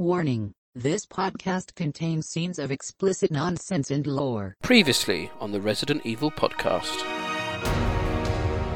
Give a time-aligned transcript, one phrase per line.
[0.00, 4.54] Warning this podcast contains scenes of explicit nonsense and lore.
[4.62, 7.04] Previously on the Resident Evil podcast.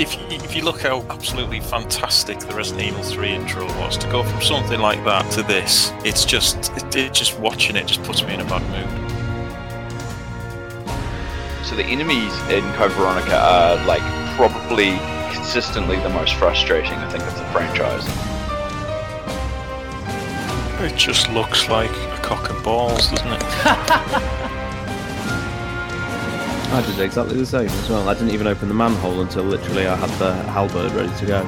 [0.01, 4.09] If you, if you look how absolutely fantastic the Resident Evil 3 intro was, to
[4.09, 8.03] go from something like that to this, it's just, it, it just watching it just
[8.03, 8.91] puts me in a bad mood.
[11.65, 14.03] So the enemies in Code Veronica are like
[14.35, 14.99] probably
[15.33, 18.32] consistently the most frustrating, I think, of the franchise.
[20.83, 23.43] It just looks like a cock and balls, doesn't it?
[26.73, 28.09] I did exactly the same as well.
[28.09, 31.43] I didn't even open the manhole until literally I had the halberd ready to go.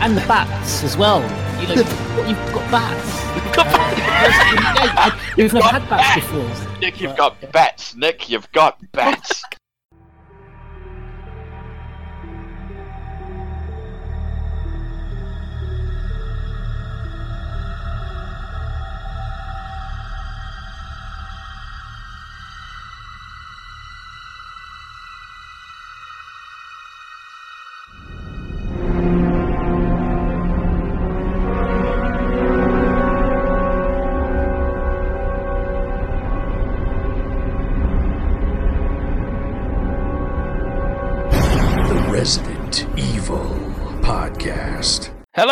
[0.00, 1.22] And the bats as well.
[1.60, 1.74] You know,
[2.28, 3.44] you've got bats.
[3.44, 3.66] You've got
[5.16, 5.36] bats.
[5.36, 6.80] We've never had bats before.
[6.80, 7.96] Nick, you've got bats.
[7.96, 9.42] Nick, you've got bats.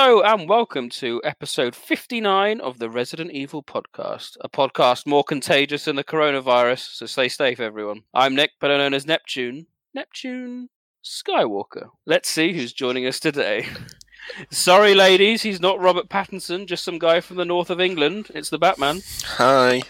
[0.08, 5.84] Hello and welcome to episode 59 of the Resident Evil podcast, a podcast more contagious
[5.84, 8.04] than the coronavirus, so stay safe, everyone.
[8.14, 9.66] I'm Nick, better known as Neptune.
[9.92, 10.70] Neptune
[11.04, 11.90] Skywalker.
[12.06, 13.66] Let's see who's joining us today.
[14.50, 18.28] Sorry, ladies, he's not Robert Pattinson, just some guy from the north of England.
[18.34, 19.02] It's the Batman.
[19.36, 19.82] Hi.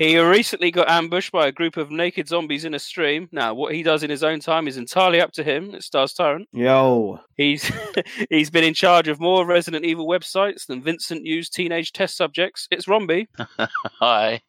[0.00, 3.28] He recently got ambushed by a group of naked zombies in a stream.
[3.32, 5.74] Now, what he does in his own time is entirely up to him.
[5.74, 6.48] It stars Tyrant.
[6.54, 7.70] Yo, He's
[8.30, 12.66] he's been in charge of more Resident Evil websites than Vincent used teenage test subjects.
[12.70, 13.26] It's Romby.
[14.00, 14.40] Hi.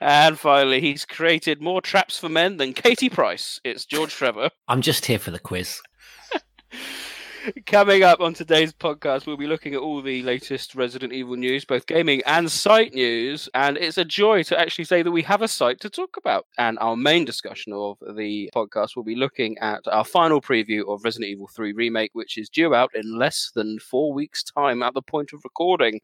[0.00, 3.60] And finally, he's created more traps for men than Katie Price.
[3.64, 4.50] It's George Trevor.
[4.68, 5.80] I'm just here for the quiz.
[7.66, 11.64] Coming up on today's podcast, we'll be looking at all the latest Resident Evil news,
[11.64, 13.48] both gaming and site news.
[13.54, 16.46] And it's a joy to actually say that we have a site to talk about.
[16.58, 21.04] And our main discussion of the podcast will be looking at our final preview of
[21.04, 24.94] Resident Evil 3 Remake, which is due out in less than four weeks' time at
[24.94, 26.00] the point of recording.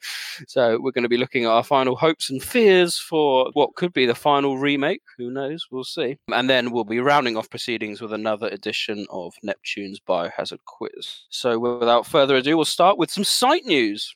[0.46, 3.92] So we're going to be looking at our final hopes and fears for what could
[3.92, 5.02] be the final remake.
[5.18, 5.66] Who knows?
[5.70, 6.16] We'll see.
[6.32, 11.24] And then we'll be rounding off proceedings with another edition of Neptune's Biohazard Quiz.
[11.34, 14.14] So without further ado, we'll start with some site news.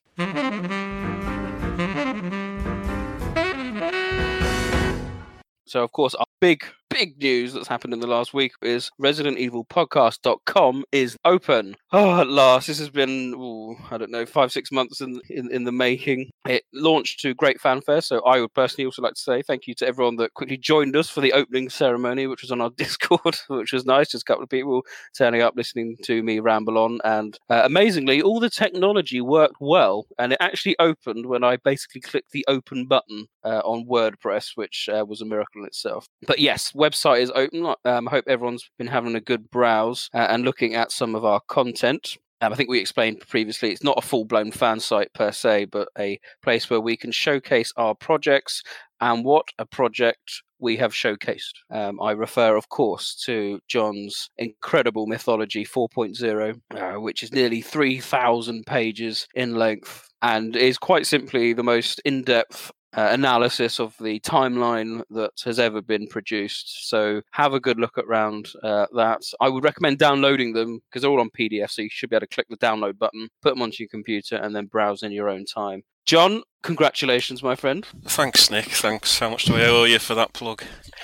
[5.66, 9.38] So, of course, our big, big news that's happened in the last week is Resident
[9.38, 11.76] Evil Podcast.com is open.
[11.92, 12.66] Oh, at last.
[12.66, 16.30] This has been, ooh, I don't know, five, six months in, in, in the making.
[16.46, 18.00] It launched to great fanfare.
[18.00, 20.96] So, I would personally also like to say thank you to everyone that quickly joined
[20.96, 24.10] us for the opening ceremony, which was on our Discord, which was nice.
[24.10, 24.82] Just a couple of people
[25.16, 27.00] turning up, listening to me ramble on.
[27.04, 30.06] And uh, amazingly, all the technology worked well.
[30.18, 34.88] And it actually opened when I basically clicked the open button uh, on WordPress, which
[34.92, 36.06] uh, was a miracle in itself.
[36.26, 37.66] But yes, website is open.
[37.84, 41.24] Um, I hope everyone's been having a good browse uh, and looking at some of
[41.24, 42.16] our content.
[42.40, 45.66] Um, I think we explained previously it's not a full blown fan site per se,
[45.66, 48.62] but a place where we can showcase our projects
[49.00, 51.52] and what a project we have showcased.
[51.70, 58.66] Um, I refer, of course, to John's incredible Mythology 4.0, uh, which is nearly 3,000
[58.66, 64.20] pages in length and is quite simply the most in depth uh, analysis of the
[64.20, 66.88] timeline that has ever been produced.
[66.88, 69.22] So have a good look around uh, that.
[69.40, 72.26] I would recommend downloading them because they're all on PDF, so you should be able
[72.26, 75.28] to click the download button, put them onto your computer, and then browse in your
[75.28, 75.82] own time.
[76.06, 77.86] John, congratulations, my friend.
[78.06, 78.66] Thanks, Nick.
[78.66, 79.18] Thanks.
[79.18, 80.62] How much do I owe you for that plug?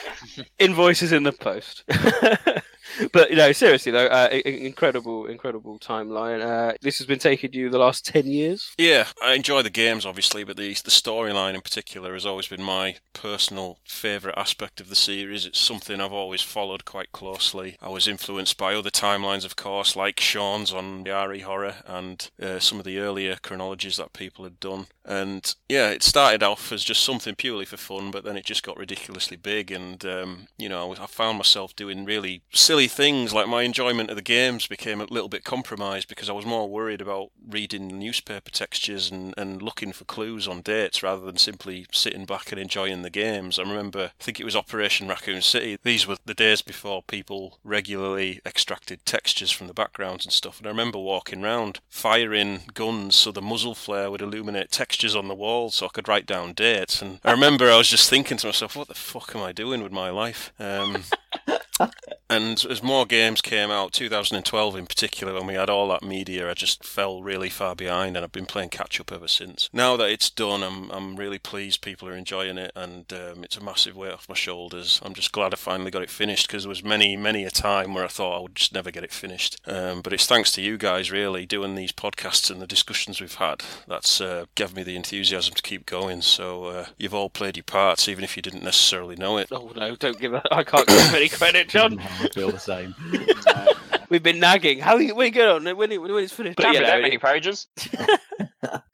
[0.59, 1.84] Invoices in the post.
[3.12, 6.43] but you know, seriously though, uh, incredible, incredible timeline.
[6.45, 8.72] Uh, this has been taking you the last ten years.
[8.78, 12.63] Yeah, I enjoy the games, obviously, but the the storyline in particular has always been
[12.63, 15.47] my personal favourite aspect of the series.
[15.47, 17.77] It's something I've always followed quite closely.
[17.81, 22.30] I was influenced by other timelines, of course, like Sean's on the RE Horror and
[22.41, 24.87] uh, some of the earlier chronologies that people had done.
[25.04, 28.63] And yeah, it started off as just something purely for fun, but then it just
[28.63, 33.32] got ridiculously big, and um, you know, I found myself doing really silly silly things
[33.32, 36.68] like my enjoyment of the games became a little bit compromised because I was more
[36.68, 41.86] worried about reading newspaper textures and, and looking for clues on dates rather than simply
[41.92, 43.60] sitting back and enjoying the games.
[43.60, 45.78] I remember, I think it was Operation Raccoon City.
[45.84, 50.59] These were the days before people regularly extracted textures from the backgrounds and stuff.
[50.59, 55.28] And I remember walking around firing guns so the muzzle flare would illuminate textures on
[55.28, 57.00] the wall so I could write down dates.
[57.00, 59.80] And I remember I was just thinking to myself, what the fuck am I doing
[59.80, 60.53] with my life?
[60.59, 61.04] Um,
[62.34, 66.51] and as more games came out, 2012 in particular, when we had all that media,
[66.51, 69.69] I just fell really far behind, and I've been playing catch up ever since.
[69.72, 73.57] Now that it's done, I'm I'm really pleased people are enjoying it, and um, it's
[73.57, 75.01] a massive weight off my shoulders.
[75.04, 77.95] I'm just glad I finally got it finished because there was many many a time
[77.95, 79.60] where I thought I would just never get it finished.
[79.66, 83.34] Um, but it's thanks to you guys really doing these podcasts and the discussions we've
[83.34, 86.22] had that's uh, given me the enthusiasm to keep going.
[86.22, 89.48] So uh, you've all played your parts, even if you didn't necessarily know it.
[89.53, 90.34] Oh no, don't give.
[90.34, 92.01] A, I can't give any credit, John.
[92.24, 92.94] I feel the same.
[94.09, 94.80] We've been nagging.
[94.80, 96.56] How are we get on when, it, when it's finished?
[96.56, 97.66] But Can't yeah, be that it- many pages.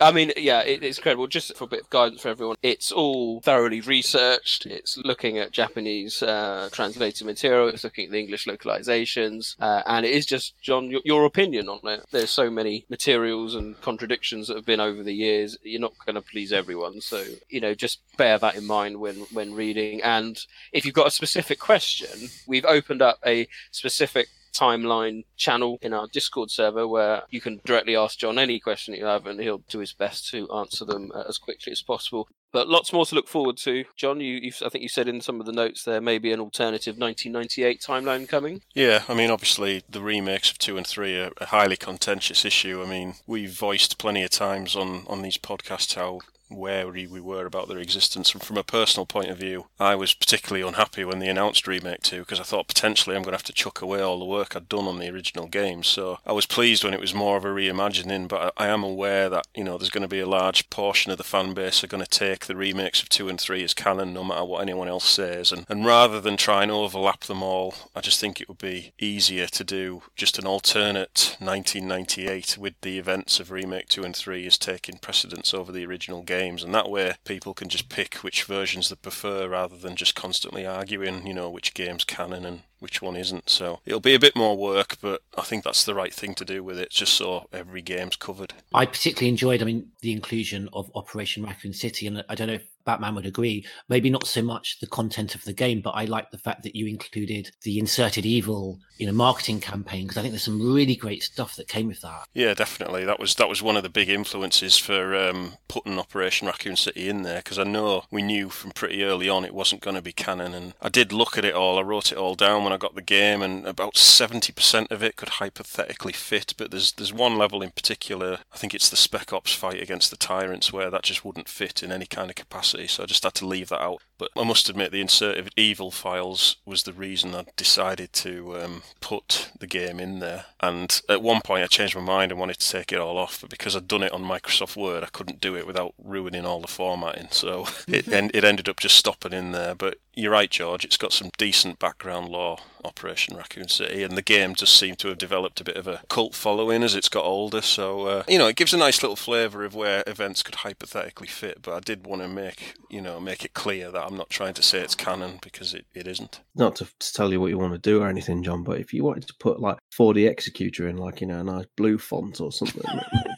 [0.00, 1.28] I mean, yeah, it, it's incredible.
[1.28, 4.66] Just for a bit of guidance for everyone, it's all thoroughly researched.
[4.66, 7.68] It's looking at Japanese uh, translated material.
[7.68, 11.68] It's looking at the English localizations, uh, and it is just John your, your opinion
[11.68, 12.04] on it.
[12.10, 15.56] There's so many materials and contradictions that have been over the years.
[15.62, 19.16] You're not going to please everyone, so you know just bear that in mind when
[19.32, 20.02] when reading.
[20.02, 25.92] And if you've got a specific question, we've opened up a specific timeline channel in
[25.92, 29.62] our Discord server where you can directly ask John any question you have, and he'll
[29.68, 32.28] do his best to answer them uh, as quickly as possible.
[32.52, 33.84] But lots more to look forward to.
[33.96, 36.38] John, you, I think you said in some of the notes there may be an
[36.38, 38.62] alternative 1998 timeline coming.
[38.74, 42.80] Yeah, I mean, obviously the remakes of two and three are a highly contentious issue.
[42.80, 47.46] I mean, we've voiced plenty of times on on these podcasts how wary we were
[47.46, 48.32] about their existence.
[48.32, 52.02] And from a personal point of view, I was particularly unhappy when they announced remake
[52.02, 54.54] two because I thought potentially I'm going to have to chuck away all the work
[54.54, 55.82] I'd done on the original game.
[55.82, 59.28] So I was pleased when it was more of a reimagining, but I am aware
[59.28, 61.88] that you know there's going to be a large portion of the fan base are
[61.88, 64.88] going to take the remakes of two and three as canon, no matter what anyone
[64.88, 65.52] else says.
[65.52, 68.92] And and rather than try and overlap them all, I just think it would be
[68.98, 74.46] easier to do just an alternate 1998 with the events of remake two and three
[74.46, 78.44] as taking precedence over the original games, and that way people can just pick which
[78.44, 83.00] versions they prefer rather than just constantly arguing, you know, which game's canon and which
[83.00, 83.48] one isn't.
[83.48, 86.44] So it'll be a bit more work, but I think that's the right thing to
[86.44, 88.54] do with it, just so every game's covered.
[88.72, 92.54] I particularly enjoyed, I mean, the inclusion of Operation Raccoon City, and I don't know
[92.54, 93.66] if Batman would agree.
[93.88, 96.76] Maybe not so much the content of the game, but I like the fact that
[96.76, 100.94] you included the inserted evil, you know, marketing campaign because I think there's some really
[100.94, 102.26] great stuff that came with that.
[102.34, 103.04] Yeah, definitely.
[103.04, 107.08] That was that was one of the big influences for um, putting Operation Raccoon City
[107.08, 110.02] in there because I know we knew from pretty early on it wasn't going to
[110.02, 111.78] be canon, and I did look at it all.
[111.78, 115.02] I wrote it all down when I got the game, and about seventy percent of
[115.02, 116.54] it could hypothetically fit.
[116.56, 118.38] But there's there's one level in particular.
[118.52, 121.82] I think it's the Spec Ops fight against the Tyrants where that just wouldn't fit
[121.82, 122.73] in any kind of capacity.
[122.86, 124.02] So I just had to leave that out.
[124.18, 128.82] But I must admit, the inserted evil files was the reason I decided to um,
[129.00, 130.46] put the game in there.
[130.60, 133.40] And at one point, I changed my mind and wanted to take it all off,
[133.40, 136.60] but because I'd done it on Microsoft Word, I couldn't do it without ruining all
[136.60, 137.28] the formatting.
[137.30, 139.74] So it en- it ended up just stopping in there.
[139.74, 140.84] But you're right, George.
[140.84, 145.08] It's got some decent background lore, Operation Raccoon City, and the game just seemed to
[145.08, 147.62] have developed a bit of a cult following as it's got older.
[147.62, 151.26] So uh, you know, it gives a nice little flavour of where events could hypothetically
[151.26, 151.62] fit.
[151.62, 154.54] But I did want to make you know make it clear that I'm not trying
[154.54, 156.40] to say it's canon because it, it isn't.
[156.54, 158.92] Not to, to tell you what you want to do or anything, John, but if
[158.92, 162.40] you wanted to put like 4D Executor in, like, you know, a nice blue font
[162.40, 162.82] or something.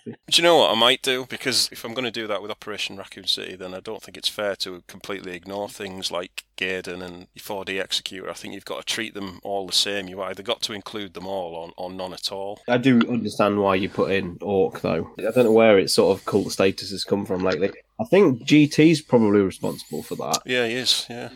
[0.04, 1.26] be- Do you know what I might do?
[1.28, 4.16] Because if I'm going to do that with Operation Raccoon City, then I don't think
[4.16, 8.28] it's fair to completely ignore things like Gaiden and 4D Executor.
[8.28, 10.08] I think you've got to treat them all the same.
[10.08, 12.60] You've either got to include them all or, or none at all.
[12.68, 15.12] I do understand why you put in Orc, though.
[15.18, 17.70] I don't know where its sort of cult status has come from lately.
[17.98, 20.42] I think GT's probably responsible for that.
[20.44, 21.06] Yeah, he is.
[21.08, 21.30] Yeah,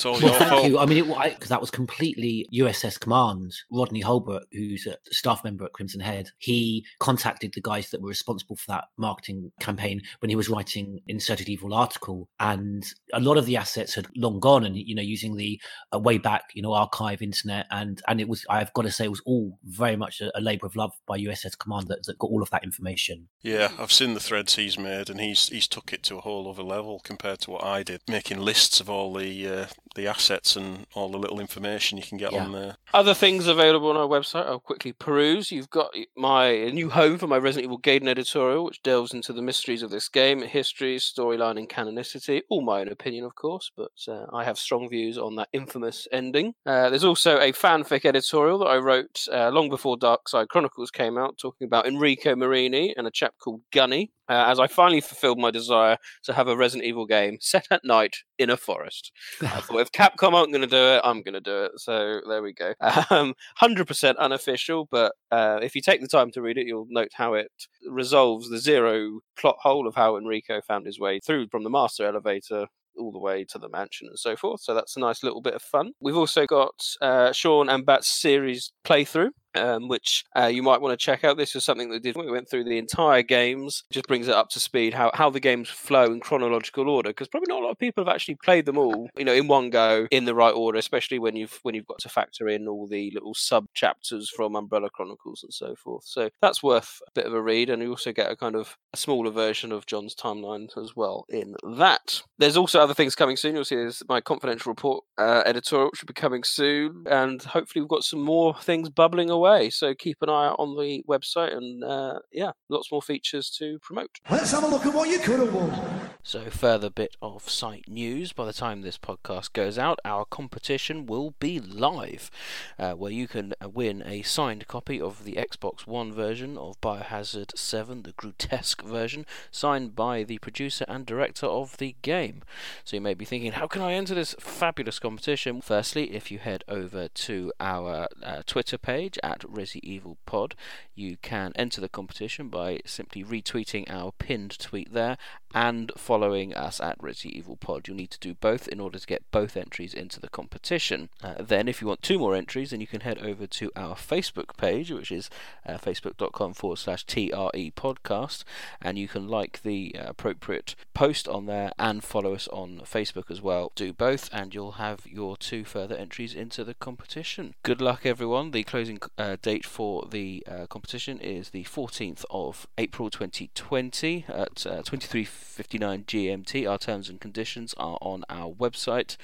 [0.00, 0.66] it's all Well, your thank fault.
[0.66, 0.78] you.
[0.78, 3.54] I mean, because that was completely USS Command.
[3.70, 8.08] Rodney Holbrook, who's a staff member at Crimson Head, he contacted the guys that were
[8.08, 13.36] responsible for that marketing campaign when he was writing Inserted Evil article, and a lot
[13.36, 15.60] of the assets had long gone, and you know, using the
[15.94, 19.04] uh, way back, you know, archive internet, and and it was, I've got to say,
[19.04, 22.18] it was all very much a, a labour of love by USS Command that, that
[22.18, 23.28] got all of that information.
[23.42, 26.48] Yeah, I've seen the threads he's made, and he's he's took it to a whole
[26.48, 30.56] other level compared to what I did, making lists of all the uh, the assets
[30.56, 32.44] and all the little information you can get Yeah.
[32.44, 32.76] on there.
[32.94, 35.50] Other things available on our website, I'll quickly peruse.
[35.50, 39.42] You've got my new home for my Resident Evil Gaiden editorial, which delves into the
[39.42, 42.42] mysteries of this game, history, storyline, and canonicity.
[42.48, 46.06] All my own opinion, of course, but uh, I have strong views on that infamous
[46.12, 46.54] ending.
[46.64, 50.90] Uh, there's also a fanfic editorial that I wrote uh, long before Dark Side Chronicles
[50.90, 54.12] came out, talking about Enrico Marini and a chap called Gunny.
[54.30, 57.84] Uh, as I finally fulfilled my desire to have a Resident Evil game set at
[57.84, 59.10] night in a forest.
[59.42, 61.72] I thought if Capcom aren't going to do it, I'm going to do it.
[61.76, 62.74] So there we go.
[63.10, 67.10] Um, 100% unofficial, but uh, if you take the time to read it, you'll note
[67.14, 67.50] how it
[67.88, 72.06] resolves the zero plot hole of how Enrico found his way through from the master
[72.06, 74.60] elevator all the way to the mansion and so forth.
[74.60, 75.92] So that's a nice little bit of fun.
[76.00, 79.30] We've also got uh, Sean and Bat's series playthrough.
[79.54, 81.36] Um, which uh, you might want to check out.
[81.36, 82.16] This is something that did.
[82.16, 85.40] We went through the entire games, just brings it up to speed how, how the
[85.40, 87.10] games flow in chronological order.
[87.10, 89.48] Because probably not a lot of people have actually played them all, you know, in
[89.48, 90.78] one go in the right order.
[90.78, 94.54] Especially when you've when you've got to factor in all the little sub chapters from
[94.54, 96.04] Umbrella Chronicles and so forth.
[96.06, 98.76] So that's worth a bit of a read, and you also get a kind of
[98.92, 102.22] a smaller version of John's timeline as well in that.
[102.38, 103.54] There's also other things coming soon.
[103.56, 107.82] You'll see there's my confidential report uh, editorial which will be coming soon, and hopefully
[107.82, 109.39] we've got some more things bubbling away.
[109.70, 113.78] So keep an eye out on the website, and uh, yeah, lots more features to
[113.80, 114.10] promote.
[114.30, 116.10] Let's have a look at what you could have won.
[116.22, 118.34] So, further bit of site news.
[118.34, 122.30] By the time this podcast goes out, our competition will be live,
[122.78, 126.78] uh, where you can uh, win a signed copy of the Xbox One version of
[126.82, 132.42] Biohazard 7, the grotesque version, signed by the producer and director of the game.
[132.84, 135.62] So, you may be thinking, how can I enter this fabulous competition?
[135.62, 140.54] Firstly, if you head over to our uh, Twitter page at Resi Evil Pod,
[140.94, 145.16] you can enter the competition by simply retweeting our pinned tweet there
[145.54, 147.88] and following us at Resi Evil Pod.
[147.88, 151.08] You'll need to do both in order to get both entries into the competition.
[151.22, 153.94] Uh, then, if you want two more entries, then you can head over to our
[153.94, 155.30] Facebook page, which is
[155.66, 158.44] uh, facebook.com forward slash TRE podcast,
[158.80, 163.30] and you can like the uh, appropriate post on there and follow us on Facebook
[163.30, 163.72] as well.
[163.74, 167.54] Do both, and you'll have your two further entries into the competition.
[167.62, 168.52] Good luck, everyone.
[168.52, 174.66] The closing uh, date for the uh, competition is the 14th of April 2020 at
[174.66, 175.26] uh, 23.
[175.40, 176.70] 59 GMT.
[176.70, 179.16] Our terms and conditions are on our website,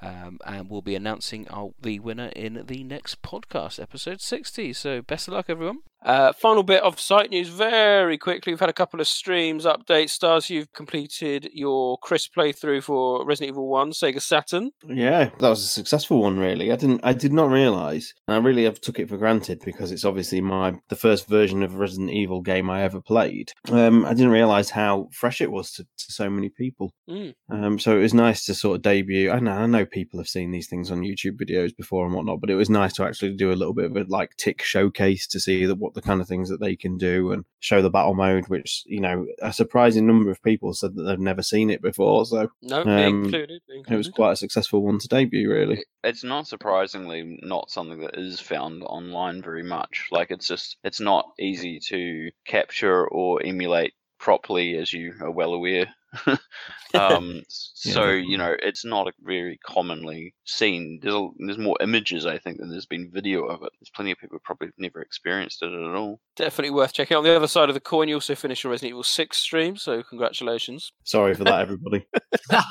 [0.00, 4.72] um, and we'll be announcing our, the winner in the next podcast, episode 60.
[4.72, 5.80] So, best of luck, everyone.
[6.04, 8.52] Uh, final bit of site news very quickly.
[8.52, 10.10] We've had a couple of streams, updates.
[10.10, 14.70] Stars, you've completed your Chris playthrough for Resident Evil 1, Sega Saturn.
[14.86, 16.38] Yeah, that was a successful one.
[16.38, 19.62] Really, I didn't, I did not realize, and I really have took it for granted
[19.64, 23.52] because it's obviously my the first version of a Resident Evil game I ever played.
[23.70, 26.92] Um, I didn't realize how fresh it was to, to so many people.
[27.08, 27.34] Mm.
[27.50, 29.30] Um, so it was nice to sort of debut.
[29.30, 32.40] I know, I know people have seen these things on YouTube videos before and whatnot,
[32.40, 35.26] but it was nice to actually do a little bit of a like tick showcase
[35.28, 37.90] to see that what the kind of things that they can do and show the
[37.90, 41.70] battle mode, which you know a surprising number of people said that they've never seen
[41.70, 42.26] it before.
[42.26, 43.62] So No, Um, included.
[43.68, 45.84] me it was quite a successful one to debut, really.
[46.04, 50.06] It's not surprisingly not something that is found online very much.
[50.10, 55.52] Like it's just it's not easy to capture or emulate properly, as you are well
[55.54, 55.86] aware.
[56.94, 61.00] um, so you know it's not a very commonly seen.
[61.02, 63.72] There's a, there's more images I think than there's been video of it.
[63.80, 66.20] There's plenty of people probably never experienced it at all.
[66.36, 67.18] Definitely worth checking out.
[67.18, 69.76] On the other side of the coin, you also finished your Resident Evil 6 stream,
[69.76, 70.92] so congratulations.
[71.04, 72.06] Sorry for that, everybody.
[72.50, 72.64] and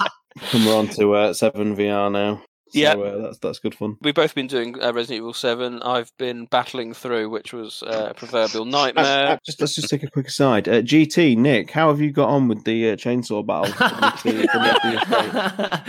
[0.66, 2.42] we're on to uh, seven VR now.
[2.76, 2.94] So, Yeah.
[2.94, 3.98] uh, that's that's good fun.
[4.02, 5.82] We've both been doing uh, Resident Evil 7.
[5.82, 9.40] I've been battling through, which was uh, a proverbial nightmare.
[9.46, 10.68] Just let's just take a quick aside.
[10.68, 13.72] Uh, GT Nick, how have you got on with the uh, chainsaw battle?
[14.18, 14.60] for the- for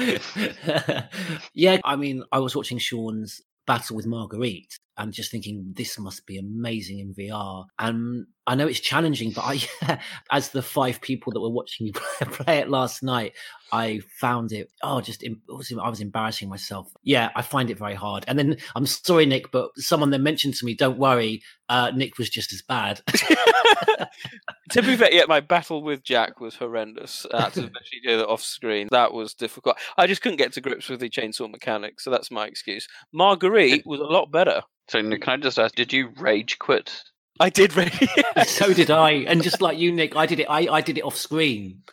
[0.01, 0.21] the
[0.63, 1.05] estate?
[1.55, 6.27] yeah, I mean, I was watching Sean's battle with Marguerite and just thinking this must
[6.27, 7.67] be amazing in VR.
[7.79, 9.99] And I know it's challenging, but I,
[10.31, 13.33] as the five people that were watching you play, it last night,
[13.73, 16.89] I found it oh just I was embarrassing myself.
[17.03, 18.25] Yeah, I find it very hard.
[18.29, 22.17] And then I'm sorry, Nick, but someone then mentioned to me, "Don't worry, uh, Nick
[22.17, 23.01] was just as bad."
[24.71, 27.27] to be fair, yeah, my battle with Jack was horrendous.
[27.35, 28.89] I had to actually do that off screen.
[28.93, 29.77] That was difficult.
[29.99, 32.87] I just couldn't get to grips with the chainsaw mechanics, so that's my excuse.
[33.13, 34.63] Marguerite was a lot better.
[34.89, 37.03] So can I just ask, did you rage quit?
[37.41, 37.91] I did really.
[38.47, 40.47] so did I, and just like you, Nick, I did it.
[40.49, 41.83] I, I did it off screen.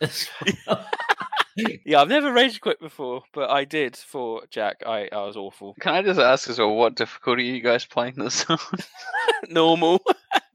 [1.84, 4.82] yeah, I've never rage quit before, but I did for Jack.
[4.86, 5.74] I, I was awful.
[5.80, 8.58] Can I just ask as well, what difficulty are you guys playing this on?
[9.48, 10.00] Normal.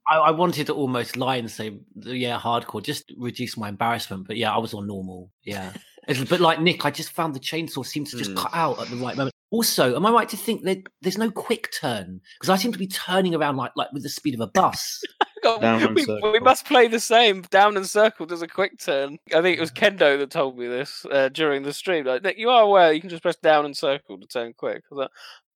[0.07, 4.27] I, I wanted to almost lie and say, yeah, hardcore, just reduce my embarrassment.
[4.27, 5.29] But yeah, I was on normal.
[5.43, 5.71] Yeah.
[6.07, 6.83] It's a bit like Nick.
[6.85, 8.37] I just found the chainsaw seemed to just Mm.
[8.37, 9.35] cut out at the right moment.
[9.51, 12.77] Also, am I right to think that there's no quick turn because I seem to
[12.77, 15.01] be turning around like like with the speed of a bus?
[15.43, 17.43] God, we, we must play the same.
[17.43, 19.17] Down and circle does a quick turn.
[19.33, 22.05] I think it was Kendo that told me this uh, during the stream.
[22.05, 24.83] Like, Nick, you are aware you can just press down and circle to turn quick.
[24.91, 25.11] I was like,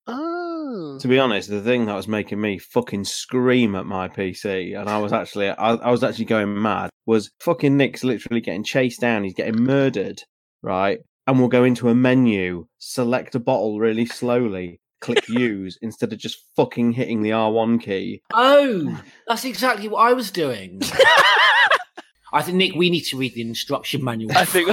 [0.06, 0.98] oh.
[1.00, 4.88] To be honest, the thing that was making me fucking scream at my PC, and
[4.88, 9.00] I was actually, I, I was actually going mad, was fucking Nick's literally getting chased
[9.00, 9.24] down.
[9.24, 10.22] He's getting murdered,
[10.62, 11.00] right?
[11.26, 16.18] And we'll go into a menu, select a bottle really slowly, click use instead of
[16.18, 18.22] just fucking hitting the R1 key.
[18.34, 20.80] oh, that's exactly what I was doing.
[22.34, 24.32] I think Nick, we need to read the instruction manual.
[24.36, 24.68] I think,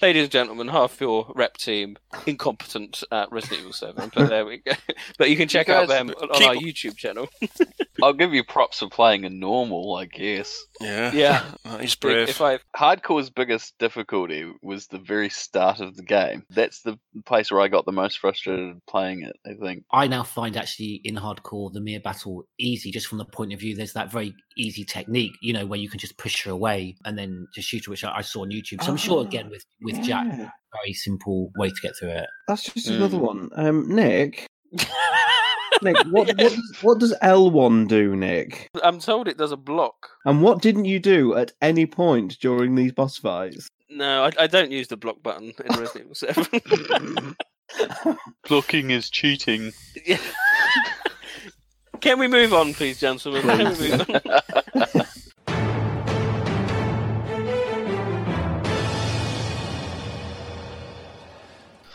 [0.00, 1.96] ladies and gentlemen, half your rep team
[2.26, 4.10] incompetent at Resident Evil Seven.
[4.14, 4.72] But there we go.
[5.18, 7.28] But you can check out them on keep- our YouTube channel.
[8.02, 10.64] I'll give you props for playing a normal, I guess.
[10.80, 11.44] Yeah, Yeah.
[11.64, 12.28] that is brave.
[12.30, 16.44] If I Hardcore's biggest difficulty was the very start of the game.
[16.50, 19.84] That's the place where I got the most frustrated playing it, I think.
[19.92, 23.60] I now find actually in hardcore the Mia battle easy just from the point of
[23.60, 26.96] view there's that very easy technique, you know, where you can just push her away
[27.04, 28.82] and then just shoot her, which I, I saw on YouTube.
[28.82, 32.26] So I'm sure Ah, again with with Jack, very simple way to get through it.
[32.48, 33.20] That's just another Mm.
[33.20, 33.50] one.
[33.56, 34.46] Um, Nick,
[35.82, 38.68] Nick, what, what, does, what does L1 do, Nick?
[38.84, 40.08] I'm told it does a block.
[40.24, 43.68] And what didn't you do at any point during these boss fights?
[43.90, 47.36] No, I, I don't use the block button in Resident Evil Seven.
[48.48, 49.72] Blocking is cheating.
[50.06, 50.18] Yeah.
[52.00, 53.42] Can we move on, please, gentlemen?
[53.42, 53.58] Can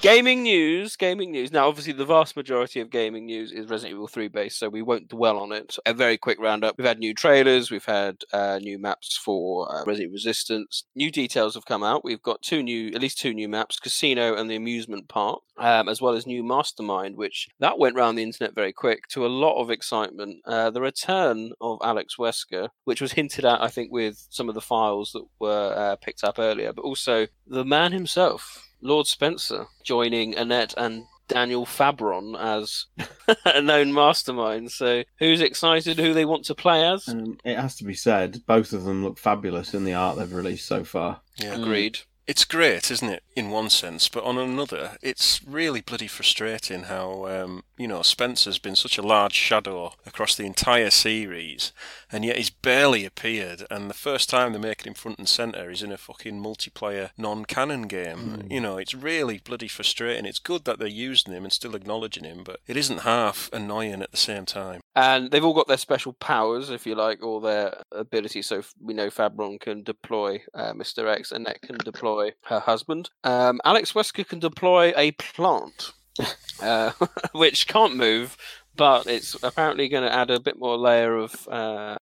[0.01, 1.51] Gaming news, gaming news.
[1.51, 4.83] Now, obviously, the vast majority of gaming news is Resident Evil 3 based, so we
[4.83, 5.75] won't dwell on it.
[5.87, 6.77] A very quick roundup.
[6.77, 10.83] We've had new trailers, we've had uh, new maps for uh, Resident Evil Resistance.
[10.95, 12.03] New details have come out.
[12.03, 15.89] We've got two new, at least two new maps Casino and the Amusement Park, um,
[15.89, 19.27] as well as new Mastermind, which that went round the internet very quick to a
[19.27, 20.41] lot of excitement.
[20.45, 24.53] Uh, the return of Alex Wesker, which was hinted at, I think, with some of
[24.53, 28.66] the files that were uh, picked up earlier, but also the man himself.
[28.81, 32.85] Lord Spencer joining Annette and Daniel Fabron as
[33.45, 34.71] a known mastermind.
[34.71, 35.97] So, who's excited?
[35.99, 37.07] Who they want to play as?
[37.07, 40.31] Um, it has to be said, both of them look fabulous in the art they've
[40.31, 41.21] released so far.
[41.37, 41.99] yeah, Agreed.
[42.27, 43.23] It's great, isn't it?
[43.35, 48.57] In one sense, but on another, it's really bloody frustrating how um, you know Spencer's
[48.57, 51.71] been such a large shadow across the entire series,
[52.11, 53.63] and yet he's barely appeared.
[53.69, 56.41] And the first time they make making him front and center is in a fucking
[56.41, 58.47] multiplayer non-canon game.
[58.49, 60.25] You know, it's really bloody frustrating.
[60.25, 64.01] It's good that they're using him and still acknowledging him, but it isn't half annoying
[64.01, 64.81] at the same time.
[64.95, 68.47] And they've all got their special powers, if you like, or their abilities.
[68.47, 71.07] So we know Fabron can deploy uh, Mr.
[71.11, 73.09] X, Annette can deploy her husband.
[73.23, 75.91] Um, Alex Wesker can deploy a plant,
[76.61, 76.91] uh,
[77.33, 78.37] which can't move,
[78.75, 81.99] but it's apparently going to add a bit more layer of uh, Have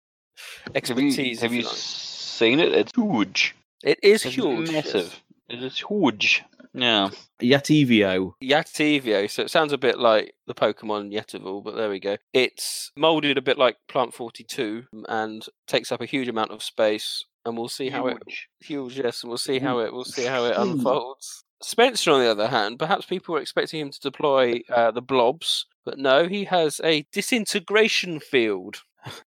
[0.68, 1.42] you, expertise.
[1.42, 1.76] have if you you like.
[1.76, 2.72] seen it?
[2.74, 3.56] It's huge.
[3.84, 4.70] It is It's huge.
[4.70, 4.86] yes.
[4.86, 5.22] massive.
[5.50, 6.44] It is huge.
[6.74, 7.10] Yeah.
[7.42, 8.34] Yateveo.
[8.42, 12.16] Yateveo, so it sounds a bit like the Pokemon Yetival, but there we go.
[12.34, 17.26] It's molded a bit like Plant 42 and takes up a huge amount of space,
[17.46, 18.50] and we'll see how it Huge.
[18.60, 21.44] huge, yes, and we'll see how it we'll see how it unfolds.
[21.62, 25.68] Spencer, on the other hand, perhaps people were expecting him to deploy uh, the blobs,
[25.86, 28.82] but no, he has a disintegration field,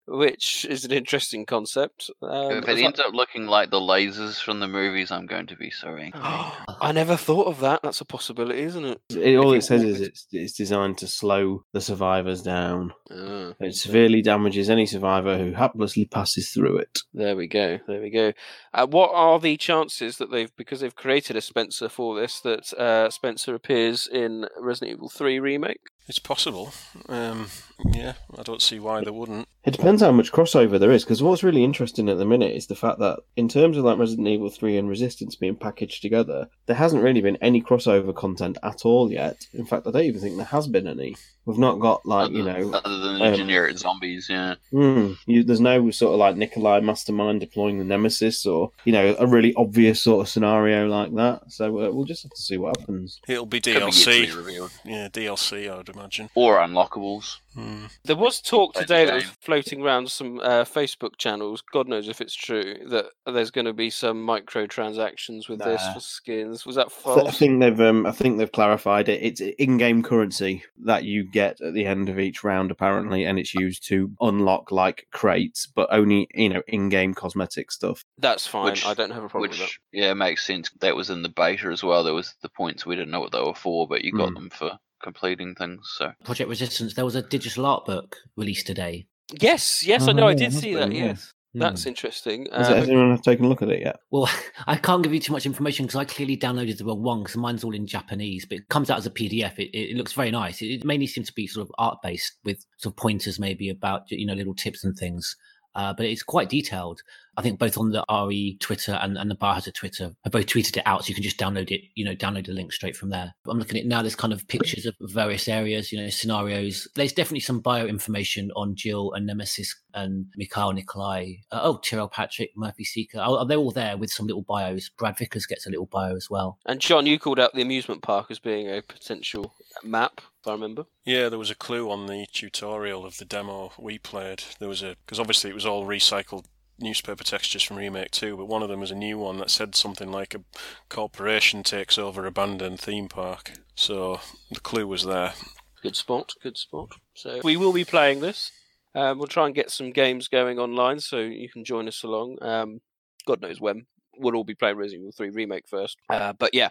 [0.08, 2.10] which is an interesting concept.
[2.22, 5.48] Um, if it I- ends up looking like the lasers from the movies, I'm going
[5.48, 6.12] to be sorry.
[6.16, 7.82] I never thought of that.
[7.84, 9.02] That's a possibility, isn't it?
[9.10, 12.94] It, all it says is it's, it's designed to slow the survivors down.
[13.12, 13.54] Ah.
[13.60, 17.00] It severely damages any survivor who haplessly passes through it.
[17.14, 17.80] There we go.
[17.88, 18.34] There we go.
[18.74, 22.74] Uh, what are the chances that they've, because they've created a Spencer for this, that
[22.74, 25.80] uh, Spencer appears in Resident Evil 3 remake?
[26.08, 26.74] It's possible.
[27.08, 27.48] Um,
[27.92, 29.48] yeah, I don't see why they wouldn't.
[29.64, 32.68] It depends how much crossover there is, because what's really interesting at the minute is
[32.68, 36.50] the fact that in terms of like Resident Evil 3 and Resistance being packaged together,
[36.66, 39.48] there hasn't really been any crossover content at all yet.
[39.54, 41.16] In fact, I don't even think there has been any.
[41.46, 44.56] We've not got like, you know, other than the um, generic zombies, yeah.
[44.74, 49.16] Mm, you, there's no sort of like Nikolai Mastermind deploying the Nemesis or, you know,
[49.18, 51.52] a really obvious sort of scenario like that.
[51.52, 53.20] So uh, we'll just have to see what happens.
[53.28, 54.46] It'll be Could be yet to DLC.
[54.46, 54.90] be.
[54.90, 55.72] Yeah, DLC.
[55.72, 56.30] I would imagine.
[56.36, 57.38] Or unlockables.
[57.54, 57.86] Hmm.
[58.04, 61.62] There was talk today that was floating around some uh, Facebook channels.
[61.72, 66.00] God knows if it's true that there's going to be some microtransactions with this for
[66.00, 66.66] skins.
[66.66, 69.22] Was that I th- I think they've um, I think they've clarified it.
[69.22, 73.54] It's in-game currency that you get at the end of each round, apparently, and it's
[73.54, 78.04] used to unlock like crates, but only you know in-game cosmetic stuff.
[78.18, 78.66] That's fine.
[78.72, 79.66] Which- I don't have a problem with that.
[79.66, 80.70] Which yeah makes sense.
[80.82, 82.04] That was in the beta as well.
[82.04, 84.36] There was the points we didn't know what they were for, but you got Mm.
[84.36, 84.72] them for
[85.04, 85.82] completing things.
[85.98, 89.06] So Project Resistance, there was a digital art book released today.
[89.40, 90.28] Yes, yes, I Oh, know.
[90.28, 90.92] I did see be, that.
[90.92, 91.06] yeah.
[91.06, 91.90] Yes, that's Hmm.
[91.90, 92.48] interesting.
[92.52, 93.98] Has, Uh, has anyone taken a look at it yet?
[94.12, 94.30] Well,
[94.68, 97.38] I can't give you too much information because I clearly downloaded the wrong one because
[97.38, 99.58] mine's all in Japanese, but it comes out as a PDF.
[99.60, 100.62] It, it looks very nice.
[100.62, 103.70] It, it mainly seems to be sort of art based with sort of pointers maybe
[103.70, 105.36] about, you know, little tips and things.
[105.76, 107.02] Uh, but it's quite detailed.
[107.36, 110.78] I think both on the RE Twitter and, and the Biohazard Twitter have both tweeted
[110.78, 113.10] it out, so you can just download it, you know, download the link straight from
[113.10, 113.34] there.
[113.48, 114.02] I'm looking at now.
[114.02, 116.88] There's kind of pictures of various areas, you know, scenarios.
[116.96, 121.34] There's definitely some bio information on Jill and Nemesis and Mikhail Nikolai.
[121.52, 123.20] Uh, oh, Tyrell Patrick, Murphy Seeker.
[123.24, 124.90] Oh, they're all there with some little bios.
[124.90, 126.60] Brad Vickers gets a little bio as well.
[126.68, 130.86] and John, you called out the amusement park as being a potential map, I remember.
[131.06, 134.44] Yeah, there was a clue on the tutorial of the demo we played.
[134.60, 136.46] There was a because obviously it was all recycled
[136.80, 139.76] newspaper textures from Remake 2, but one of them was a new one that said
[139.76, 140.42] something like a
[140.90, 143.54] corporation takes over abandoned theme park.
[143.76, 144.20] So
[144.52, 145.34] the clue was there.
[145.82, 146.90] Good spot, good spot.
[147.14, 148.52] So we will be playing this.
[148.96, 152.38] Um, we'll try and get some games going online, so you can join us along.
[152.42, 152.82] Um,
[153.26, 153.86] God knows when.
[154.18, 155.98] We'll all be playing Resident Evil 3 Remake first.
[156.10, 156.70] Uh, but yeah,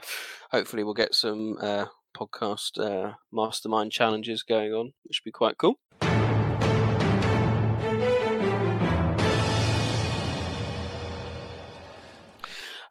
[0.52, 5.58] hopefully we'll get some uh, podcast uh, mastermind challenges going on, which would be quite
[5.58, 5.78] cool.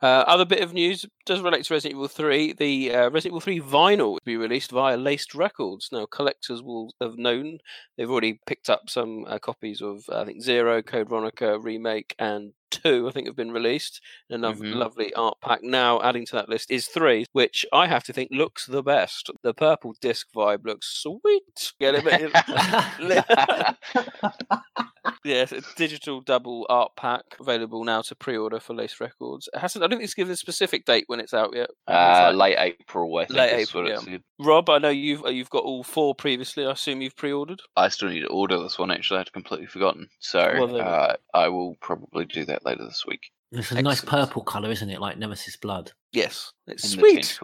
[0.02, 2.54] Uh, other bit of news does relate to Resident Evil 3.
[2.54, 5.90] The uh, Resident Evil 3 vinyl will be released via Laced Records.
[5.92, 7.60] Now, collectors will have known
[7.98, 12.54] they've already picked up some uh, copies of, I think, Zero, Code Veronica, Remake, and
[12.72, 13.08] Two.
[13.08, 14.76] I think have been released in a lo- Mhm.
[14.76, 15.62] lovely art pack.
[15.62, 19.30] Now, adding to that list is three, which I have to think looks the best.
[19.44, 21.74] The purple disc vibe looks sweet.
[21.80, 22.04] Get it?
[25.24, 29.48] Yes, a digital double art pack available now to pre-order for Laced Records.
[29.54, 29.84] It hasn't.
[29.84, 31.70] I don't think it's given a specific date when it's out yet.
[31.70, 34.18] It's uh, like- late April, I think Late April, what yeah.
[34.40, 36.66] Rob, I know you've uh, you've got all four previously.
[36.66, 37.62] I assume you've pre-ordered.
[37.76, 38.92] I still need to order this one.
[38.92, 40.10] Actually, I'd completely forgotten.
[40.20, 43.32] So Well, uh, I will probably do that later this week.
[43.52, 45.02] It's a nice purple colour, isn't it?
[45.02, 45.92] Like Nemesis Blood.
[46.14, 47.40] Yes, it's in the sweet.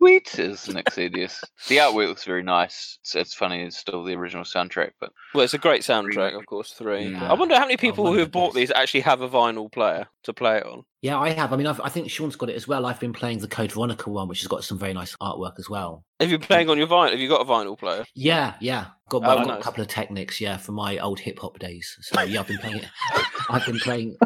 [0.00, 0.40] Tentacle.
[0.40, 0.66] All this stuff.
[0.66, 1.44] Sweet is Nick Cedius.
[1.68, 2.98] The artwork looks very nice.
[3.02, 3.62] It's, it's funny.
[3.62, 6.72] It's still the original soundtrack, but Well, it's a great soundtrack, of course.
[6.72, 7.08] Three.
[7.08, 7.30] Yeah.
[7.30, 10.32] I wonder how many people who have bought these actually have a vinyl player to
[10.32, 10.84] play it on.
[11.02, 11.52] Yeah, I have.
[11.52, 12.84] I mean, I've, I think Sean's got it as well.
[12.84, 15.70] I've been playing the Code Veronica one, which has got some very nice artwork as
[15.70, 16.04] well.
[16.18, 17.10] Have you been playing on your vinyl?
[17.12, 18.04] Have you got a vinyl player?
[18.14, 18.86] Yeah, yeah.
[19.08, 19.60] Got, Oh, I've got nice.
[19.60, 21.96] a couple of Technics, yeah, from my old hip hop days.
[22.02, 22.88] So yeah, I've been playing it.
[23.50, 24.16] I've been playing.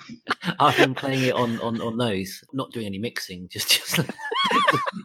[0.60, 2.44] I've been playing it on on on those.
[2.52, 4.00] Not doing any mixing, just just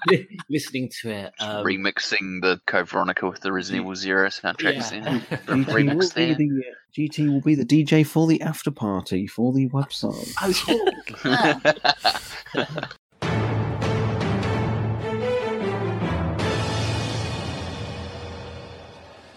[0.50, 1.34] listening to it.
[1.40, 4.92] Um, remixing the Code Veronica with the Resident Evil Zero soundtracks.
[4.92, 5.14] yeah.
[5.14, 5.20] in.
[5.22, 6.36] GT will, Remix be there.
[6.36, 6.64] the,
[6.98, 10.34] GT will be the DJ for the after party for the website.
[10.42, 10.54] oh,
[12.56, 13.00] cool.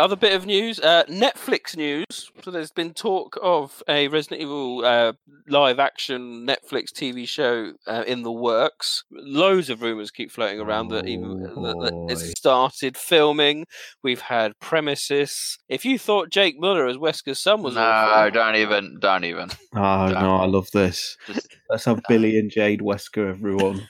[0.02, 2.32] Other bit of news, uh, Netflix news.
[2.42, 5.12] So there's been talk of a Resident Evil uh,
[5.46, 9.04] live action Netflix TV show uh, in the works.
[9.12, 12.06] Loads of rumors keep floating around that even Oh, that, that boy.
[12.10, 13.64] it's started filming.
[14.02, 15.56] We've had premises.
[15.68, 19.50] If you thought Jake Muller as Wesker's son was no, awful, don't even, don't even.
[19.76, 21.16] Oh no, I love this.
[21.28, 23.88] Just- Let's have Billie and Jade Wesker, everyone.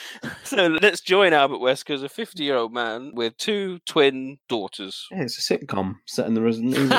[0.44, 5.06] so let's join Albert Wesker as a 50 year old man with two twin daughters.
[5.10, 6.98] Yeah, it's a sitcom set in the Resident Evil.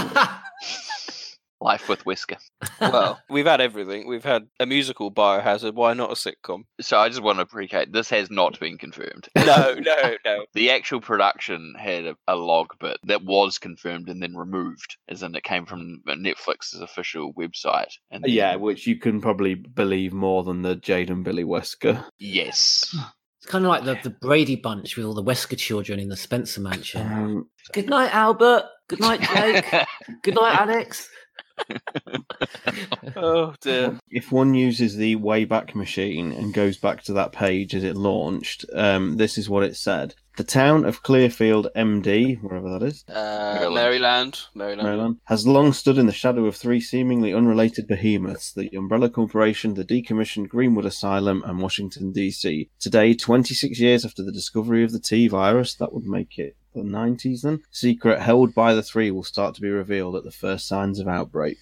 [1.63, 2.35] Life with Whisker.
[2.81, 4.05] Well, we've had everything.
[4.05, 5.75] We've had a musical Biohazard.
[5.75, 6.63] Why not a sitcom?
[6.81, 7.93] So I just want to precate.
[7.93, 9.29] This has not been confirmed.
[9.37, 10.45] No, no, no.
[10.53, 15.23] The actual production had a, a log bit that was confirmed and then removed, as
[15.23, 17.91] in it came from Netflix's official website.
[18.11, 22.03] And then- yeah, which you can probably believe more than the Jade and Billie Wesker.
[22.19, 22.93] yes.
[23.41, 26.15] It's kind of like the, the Brady Bunch with all the Wesker children in the
[26.15, 27.01] Spencer mansion.
[27.11, 28.63] Um, Good night, Albert.
[28.87, 29.85] Good night, Jake.
[30.23, 31.09] Good night, Alex.
[33.15, 33.99] Oh dear.
[34.09, 38.65] if one uses the Wayback Machine and goes back to that page as it launched,
[38.73, 40.15] um, this is what it said.
[40.35, 43.71] The town of Clearfield, MD, wherever that is, Uh, Maryland.
[43.71, 44.41] Maryland.
[44.55, 44.81] Maryland.
[44.83, 49.75] Maryland, has long stood in the shadow of three seemingly unrelated behemoths the Umbrella Corporation,
[49.75, 52.67] the decommissioned Greenwood Asylum, and Washington, D.C.
[52.79, 56.81] Today, 26 years after the discovery of the T virus, that would make it the
[56.81, 60.67] 90s then, secret held by the three will start to be revealed at the first
[60.67, 61.57] signs of outbreak.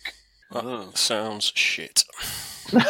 [0.54, 0.92] That Oh.
[0.94, 2.06] sounds shit.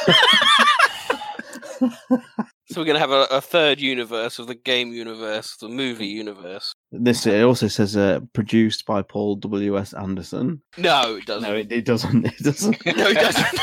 [2.72, 6.08] So we're going to have a, a third universe of the game universe, the movie
[6.08, 6.74] universe.
[6.94, 9.78] This it also says uh, produced by Paul W.
[9.78, 9.92] S.
[9.94, 10.62] Anderson.
[10.78, 11.50] No, it doesn't.
[11.50, 12.26] No, it, it doesn't.
[12.32, 12.86] It doesn't.
[12.86, 13.60] no, it doesn't.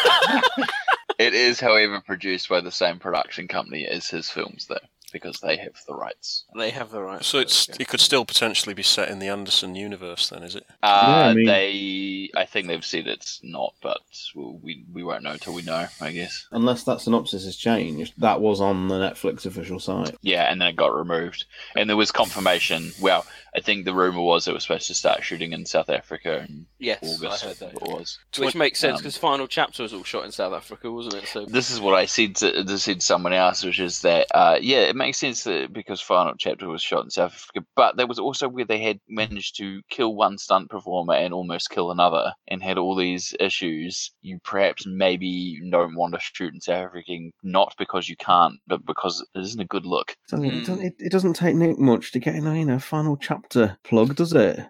[1.18, 4.76] It is, however, produced by the same production company as his films, though,
[5.12, 6.44] because they have the rights.
[6.56, 7.24] they have the right.
[7.24, 10.64] So it's it could still potentially be set in the Anderson universe, then, is it?
[10.82, 10.86] Uh,
[11.30, 14.00] I mean- They, I think they've said it's not, but
[14.34, 16.46] we'll, we we won't know until we know, I guess.
[16.52, 20.16] Unless that synopsis has changed, that was on the Netflix official site.
[20.22, 21.44] Yeah, and then it got removed,
[21.76, 22.92] and there was confirmation.
[23.00, 23.24] Well,
[23.58, 26.66] I think the rumor was it was supposed to start shooting in South Africa in
[26.78, 27.44] Yes, August.
[27.44, 27.72] I heard that.
[27.74, 28.18] It was.
[28.38, 31.26] Which makes sense Um, because final chapter was all shot in South Africa, wasn't it?
[31.28, 34.26] So This is what I said to this said to someone else, which is that
[34.34, 37.96] uh, yeah, it makes sense that because final chapter was shot in South Africa, but
[37.96, 41.90] that was also where they had managed to kill one stunt performer and almost kill
[41.90, 44.12] another, and had all these issues.
[44.22, 48.84] You perhaps maybe don't want to shoot in South Africa, not because you can't, but
[48.86, 50.12] because it isn't a good look.
[50.12, 50.58] It doesn't, it, Hmm.
[50.60, 53.47] doesn't, it, it doesn't take Nick much to get in a final chapter
[53.82, 54.60] plug, uh, does it?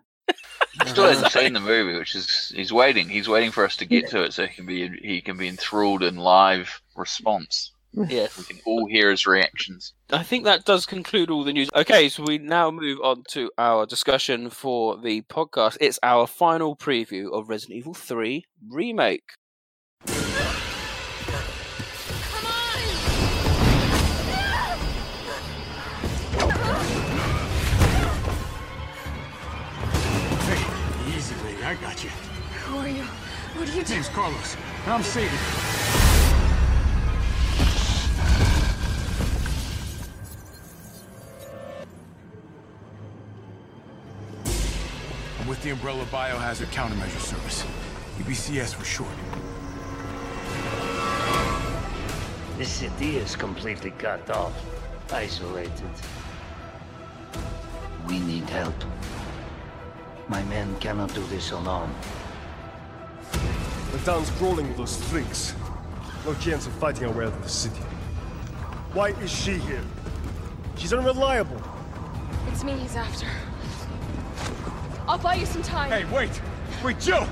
[0.87, 3.09] Still hasn't uh, seen the movie, which is he's waiting.
[3.09, 5.49] He's waiting for us to get to it so he can be he can be
[5.49, 7.73] enthralled in live response.
[8.09, 9.95] yes, We can all hear his reactions.
[10.11, 11.71] I think that does conclude all the news.
[11.75, 15.79] Okay, so we now move on to our discussion for the podcast.
[15.81, 19.33] It's our final preview of Resident Evil 3 Remake.
[31.69, 32.09] I got you.
[32.09, 33.03] Who are you?
[33.03, 34.01] What are you doing?
[34.01, 34.57] Name's Carlos.
[34.87, 35.29] I'm Sadie.
[45.39, 47.63] I'm with the Umbrella Biohazard Countermeasure Service.
[48.17, 49.11] UBCS for short.
[52.57, 54.55] This city is completely cut off,
[55.13, 55.91] isolated.
[58.07, 58.75] We need help.
[60.29, 61.91] My men cannot do this alone.
[63.93, 65.55] The town's crawling with those freaks.
[66.27, 67.81] No chance of fighting our way out of the city.
[68.93, 69.83] Why is she here?
[70.77, 71.62] She's unreliable.
[72.49, 73.27] It's me he's after.
[75.07, 75.91] I'll buy you some time.
[75.91, 76.43] Hey, wait!
[76.85, 77.27] Wait, Joe!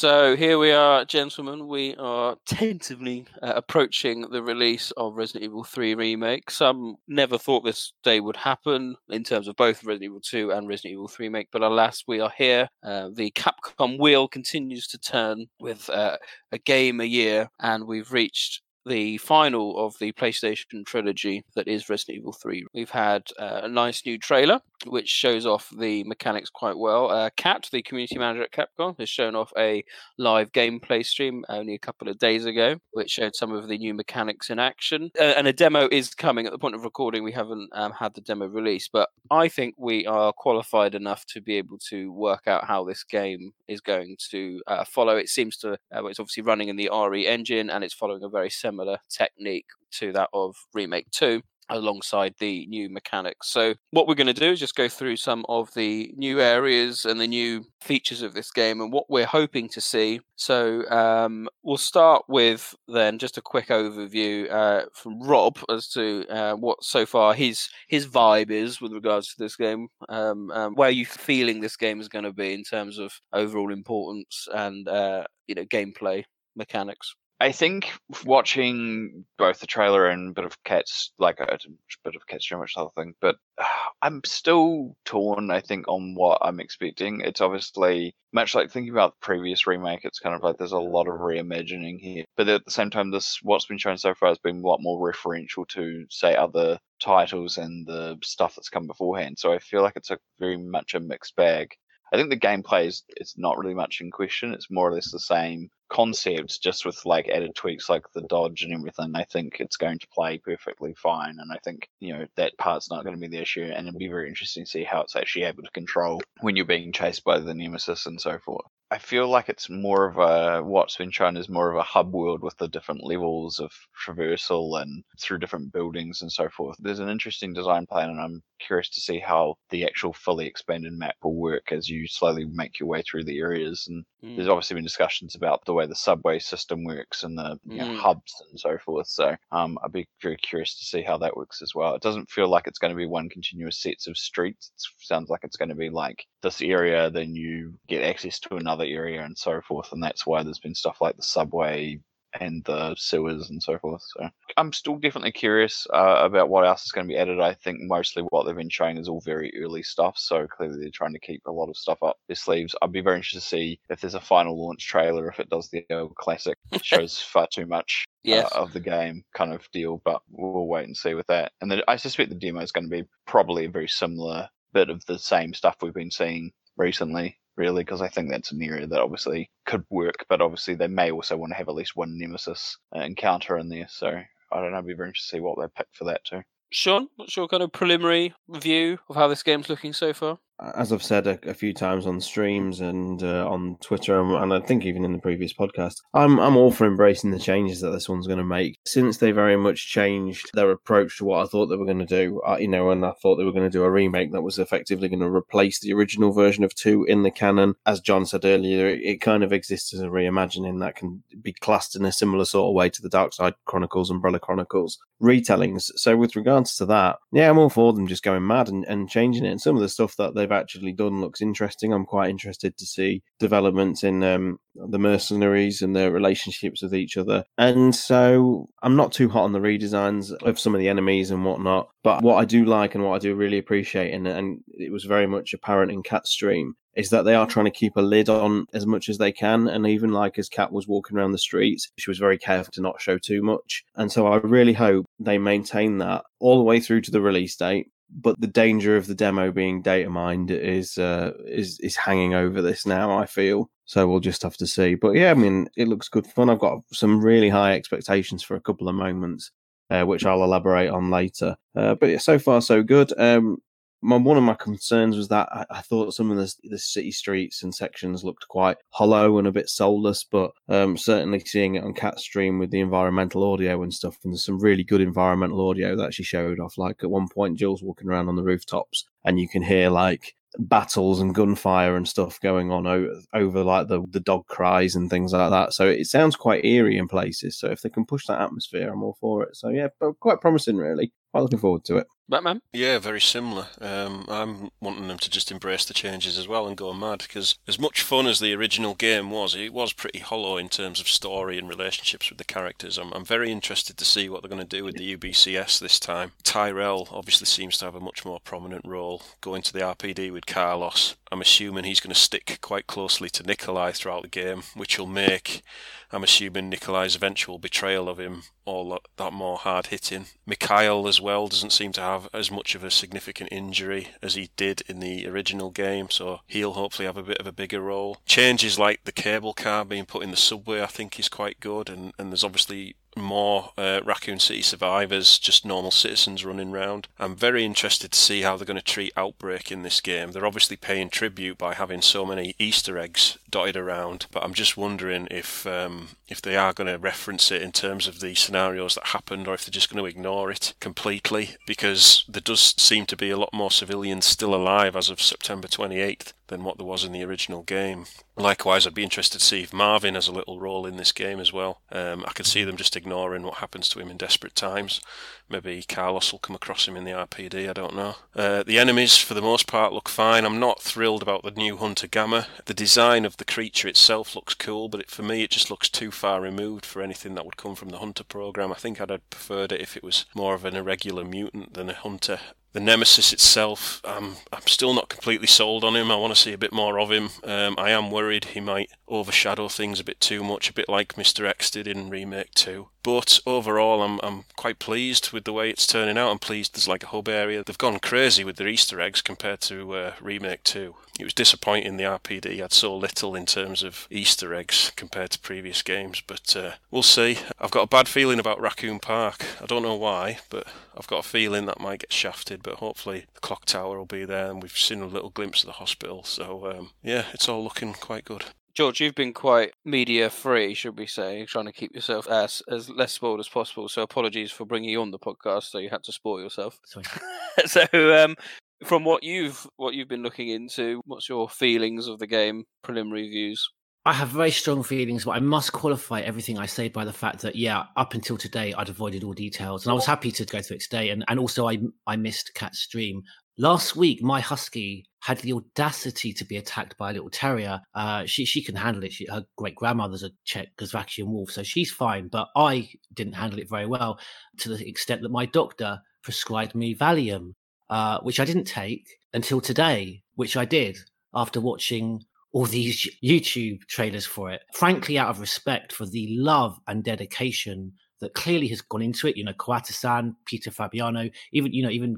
[0.00, 1.68] So here we are, gentlemen.
[1.68, 6.50] We are tentatively uh, approaching the release of Resident Evil 3 Remake.
[6.50, 10.66] Some never thought this day would happen in terms of both Resident Evil 2 and
[10.66, 12.66] Resident Evil 3 Remake, but alas, we are here.
[12.82, 16.16] Uh, the Capcom wheel continues to turn with uh,
[16.50, 21.88] a game a year, and we've reached the final of the PlayStation trilogy that is
[21.88, 22.66] Resident Evil 3.
[22.74, 27.10] We've had uh, a nice new trailer which shows off the mechanics quite well.
[27.10, 29.84] Uh, Kat, the community manager at Capcom, has shown off a
[30.18, 33.92] live gameplay stream only a couple of days ago, which showed some of the new
[33.92, 35.10] mechanics in action.
[35.18, 37.22] Uh, and a demo is coming at the point of recording.
[37.22, 41.40] We haven't um, had the demo released, but I think we are qualified enough to
[41.40, 45.16] be able to work out how this game is going to uh, follow.
[45.16, 48.28] It seems to, uh, it's obviously running in the RE engine and it's following a
[48.28, 48.69] very similar
[49.10, 53.48] technique to that of Remake 2 alongside the new mechanics.
[53.48, 57.04] So what we're going to do is just go through some of the new areas
[57.04, 60.20] and the new features of this game and what we're hoping to see.
[60.36, 66.26] So um, we'll start with then just a quick overview uh, from Rob as to
[66.28, 69.88] uh, what so far his his vibe is with regards to this game.
[70.08, 73.12] Um, um, where are you feeling this game is going to be in terms of
[73.32, 76.24] overall importance and uh, you know gameplay
[76.56, 77.14] mechanics?
[77.40, 77.90] I think
[78.26, 81.58] watching both the trailer and a bit of Cats, like a
[82.04, 83.64] bit of Cats, much the other thing, but uh,
[84.02, 85.50] I'm still torn.
[85.50, 87.20] I think on what I'm expecting.
[87.22, 90.04] It's obviously much like thinking about the previous remake.
[90.04, 93.10] It's kind of like there's a lot of reimagining here, but at the same time,
[93.10, 96.78] this what's been shown so far has been a lot more referential to say other
[97.00, 99.38] titles and the stuff that's come beforehand.
[99.38, 101.74] So I feel like it's a very much a mixed bag.
[102.12, 104.52] I think the gameplay is it's not really much in question.
[104.52, 108.62] It's more or less the same concepts, just with like added tweaks like the dodge
[108.62, 109.12] and everything.
[109.14, 112.90] I think it's going to play perfectly fine, and I think you know that part's
[112.90, 113.70] not going to be the issue.
[113.74, 116.64] And it'll be very interesting to see how it's actually able to control when you're
[116.64, 118.66] being chased by the nemesis and so forth.
[118.92, 122.12] I feel like it's more of a what's been shown is more of a hub
[122.12, 123.72] world with the different levels of
[124.04, 126.76] traversal and through different buildings and so forth.
[126.80, 130.92] There's an interesting design plan, and I'm curious to see how the actual fully expanded
[130.92, 133.86] map will work as you slowly make your way through the areas.
[133.88, 134.40] And Mm.
[134.40, 137.86] there's obviously been discussions about the way the subway system works and the you know,
[137.86, 138.02] Mm.
[138.02, 139.06] hubs and so forth.
[139.08, 141.94] So um, I'd be very curious to see how that works as well.
[141.94, 144.72] It doesn't feel like it's going to be one continuous sets of streets.
[144.76, 148.56] It sounds like it's going to be like this area, then you get access to
[148.56, 149.92] another area and so forth.
[149.92, 152.00] And that's why there's been stuff like the subway
[152.38, 154.02] and the sewers and so forth.
[154.16, 157.40] So I'm still definitely curious uh, about what else is going to be added.
[157.40, 160.16] I think mostly what they've been showing is all very early stuff.
[160.16, 162.74] So clearly they're trying to keep a lot of stuff up their sleeves.
[162.80, 165.70] I'd be very interested to see if there's a final launch trailer, if it does
[165.70, 168.52] the old classic, shows far too much Yes.
[168.54, 170.00] uh, of the game kind of deal.
[170.04, 171.52] But we'll wait and see with that.
[171.60, 174.90] And then I suspect the demo is going to be probably a very similar bit
[174.90, 178.86] of the same stuff we've been seeing recently really because I think that's an area
[178.86, 182.18] that obviously could work, but obviously they may also want to have at least one
[182.18, 183.86] nemesis uh, encounter in there.
[183.90, 186.24] So I don't know, I'd be very interested to see what they pick for that
[186.24, 186.42] too.
[186.72, 190.38] Sean, what's your kind of preliminary review of how this game's looking so far?
[190.76, 194.52] As I've said a, a few times on streams and uh, on Twitter, and, and
[194.54, 197.90] I think even in the previous podcast, I'm I'm all for embracing the changes that
[197.90, 198.78] this one's going to make.
[198.86, 202.06] Since they very much changed their approach to what I thought they were going to
[202.06, 204.42] do, uh, you know, and I thought they were going to do a remake that
[204.42, 207.74] was effectively going to replace the original version of two in the canon.
[207.86, 211.52] As John said earlier, it, it kind of exists as a reimagining that can be
[211.52, 215.90] classed in a similar sort of way to the Dark Side Chronicles, Umbrella Chronicles retellings.
[215.96, 219.08] So with regards to that, yeah, I'm all for them just going mad and, and
[219.08, 219.50] changing it.
[219.50, 221.92] And some of the stuff that they've actually done looks interesting.
[221.92, 227.16] I'm quite interested to see developments in um, the mercenaries and their relationships with each
[227.16, 227.44] other.
[227.58, 231.44] And so I'm not too hot on the redesigns of some of the enemies and
[231.44, 231.88] whatnot.
[232.02, 235.04] But what I do like and what I do really appreciate, and, and it was
[235.04, 238.28] very much apparent in Cat's stream, is that they are trying to keep a lid
[238.28, 239.68] on as much as they can.
[239.68, 242.82] And even like as Cat was walking around the streets, she was very careful to
[242.82, 243.84] not show too much.
[243.94, 247.56] And so I really hope they maintain that all the way through to the release
[247.56, 247.88] date.
[248.12, 252.60] But the danger of the demo being data mined is uh, is is hanging over
[252.60, 253.16] this now.
[253.16, 254.08] I feel so.
[254.08, 254.94] We'll just have to see.
[254.94, 256.50] But yeah, I mean, it looks good fun.
[256.50, 259.52] I've got some really high expectations for a couple of moments,
[259.90, 261.56] uh, which I'll elaborate on later.
[261.76, 263.12] Uh, but yeah, so far so good.
[263.16, 263.58] Um,
[264.02, 267.10] my one of my concerns was that I, I thought some of the, the city
[267.10, 271.84] streets and sections looked quite hollow and a bit soulless, but um, certainly seeing it
[271.84, 275.68] on Cat Stream with the environmental audio and stuff, and there's some really good environmental
[275.68, 276.78] audio that she showed off.
[276.78, 280.34] Like at one point, Jill's walking around on the rooftops, and you can hear like
[280.58, 285.10] battles and gunfire and stuff going on over, over like the the dog cries and
[285.10, 285.72] things like that.
[285.72, 287.58] So it sounds quite eerie in places.
[287.58, 289.56] So if they can push that atmosphere, I'm all for it.
[289.56, 291.12] So yeah, but quite promising, really.
[291.32, 292.06] Quite looking forward to it.
[292.30, 292.62] Batman?
[292.72, 293.66] Yeah, very similar.
[293.80, 297.56] Um, I'm wanting them to just embrace the changes as well and go mad because
[297.66, 301.08] as much fun as the original game was, it was pretty hollow in terms of
[301.08, 302.98] story and relationships with the characters.
[302.98, 305.98] I'm, I'm very interested to see what they're going to do with the UBCS this
[305.98, 306.32] time.
[306.44, 310.46] Tyrell obviously seems to have a much more prominent role going to the RPD with
[310.46, 311.16] Carlos.
[311.32, 315.06] I'm assuming he's going to stick quite closely to Nikolai throughout the game, which will
[315.06, 315.62] make,
[316.10, 320.26] I'm assuming, Nikolai's eventual betrayal of him all that, that more hard hitting.
[320.46, 324.50] Mikhail as well doesn't seem to have as much of a significant injury as he
[324.56, 328.18] did in the original game, so he'll hopefully have a bit of a bigger role.
[328.26, 331.88] Changes like the cable car being put in the subway, I think, is quite good,
[331.88, 337.08] and, and there's obviously more uh, Raccoon City survivors, just normal citizens running around.
[337.18, 340.32] I'm very interested to see how they're going to treat Outbreak in this game.
[340.32, 344.76] They're obviously paying tribute by having so many Easter eggs dotted around, but I'm just
[344.76, 348.94] wondering if um, if they are going to reference it in terms of the scenarios
[348.94, 353.06] that happened, or if they're just going to ignore it completely, because there does seem
[353.06, 356.86] to be a lot more civilians still alive as of September 28th than what there
[356.86, 358.04] was in the original game.
[358.36, 361.40] Likewise, I'd be interested to see if Marvin has a little role in this game
[361.40, 361.80] as well.
[361.90, 365.00] Um, I could see them just ignoring what happens to him in desperate times.
[365.48, 368.16] Maybe Carlos will come across him in the RPD, I don't know.
[368.34, 370.44] Uh, the enemies, for the most part, look fine.
[370.44, 372.46] I'm not thrilled about the new Hunter Gamma.
[372.66, 375.88] The design of the creature itself looks cool, but it, for me, it just looks
[375.88, 378.70] too far removed for anything that would come from the Hunter program.
[378.70, 381.88] I think I'd have preferred it if it was more of an irregular mutant than
[381.88, 382.38] a Hunter
[382.72, 386.10] The Nemesis itself, I'm I'm still not completely sold on him.
[386.10, 387.30] I want to see a bit more of him.
[387.42, 391.14] Um, I am worried he might overshadow things a bit too much, a bit like
[391.14, 391.46] Mr.
[391.46, 392.88] X did in Remake 2.
[393.02, 396.30] But overall, I'm I'm quite pleased with the way it's turning out.
[396.30, 397.64] I'm pleased there's like a hub area.
[397.64, 400.94] They've gone crazy with their Easter eggs compared to uh, Remake 2.
[401.18, 405.38] It was disappointing the RPD had so little in terms of Easter eggs compared to
[405.38, 407.38] previous games, but uh, we'll see.
[407.58, 409.44] I've got a bad feeling about Raccoon Park.
[409.60, 412.62] I don't know why, but I've got a feeling that might get shafted.
[412.62, 415.66] But hopefully the clock tower will be there, and we've seen a little glimpse of
[415.66, 416.24] the hospital.
[416.24, 418.44] So um, yeah, it's all looking quite good.
[418.74, 422.88] George, you've been quite media free, should we say, trying to keep yourself as as
[422.88, 423.88] less spoiled as possible.
[423.88, 426.78] So apologies for bringing you on the podcast, so you had to spoil yourself.
[426.86, 427.04] Sorry.
[427.66, 428.36] so, um,
[428.84, 432.64] from what you've what you've been looking into, what's your feelings of the game?
[432.82, 433.68] Preliminary views.
[434.06, 437.42] I have very strong feelings, but I must qualify everything I say by the fact
[437.42, 440.62] that, yeah, up until today, I'd avoided all details, and I was happy to go
[440.62, 441.10] through it today.
[441.10, 443.22] And, and also, I I missed Cat's stream
[443.58, 444.22] last week.
[444.22, 447.78] My husky had the audacity to be attacked by a little terrier.
[447.94, 449.12] Uh, she she can handle it.
[449.12, 452.28] She, her great grandmother's a Czech Czechoslovakian wolf, so she's fine.
[452.28, 454.18] But I didn't handle it very well,
[454.60, 457.52] to the extent that my doctor prescribed me Valium,
[457.90, 460.96] uh, which I didn't take until today, which I did
[461.34, 462.22] after watching
[462.52, 464.62] all these YouTube trailers for it.
[464.72, 469.36] Frankly, out of respect for the love and dedication that clearly has gone into it.
[469.36, 472.16] You know, Kawata-san, Peter Fabiano, even you know, even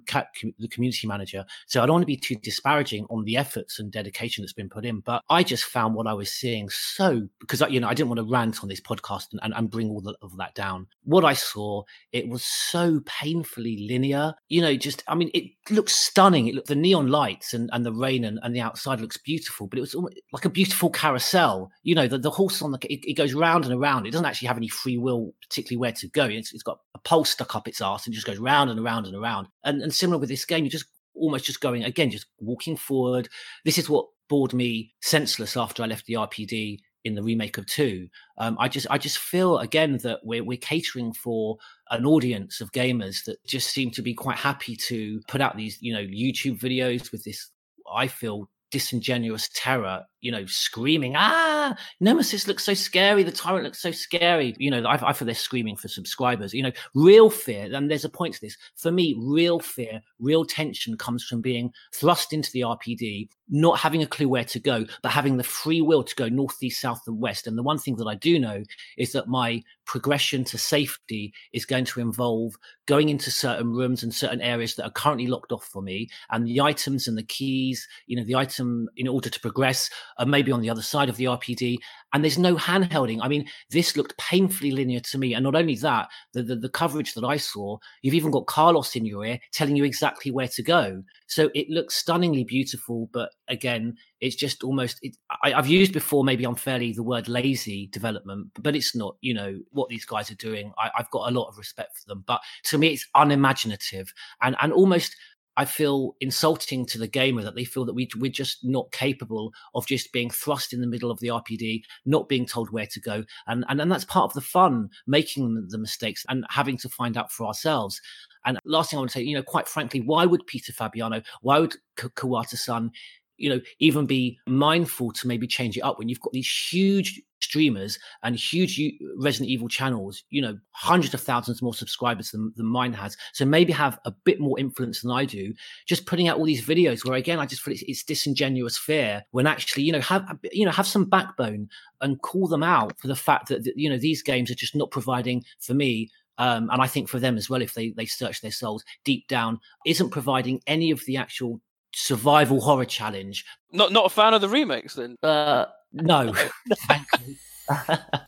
[0.59, 1.45] the community manager.
[1.67, 4.69] So I don't want to be too disparaging on the efforts and dedication that's been
[4.69, 7.95] put in, but I just found what I was seeing so because you know I
[7.95, 10.55] didn't want to rant on this podcast and, and, and bring all the, of that
[10.55, 10.87] down.
[11.05, 11.83] What I saw,
[12.13, 14.35] it was so painfully linear.
[14.49, 16.49] You know, just I mean, it looks stunning.
[16.49, 19.67] It looked the neon lights and, and the rain and, and the outside looks beautiful,
[19.67, 19.97] but it was
[20.33, 21.71] like a beautiful carousel.
[21.83, 24.07] You know, the, the horse on the it, it goes round and around.
[24.07, 26.25] It doesn't actually have any free will, particularly where to go.
[26.27, 29.07] It's, it's got a pole stuck up its ass and just goes round and around
[29.07, 29.49] and around.
[29.65, 33.29] And, and similar with this game, you're just almost just going again, just walking forward.
[33.65, 37.67] This is what bored me senseless after I left the RPD in the remake of
[37.67, 38.09] two.
[38.39, 41.59] Um, I just I just feel again that we're we're catering for
[41.91, 45.79] an audience of gamers that just seem to be quite happy to put out these
[45.81, 47.51] you know YouTube videos with this
[47.93, 53.23] I feel disingenuous terror, you know, screaming, ah, Nemesis looks so scary.
[53.25, 54.55] The tyrant looks so scary.
[54.59, 56.55] You know, I, I feel they're screaming for subscribers.
[56.55, 58.57] You know, real fear, and there's a point to this.
[58.77, 64.03] For me, real fear, real tension comes from being thrust into the RPD, not having
[64.03, 67.03] a clue where to go, but having the free will to go north, east, south,
[67.07, 67.47] and west.
[67.47, 68.63] And the one thing that I do know
[68.97, 72.55] is that my progression to safety is going to involve
[72.87, 76.09] going into certain rooms and certain areas that are currently locked off for me.
[76.31, 80.27] And the items and the keys, you know, the item in order to progress are
[80.27, 81.79] maybe on the other side of the RPD.
[82.13, 83.21] And there's no handholding.
[83.23, 85.35] I mean, this looked painfully linear to me.
[85.35, 88.95] And not only that, the, the, the coverage that I saw, you've even got Carlos
[88.97, 91.03] in your ear telling you exactly where to go.
[91.27, 93.09] So it looks stunningly beautiful.
[93.13, 97.89] But again, it's just almost, it, I, I've used before maybe unfairly the word lazy
[97.89, 100.73] development, but it's not, you know, what these guys are doing.
[100.79, 102.25] I, I've got a lot of respect for them.
[102.27, 105.17] But to me, it's unimaginative and, and almost
[105.57, 109.53] I feel insulting to the gamer that they feel that we, we're just not capable
[109.75, 113.01] of just being thrust in the middle of the RPD, not being told where to
[113.01, 113.25] go.
[113.47, 117.17] And, and, and that's part of the fun, making the mistakes and having to find
[117.17, 118.01] out for ourselves.
[118.45, 121.23] And last thing I want to say, you know, quite frankly, why would Peter Fabiano,
[121.43, 122.91] why would Kawata-san,
[123.37, 127.21] you know, even be mindful to maybe change it up when you've got these huge
[127.41, 128.81] streamers and huge
[129.19, 133.17] Resident Evil channels, you know, hundreds of thousands more subscribers than, than mine has.
[133.33, 135.53] So maybe have a bit more influence than I do,
[135.87, 139.23] just putting out all these videos where again, I just feel it's, it's disingenuous fear
[139.33, 141.69] when actually, you know, have, you know, have some backbone
[142.01, 144.91] and call them out for the fact that, you know, these games are just not
[144.91, 146.09] providing for me
[146.39, 149.29] um, and I think for them as well, if they they search their souls deep
[149.29, 151.61] down, isn't providing any of the actual
[151.95, 153.45] survival horror challenge.
[153.73, 155.17] Not not a fan of the remakes then?
[155.23, 156.33] Uh, no,
[156.89, 157.39] thankfully.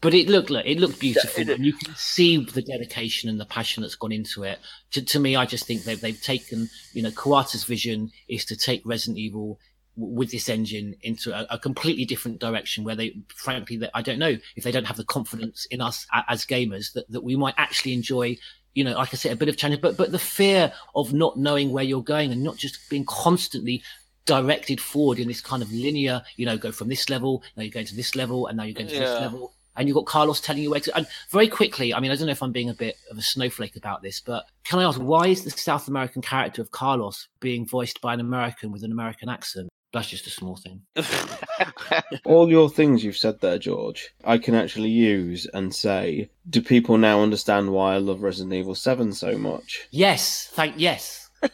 [0.01, 3.47] but it looked like it looked beautiful, and you can see the dedication and the
[3.47, 4.59] passion that's gone into it.
[4.93, 8.57] To, to me, I just think they've they've taken you know Kawata's vision is to
[8.57, 9.59] take Resident Evil
[9.97, 14.37] with this engine into a, a, completely different direction where they frankly i don't know
[14.57, 17.93] if they don't have the confidence in us as gamers that, that we might actually
[17.93, 18.37] enjoy
[18.75, 21.39] you know, like I said, a bit of challenge, but but the fear of not
[21.39, 23.83] knowing where you're going and not just being constantly
[24.27, 27.71] directed forward in this kind of linear, you know, go from this level, now you're
[27.71, 29.01] going to this level, and now you're going to yeah.
[29.01, 29.53] this level.
[29.77, 30.97] And you've got Carlos telling you where to.
[30.97, 33.23] And very quickly, I mean, I don't know if I'm being a bit of a
[33.23, 37.27] snowflake about this, but can I ask, why is the South American character of Carlos
[37.41, 39.69] being voiced by an American with an American accent?
[39.95, 40.83] That's just a small thing.
[42.25, 46.99] All your things you've said there, George, I can actually use and say, do people
[46.99, 49.87] now understand why I love Resident Evil 7 so much?
[49.93, 51.31] Yes, thank yes.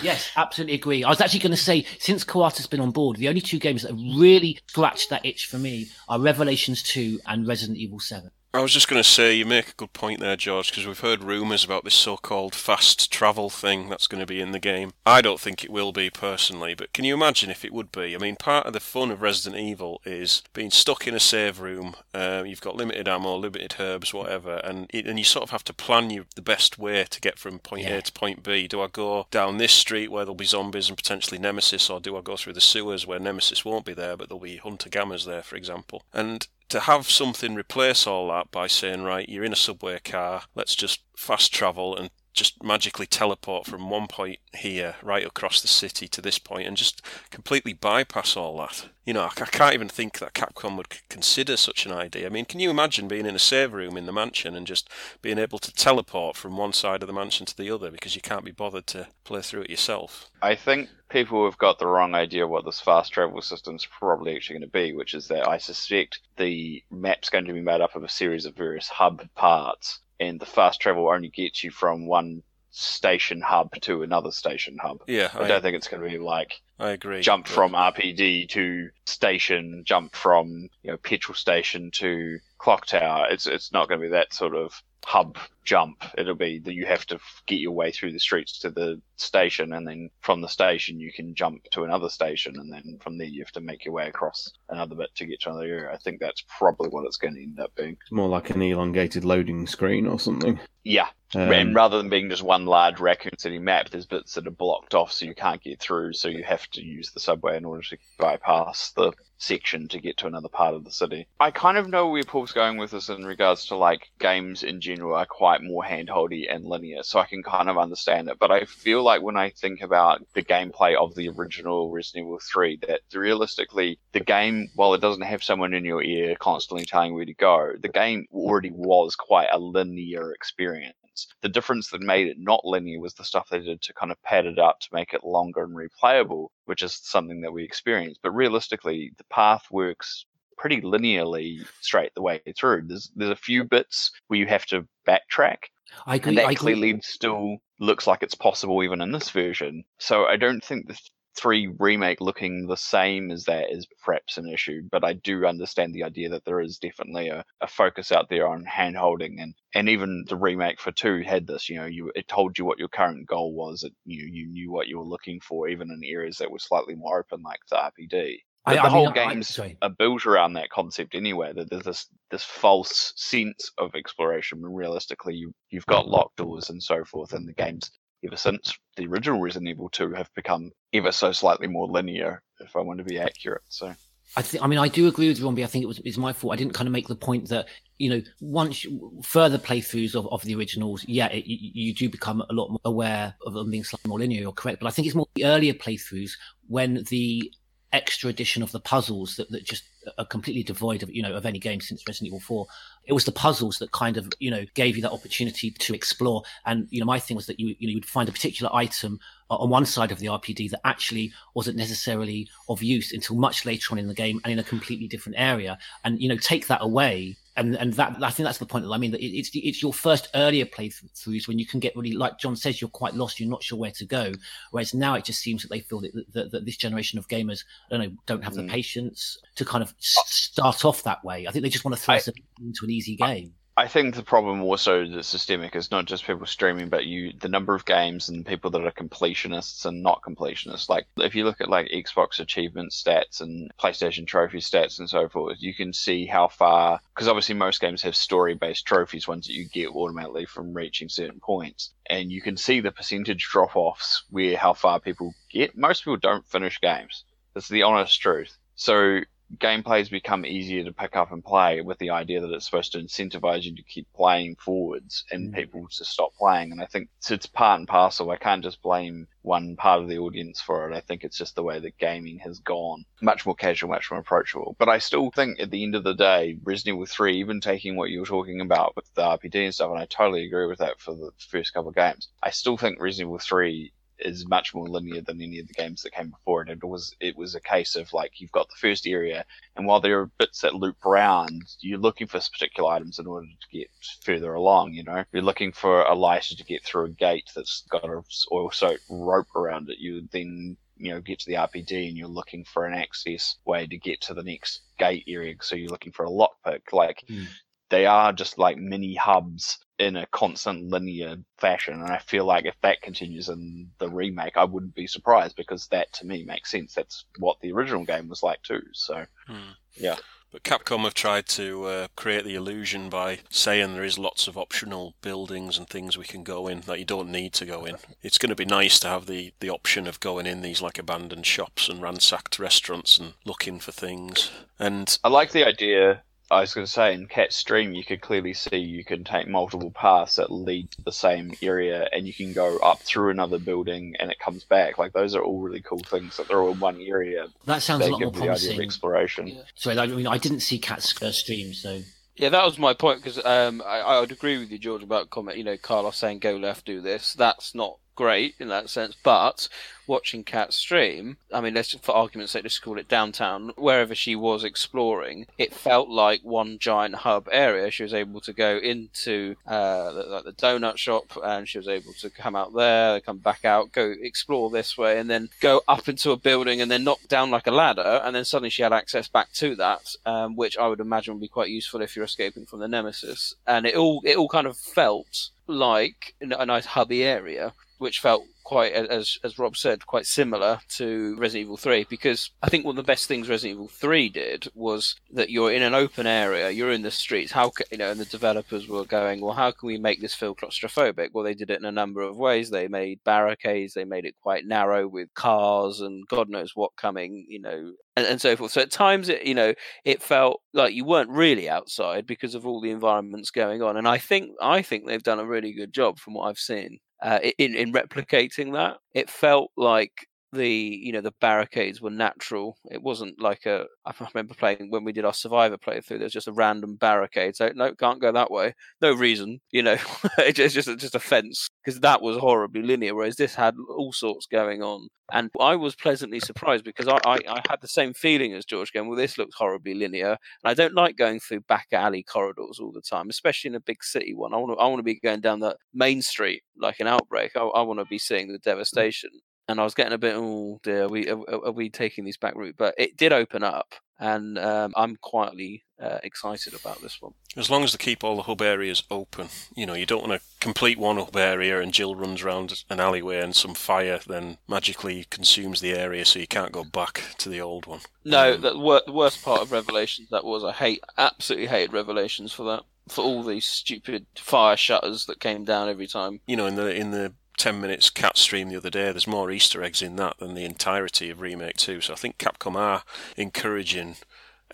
[0.00, 1.04] Yes, absolutely agree.
[1.04, 3.82] I was actually going to say, since Kawata's been on board, the only two games
[3.82, 8.30] that have really scratched that itch for me are Revelations 2 and Resident Evil 7.
[8.54, 11.00] I was just going to say, you make a good point there, George, because we've
[11.00, 14.58] heard rumours about this so called fast travel thing that's going to be in the
[14.58, 14.92] game.
[15.06, 18.14] I don't think it will be personally, but can you imagine if it would be?
[18.14, 21.60] I mean, part of the fun of Resident Evil is being stuck in a save
[21.60, 21.94] room.
[22.12, 25.64] Uh, you've got limited ammo, limited herbs, whatever, and it, and you sort of have
[25.64, 27.96] to plan you the best way to get from point Yeah.
[27.96, 28.68] A to point B.
[28.68, 32.18] Do I go down this street where there'll be zombies and potentially Nemesis, or do
[32.18, 35.24] I go through the sewers where Nemesis won't be there, but there'll be hunter gammas
[35.24, 36.02] there, for example?
[36.12, 40.42] And to have something replace all that by saying, right, you're in a subway car,
[40.54, 45.68] let's just fast travel and just magically teleport from one point here right across the
[45.68, 48.88] city to this point and just completely bypass all that.
[49.04, 52.26] You know, I I can't even think that Capcom would c- consider such an idea.
[52.26, 54.88] I mean, can you imagine being in a save room in the mansion and just
[55.20, 58.22] being able to teleport from one side of the mansion to the other because you
[58.22, 60.30] can't be bothered to play through it yourself?
[60.40, 64.54] I think people have got the wrong idea what this fast travel system's probably actually
[64.54, 67.94] going to be, which is that I suspect the map's going to be made up
[67.94, 72.06] of a series of various hub parts, and the fast travel only gets you from
[72.06, 75.02] one station hub to another station hub.
[75.06, 77.20] Yeah, I, I- don't think it's going to be like I agree.
[77.20, 83.26] jump but- from RPD to station, jump from you know petrol station to clock tower.
[83.30, 86.04] It's it's not going to be that sort of hub jump.
[86.18, 89.72] It'll be that you have to get your way through the streets to the station,
[89.72, 93.26] and then from the station you can jump to another station, and then from there
[93.26, 95.92] you have to make your way across another bit to get to another area.
[95.92, 97.96] I think that's probably what it's going to end up being.
[98.00, 100.58] It's more like an elongated loading screen or something.
[100.84, 101.08] Yeah.
[101.34, 104.50] Um, and rather than being just one large Raccoon City map, there's bits that are
[104.50, 107.64] blocked off so you can't get through, so you have to use the subway in
[107.64, 109.12] order to bypass the
[109.42, 111.26] section to get to another part of the city.
[111.40, 114.80] I kind of know where Paul's going with this in regards to like games in
[114.80, 118.38] general are quite more handholdy and linear, so I can kind of understand it.
[118.38, 122.38] But I feel like when I think about the gameplay of the original Resident Evil
[122.40, 127.14] 3, that realistically the game, while it doesn't have someone in your ear constantly telling
[127.14, 130.96] where to go, the game already was quite a linear experience.
[131.42, 134.22] The difference that made it not linear was the stuff they did to kind of
[134.22, 138.20] pad it up to make it longer and replayable, which is something that we experienced.
[138.22, 140.24] But realistically, the path works
[140.56, 142.82] pretty linearly straight the way through.
[142.86, 145.58] There's there's a few bits where you have to backtrack,
[146.06, 146.30] I agree.
[146.30, 149.84] and that I clearly still looks like it's possible even in this version.
[149.98, 150.98] So I don't think the
[151.36, 155.94] three remake looking the same as that is perhaps an issue, but I do understand
[155.94, 159.54] the idea that there is definitely a, a focus out there on hand holding and,
[159.74, 162.78] and even the remake for two had this, you know, you it told you what
[162.78, 166.00] your current goal was, it you you knew what you were looking for, even in
[166.04, 168.38] areas that were slightly more open like the RPD.
[168.64, 171.52] I- But I the whole mean, I- game's are built around that concept anyway.
[171.52, 176.70] That there's this this false sense of exploration when realistically you you've got locked doors
[176.70, 177.90] and so forth, and the games
[178.24, 182.76] ever since the original Resident Evil 2 have become ever so slightly more linear, if
[182.76, 183.62] I want to be accurate.
[183.68, 183.94] So
[184.36, 184.62] I think.
[184.62, 185.62] I mean, I do agree with Romby.
[185.62, 186.54] I think it was it's my fault.
[186.54, 187.66] I didn't kind of make the point that
[187.98, 188.86] you know once
[189.22, 192.80] further playthroughs of, of the originals, yeah, it, you, you do become a lot more
[192.84, 194.40] aware of them being slightly more linear.
[194.40, 196.32] You're correct, but I think it's more the earlier playthroughs
[196.68, 197.52] when the
[197.92, 199.84] extra addition of the puzzles that, that just
[200.18, 202.66] are completely devoid of you know of any game since Resident Evil 4
[203.06, 206.42] it was the puzzles that kind of you know gave you that opportunity to explore.
[206.66, 209.20] And you know my thing was that you you know you'd find a particular item
[209.50, 213.88] on one side of the RPD that actually wasn't necessarily of use until much later
[213.92, 215.78] on in the game and in a completely different area.
[216.04, 218.90] And you know take that away and and that I think that's the point that
[218.92, 222.56] I mean it's it's your first earlier playthroughs when you can get really like John
[222.56, 224.32] says you're quite lost you're not sure where to go.
[224.70, 227.64] Whereas now it just seems that they feel that, that, that this generation of gamers
[227.90, 228.70] I don't know don't have the Mm.
[228.70, 231.46] patience to kind of s- start off that way.
[231.46, 232.20] I think they just want to throw I-
[232.60, 236.44] into an easy game I think the problem also that's systemic is not just people
[236.44, 240.90] streaming, but you the number of games and people that are completionists and not completionists.
[240.90, 245.26] Like if you look at like Xbox achievement stats and PlayStation trophy stats and so
[245.26, 249.46] forth, you can see how far because obviously most games have story based trophies, ones
[249.46, 251.94] that you get automatically from reaching certain points.
[252.10, 255.78] And you can see the percentage drop offs where how far people get.
[255.78, 257.24] Most people don't finish games.
[257.54, 258.54] That's the honest truth.
[258.74, 259.20] So
[259.58, 262.98] gameplay's become easier to pick up and play with the idea that it's supposed to
[262.98, 265.56] incentivize you to keep playing forwards and mm.
[265.56, 266.72] people to stop playing.
[266.72, 268.30] And I think it's, it's part and parcel.
[268.30, 270.96] I can't just blame one part of the audience for it.
[270.96, 273.04] I think it's just the way that gaming has gone.
[273.20, 274.76] Much more casual, much more approachable.
[274.78, 277.96] But I still think at the end of the day, Resident Evil 3, even taking
[277.96, 280.78] what you were talking about with the RPD and stuff, and I totally agree with
[280.78, 283.92] that for the first couple of games, I still think Resident Evil 3
[284.26, 286.68] is much more linear than any of the games that came before it.
[286.70, 289.44] It was it was a case of like you've got the first area,
[289.76, 293.46] and while there are bits that loop around, you're looking for particular items in order
[293.46, 293.88] to get
[294.22, 294.92] further along.
[294.94, 298.22] You know, you're looking for a lighter to get through a gate that's got a
[298.52, 299.98] oil soaked rope around it.
[299.98, 303.86] You then you know get to the RPD and you're looking for an access way
[303.86, 305.54] to get to the next gate area.
[305.60, 306.92] So you're looking for a lockpick.
[306.92, 307.44] Like Hmm.
[307.90, 311.94] they are just like mini hubs in a constant linear fashion.
[311.94, 315.86] And I feel like if that continues in the remake, I wouldn't be surprised because
[315.88, 316.94] that to me makes sense.
[316.94, 318.82] That's what the original game was like too.
[318.92, 319.72] So Hmm.
[319.94, 320.16] yeah.
[320.50, 324.58] But Capcom have tried to uh, create the illusion by saying there is lots of
[324.58, 327.96] optional buildings and things we can go in that you don't need to go in.
[328.20, 330.98] It's going to be nice to have the, the option of going in these like
[330.98, 334.50] abandoned shops and ransacked restaurants and looking for things.
[334.78, 336.22] And I like the idea.
[336.52, 339.48] I was going to say in Cat Stream, you could clearly see you can take
[339.48, 343.58] multiple paths that lead to the same area, and you can go up through another
[343.58, 344.98] building, and it comes back.
[344.98, 347.46] Like those are all really cool things that they're all in one area.
[347.64, 348.80] That sounds they a lot give more the idea of promising.
[348.82, 349.58] exploration.
[349.74, 352.02] Sorry, I mean, I didn't see Cat's uh, stream, so
[352.36, 355.30] Yeah, that was my point because um, I, I would agree with you, George, about
[355.30, 355.56] comment.
[355.56, 357.32] You know, Carlos saying go left, do this.
[357.32, 359.16] That's not great in that sense.
[359.22, 359.68] But
[360.06, 363.72] watching Cat stream, I mean, let's for argument's sake, let's call it downtown.
[363.76, 367.90] Wherever she was exploring, it felt like one giant hub area.
[367.90, 371.88] She was able to go into uh, the, like the donut shop, and she was
[371.88, 375.82] able to come out there, come back out, go explore this way, and then go
[375.88, 378.82] up into a building, and then knock down like a ladder, and then suddenly she
[378.82, 382.16] had access back to that, um, which I would imagine would be quite useful if
[382.16, 383.54] you're escaping from the nemesis.
[383.66, 387.72] And it all it all kind of felt like a nice hubby area,
[388.02, 392.06] which felt quite, as as Rob said, quite similar to Resident Evil 3.
[392.10, 395.72] Because I think one of the best things Resident Evil 3 did was that you're
[395.72, 397.52] in an open area, you're in the streets.
[397.52, 398.10] How ca- you know?
[398.10, 401.28] And the developers were going, well, how can we make this feel claustrophobic?
[401.32, 402.70] Well, they did it in a number of ways.
[402.70, 407.46] They made barricades, they made it quite narrow with cars and God knows what coming,
[407.48, 408.72] you know, and, and so forth.
[408.72, 409.74] So at times, it you know,
[410.04, 413.96] it felt like you weren't really outside because of all the environments going on.
[413.96, 416.98] And I think I think they've done a really good job from what I've seen
[417.22, 418.98] uh, in in replicating that.
[419.14, 422.76] It felt like the you know the barricades were natural.
[422.90, 423.86] It wasn't like a.
[424.06, 426.18] I remember playing when we did our Survivor playthrough.
[426.18, 427.56] There's just a random barricade.
[427.56, 428.74] So no, can't go that way.
[429.00, 429.60] No reason.
[429.70, 429.96] You know,
[430.38, 433.14] it's just just a, fence because that was horribly linear.
[433.14, 435.08] Whereas this had all sorts going on.
[435.32, 438.92] And I was pleasantly surprised because I, I, I had the same feeling as George
[438.92, 440.30] going, well, this looks horribly linear.
[440.30, 443.80] And I don't like going through back alley corridors all the time, especially in a
[443.80, 444.52] big city one.
[444.52, 447.52] I want to I want to be going down the main street like an outbreak.
[447.56, 449.30] I, I want to be seeing the devastation.
[449.68, 452.36] And I was getting a bit, oh dear, are we are, are we taking this
[452.36, 452.74] back route?
[452.76, 457.34] But it did open up, and um, I'm quietly uh, excited about this one.
[457.56, 460.40] As long as they keep all the hub areas open, you know, you don't want
[460.40, 464.58] to complete one hub area and Jill runs around an alleyway and some fire then
[464.68, 468.00] magically consumes the area so you can't go back to the old one.
[468.24, 472.52] No, the, wor- the worst part of Revelations that was I hate, absolutely hated Revelations
[472.52, 476.40] for that, for all these stupid fire shutters that came down every time.
[476.46, 477.32] You know, in the in the
[477.62, 480.64] 10 minutes cat stream the other day, there's more Easter eggs in that than the
[480.64, 482.00] entirety of Remake 2.
[482.00, 483.04] So I think Capcom are
[483.36, 484.16] encouraging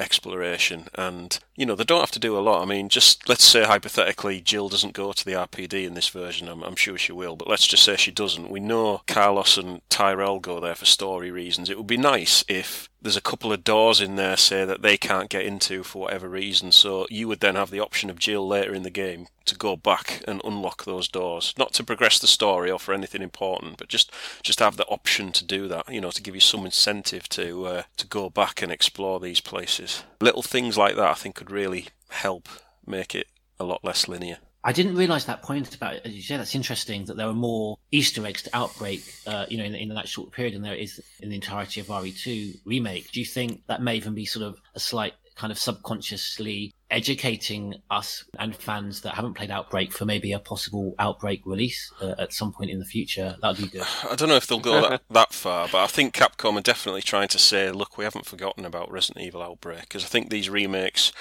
[0.00, 2.62] exploration and you know they don't have to do a lot.
[2.62, 6.48] I mean just let's say hypothetically jill doesn't go to the rpd in this version.
[6.48, 8.48] I'm, I'm sure she will but let's just say she doesn't.
[8.48, 11.68] We know carlos and tyrell go there for story reasons.
[11.68, 14.96] It would be nice if there's a couple of doors in there say that they
[14.96, 18.46] can't get into for whatever reason so you would then have the option of jill
[18.46, 21.54] later in the game to go back and unlock those doors.
[21.56, 25.32] Not to progress the story or for anything important but just just have the option
[25.32, 28.62] to do that you know to give you some incentive to uh, to go back
[28.62, 30.02] and explore these places.
[30.20, 32.48] Little things like that i think could really help
[32.86, 33.28] make it
[33.60, 36.36] a lot less linear I didn't realise that point about as you say.
[36.36, 39.88] That's interesting that there were more Easter eggs to Outbreak, uh, you know, in, in
[39.90, 43.10] that short period than there is in the entirety of RE2 remake.
[43.12, 47.74] Do you think that may even be sort of a slight kind of subconsciously educating
[47.90, 52.32] us and fans that haven't played Outbreak for maybe a possible Outbreak release uh, at
[52.32, 53.36] some point in the future?
[53.40, 53.86] That would be good.
[54.10, 57.02] I don't know if they'll go that, that far, but I think Capcom are definitely
[57.02, 60.50] trying to say, look, we haven't forgotten about Resident Evil Outbreak, because I think these
[60.50, 61.12] remakes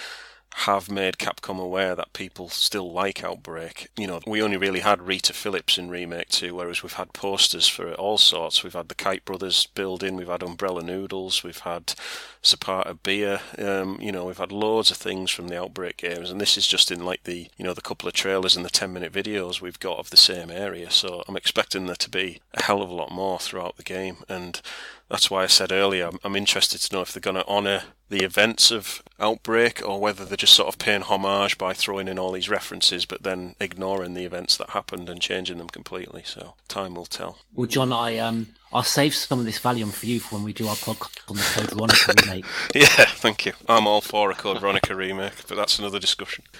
[0.62, 3.89] have made Capcom aware that people still like Outbreak.
[3.95, 7.68] You know, we only really had Rita Phillips in Remake 2, whereas we've had posters
[7.68, 8.64] for all sorts.
[8.64, 11.93] We've had the Kite Brothers building, we've had Umbrella Noodles, we've had
[12.43, 16.41] Zapata Beer, um, you know, we've had loads of things from the Outbreak games, and
[16.41, 18.91] this is just in like the, you know, the couple of trailers and the 10
[18.91, 22.64] minute videos we've got of the same area, so I'm expecting there to be a
[22.64, 24.60] hell of a lot more throughout the game, and
[25.10, 27.84] That's why I said earlier I'm, I'm interested to know if they're going to honour
[28.10, 32.20] the events of Outbreak or whether they're just sort of paying homage by throwing in
[32.20, 36.22] all these references but then ignoring the events that happened and changing them completely.
[36.24, 37.39] So time will tell.
[37.53, 40.53] Well, John, I um, I'll save some of this Valium for you for when we
[40.53, 42.45] do our podcast on the Code Veronica remake.
[42.76, 43.53] Yeah, thank you.
[43.68, 46.43] I'm all for a Code Veronica remake, but that's another discussion.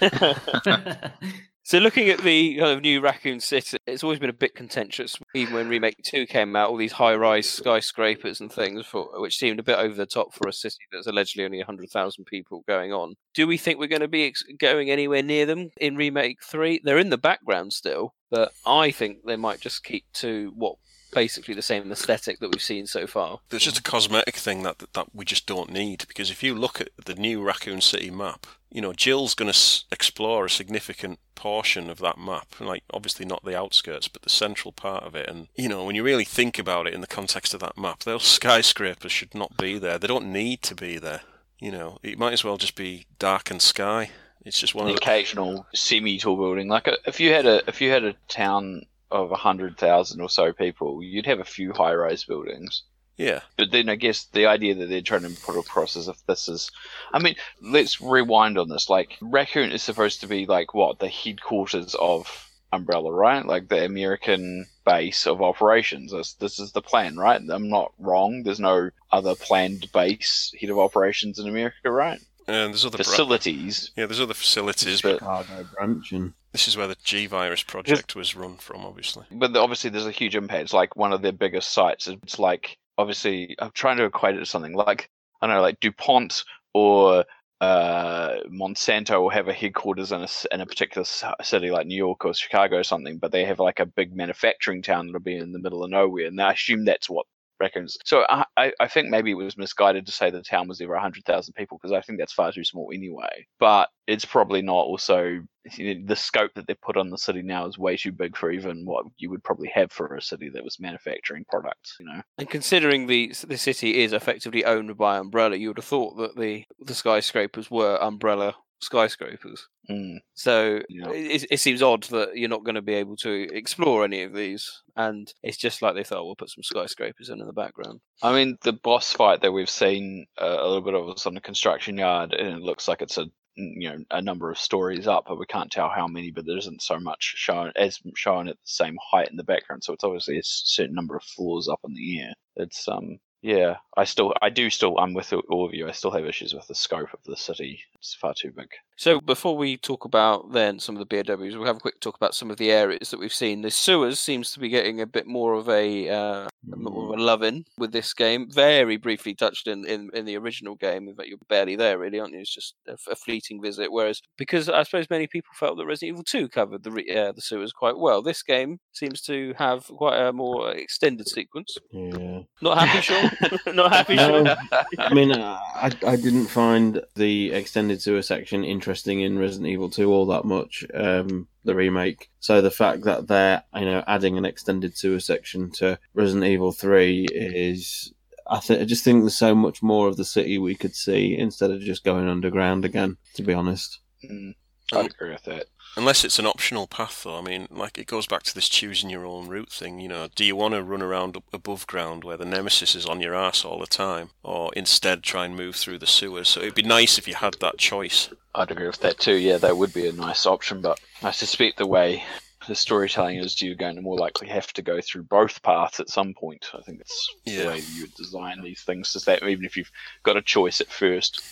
[1.68, 5.18] So looking at the kind of new Raccoon City, it's always been a bit contentious.
[5.34, 9.60] Even when Remake Two came out, all these high-rise skyscrapers and things, for, which seemed
[9.60, 12.94] a bit over the top for a city that's allegedly only hundred thousand people going
[12.94, 13.16] on.
[13.34, 16.80] Do we think we're going to be ex- going anywhere near them in Remake Three?
[16.82, 20.76] They're in the background still, but I think they might just keep to what
[21.12, 23.40] basically the same aesthetic that we've seen so far.
[23.50, 26.80] There's just a cosmetic thing that that we just don't need because if you look
[26.80, 31.18] at the new Raccoon City map, you know Jill's going to s- explore a significant
[31.34, 35.28] portion of that map, like obviously not the outskirts, but the central part of it.
[35.28, 38.00] And you know when you really think about it in the context of that map,
[38.00, 39.98] those skyscrapers should not be there.
[39.98, 41.22] They don't need to be there.
[41.60, 44.10] You know, it might as well just be darkened sky.
[44.44, 46.68] It's just one An of the occasional semi-tall building.
[46.68, 50.28] Like a, if you had a if you had a town of hundred thousand or
[50.28, 52.82] so people, you'd have a few high-rise buildings.
[53.18, 53.40] Yeah.
[53.58, 56.48] But then I guess the idea that they're trying to put across is if this
[56.48, 56.70] is,
[57.12, 58.88] I mean, let's rewind on this.
[58.88, 63.44] Like Raccoon is supposed to be like what the headquarters of Umbrella, right?
[63.44, 66.12] Like the American base of operations.
[66.12, 67.40] This, this is the plan, right?
[67.50, 68.42] I'm not wrong.
[68.44, 72.20] There's no other planned base head of operations in America, right?
[72.46, 73.90] And there's other bra- Facilities.
[73.96, 77.26] yeah, there's other facilities, But- but oh, Chicago branch and this is where the G
[77.26, 79.26] virus project was run from, obviously.
[79.30, 80.62] but obviously there's a huge impact.
[80.62, 82.08] It's like one of their biggest sites.
[82.08, 85.08] It's like obviously I'm trying to equate it to something like
[85.40, 86.44] I don't know, like Dupont
[86.74, 87.24] or
[87.60, 91.04] uh, Monsanto will have a headquarters in a in a particular
[91.42, 94.82] city like New York or Chicago or something, but they have like a big manufacturing
[94.82, 97.26] town that'll be in the middle of nowhere, and I assume that's what
[97.60, 97.98] reckons.
[98.04, 101.24] So I, I think maybe it was misguided to say the town was over hundred
[101.24, 103.46] thousand people because I think that's far too small anyway.
[103.58, 105.40] But it's probably not also
[105.76, 108.36] you know, the scope that they've put on the city now is way too big
[108.36, 111.96] for even what you would probably have for a city that was manufacturing products.
[112.00, 115.84] You know, And considering the the city is effectively owned by Umbrella, you would have
[115.84, 119.66] thought that the the skyscrapers were Umbrella skyscrapers.
[119.90, 120.18] Mm.
[120.34, 121.10] So Yeah.
[121.10, 124.32] it, it seems odd that you're not going to be able to explore any of
[124.34, 128.00] these, and it's just like they thought we'll put some skyscrapers in in the background.
[128.22, 131.34] I mean the boss fight that we've seen uh, a little bit of was on
[131.34, 133.26] the construction yard, and it looks like it's a
[133.56, 136.30] you know a number of stories up, but we can't tell how many.
[136.30, 139.82] But there isn't so much shown as shown at the same height in the background,
[139.82, 142.32] so it's obviously a certain number of floors up in the air.
[142.56, 145.88] It's um yeah, I still I do still I'm with all of you.
[145.88, 147.80] I still have issues with the scope of the city.
[147.94, 148.68] It's far too big.
[148.96, 152.16] So before we talk about then some of the BOWs, we'll have a quick talk
[152.16, 153.62] about some of the areas that we've seen.
[153.62, 157.22] The sewers seems to be getting a bit more of a uh, more of a
[157.22, 158.50] love in with this game.
[158.50, 162.32] Very briefly touched in, in, in the original game, but you're barely there really, aren't
[162.32, 162.40] you?
[162.40, 163.92] It's just a, a fleeting visit.
[163.92, 167.40] Whereas because I suppose many people felt that Resident Evil 2 covered the uh, the
[167.40, 171.76] sewers quite well, this game seems to have quite a more extended sequence.
[171.92, 172.40] yeah.
[172.60, 173.27] Not happy, Sean?
[173.74, 174.56] Not happy, No,
[174.98, 179.90] I mean, uh, I I didn't find the extended sewer section interesting in Resident Evil
[179.90, 180.84] 2 all that much.
[180.94, 182.30] Um, the remake.
[182.40, 186.72] So the fact that they're you know adding an extended sewer section to Resident Evil
[186.72, 188.12] 3 is.
[188.50, 191.36] I, th- I just think there's so much more of the city we could see
[191.36, 193.18] instead of just going underground again.
[193.34, 194.54] To be honest, Mm,
[194.94, 195.66] I'd agree with that.
[195.98, 197.36] Unless it's an optional path, though.
[197.36, 199.98] I mean, like it goes back to this choosing your own route thing.
[199.98, 203.20] You know, do you want to run around above ground where the nemesis is on
[203.20, 206.48] your ass all the time, or instead try and move through the sewers?
[206.48, 208.30] So it'd be nice if you had that choice.
[208.54, 209.34] I'd agree with that too.
[209.34, 212.22] Yeah, that would be a nice option, but I suspect the way
[212.68, 216.10] the storytelling is, you're going to more likely have to go through both paths at
[216.10, 216.70] some point.
[216.74, 217.62] I think it's Yeah.
[217.62, 219.16] the way you design these things.
[219.16, 219.90] Is that even if you've
[220.22, 221.42] got a choice at first,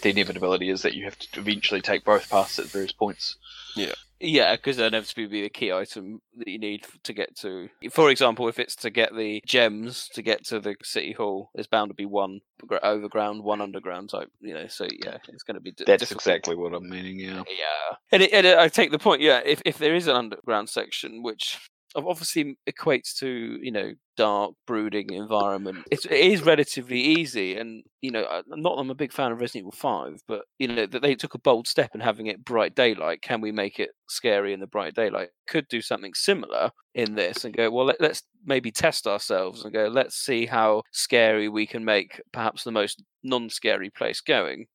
[0.00, 3.36] the inevitability is that you have to eventually take both paths at various points.
[3.76, 3.94] Yeah.
[4.24, 7.68] Yeah, because that inevitably be the key item that you need to get to.
[7.90, 11.66] For example, if it's to get the gems to get to the city hall, there's
[11.66, 12.38] bound to be one
[12.84, 14.30] overground, one underground type.
[14.40, 15.72] You know, so yeah, it's going to be.
[15.72, 16.20] d- That's difficult.
[16.26, 17.18] exactly what I'm meaning.
[17.18, 17.42] Yeah.
[17.48, 19.22] Yeah, and, it, and it, I take the point.
[19.22, 21.58] Yeah, if if there is an underground section, which
[21.96, 27.56] obviously equates to you know dark, brooding environment, it's, it is relatively easy.
[27.56, 30.68] And you know, I'm not I'm a big fan of Resident Evil Five, but you
[30.68, 33.22] know that they took a bold step in having it bright daylight.
[33.22, 35.30] Can we make it scary in the bright daylight?
[35.48, 37.86] Could do something similar in this and go well.
[37.86, 39.88] Let, let's maybe test ourselves and go.
[39.88, 44.66] Let's see how scary we can make perhaps the most non-scary place going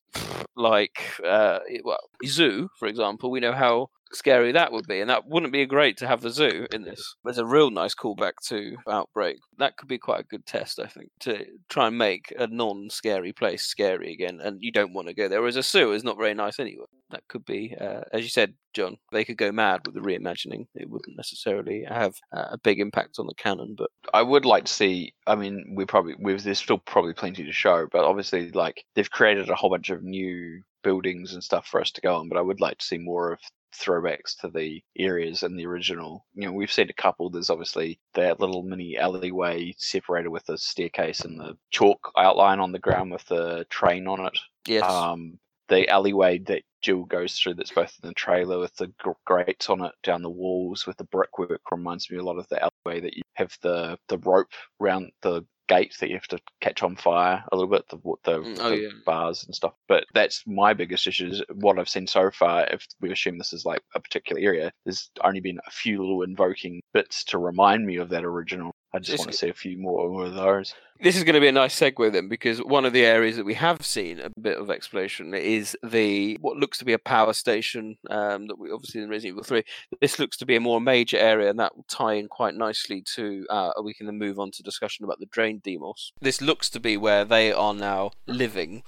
[0.55, 5.27] like uh, well, zoo, for example, we know how scary that would be, and that
[5.27, 7.15] wouldn't be great to have the zoo in this.
[7.23, 9.37] There's a real nice callback to Outbreak.
[9.57, 13.33] That could be quite a good test, I think, to try and make a non-scary
[13.33, 15.39] place scary again, and you don't want to go there.
[15.39, 16.85] Whereas a zoo is not very nice anyway.
[17.09, 18.97] That could be, uh, as you said, John.
[19.13, 20.67] They could go mad with the reimagining.
[20.75, 24.65] It wouldn't necessarily have uh, a big impact on the canon, but I would like
[24.65, 25.13] to see.
[25.25, 29.09] I mean, we probably we've, there's still probably plenty to show, but obviously, like they've
[29.09, 32.27] created a whole bunch of new buildings and stuff for us to go on.
[32.29, 33.39] But I would like to see more of
[33.77, 36.25] throwbacks to the areas in the original.
[36.33, 37.29] You know, we've seen a couple.
[37.29, 42.71] There's obviously that little mini alleyway separated with a staircase and the chalk outline on
[42.71, 44.37] the ground with the train on it.
[44.65, 48.91] yes, Um, the alleyway that Jill goes through that's both in the trailer with the
[49.25, 52.61] grates on it down the walls with the brickwork reminds me a lot of the
[52.61, 54.47] alleyway that you have the, the rope
[54.79, 58.37] around the gate that you have to catch on fire a little bit, the, the,
[58.39, 58.89] Mm, oh, the yeah.
[59.05, 59.73] bars and stuff.
[59.87, 62.65] But that's my biggest issue is what I've seen so far.
[62.71, 66.23] If we assume this is like a particular area, there's only been a few little
[66.23, 68.71] invoking bits to remind me of that original.
[68.93, 70.73] I just want to see a few more of those.
[71.01, 73.45] This is going to be a nice segue then, because one of the areas that
[73.45, 77.33] we have seen a bit of exploration is the what looks to be a power
[77.33, 79.63] station um, that we obviously in Resident Evil Three.
[80.01, 83.01] This looks to be a more major area, and that will tie in quite nicely
[83.15, 83.45] to.
[83.49, 86.11] Uh, we can then move on to discussion about the drain Deimos.
[86.19, 88.83] This looks to be where they are now living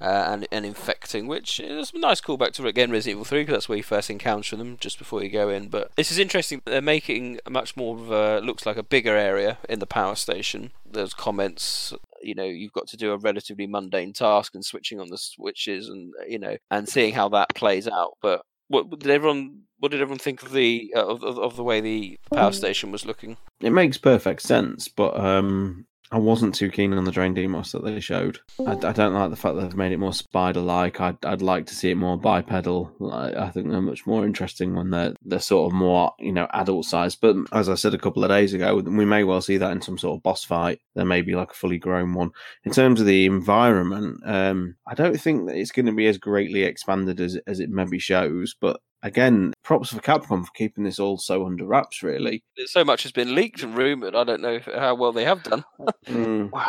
[0.00, 3.54] uh, and and infecting, which is a nice callback to again Resident Evil Three, because
[3.54, 5.68] that's where you first encounter them just before you go in.
[5.68, 6.62] But this is interesting.
[6.64, 10.14] They're making a much more of a looks like a bigger area in the power
[10.14, 10.72] station.
[10.94, 11.92] There's comments
[12.22, 15.88] you know you've got to do a relatively mundane task and switching on the switches
[15.88, 18.12] and you know and seeing how that plays out.
[18.22, 21.62] But what did everyone what did everyone think of the uh, of, of of the
[21.62, 23.36] way the power station was looking?
[23.60, 27.82] It makes perfect sense, but um, I wasn't too keen on the drain Deimos that
[27.82, 28.38] they showed.
[28.64, 31.00] I, I don't like the fact that they've made it more spider-like.
[31.00, 32.92] I'd, I'd like to see it more bipedal.
[33.12, 36.86] I, think they're much more interesting when they're they're sort of more you know adult
[36.86, 37.20] sized.
[37.20, 39.82] But as I said a couple of days ago, we may well see that in
[39.82, 40.78] some sort of boss fight.
[40.94, 42.30] There may be like a fully grown one.
[42.62, 46.18] In terms of the environment, um, I don't think that it's going to be as
[46.18, 48.54] greatly expanded as as it maybe shows.
[48.60, 52.02] But again, props for Capcom for keeping this all so under wraps.
[52.02, 52.42] Really.
[52.66, 55.64] so much has been leaked and rumored i don't know how well they have done
[56.08, 56.50] Mm.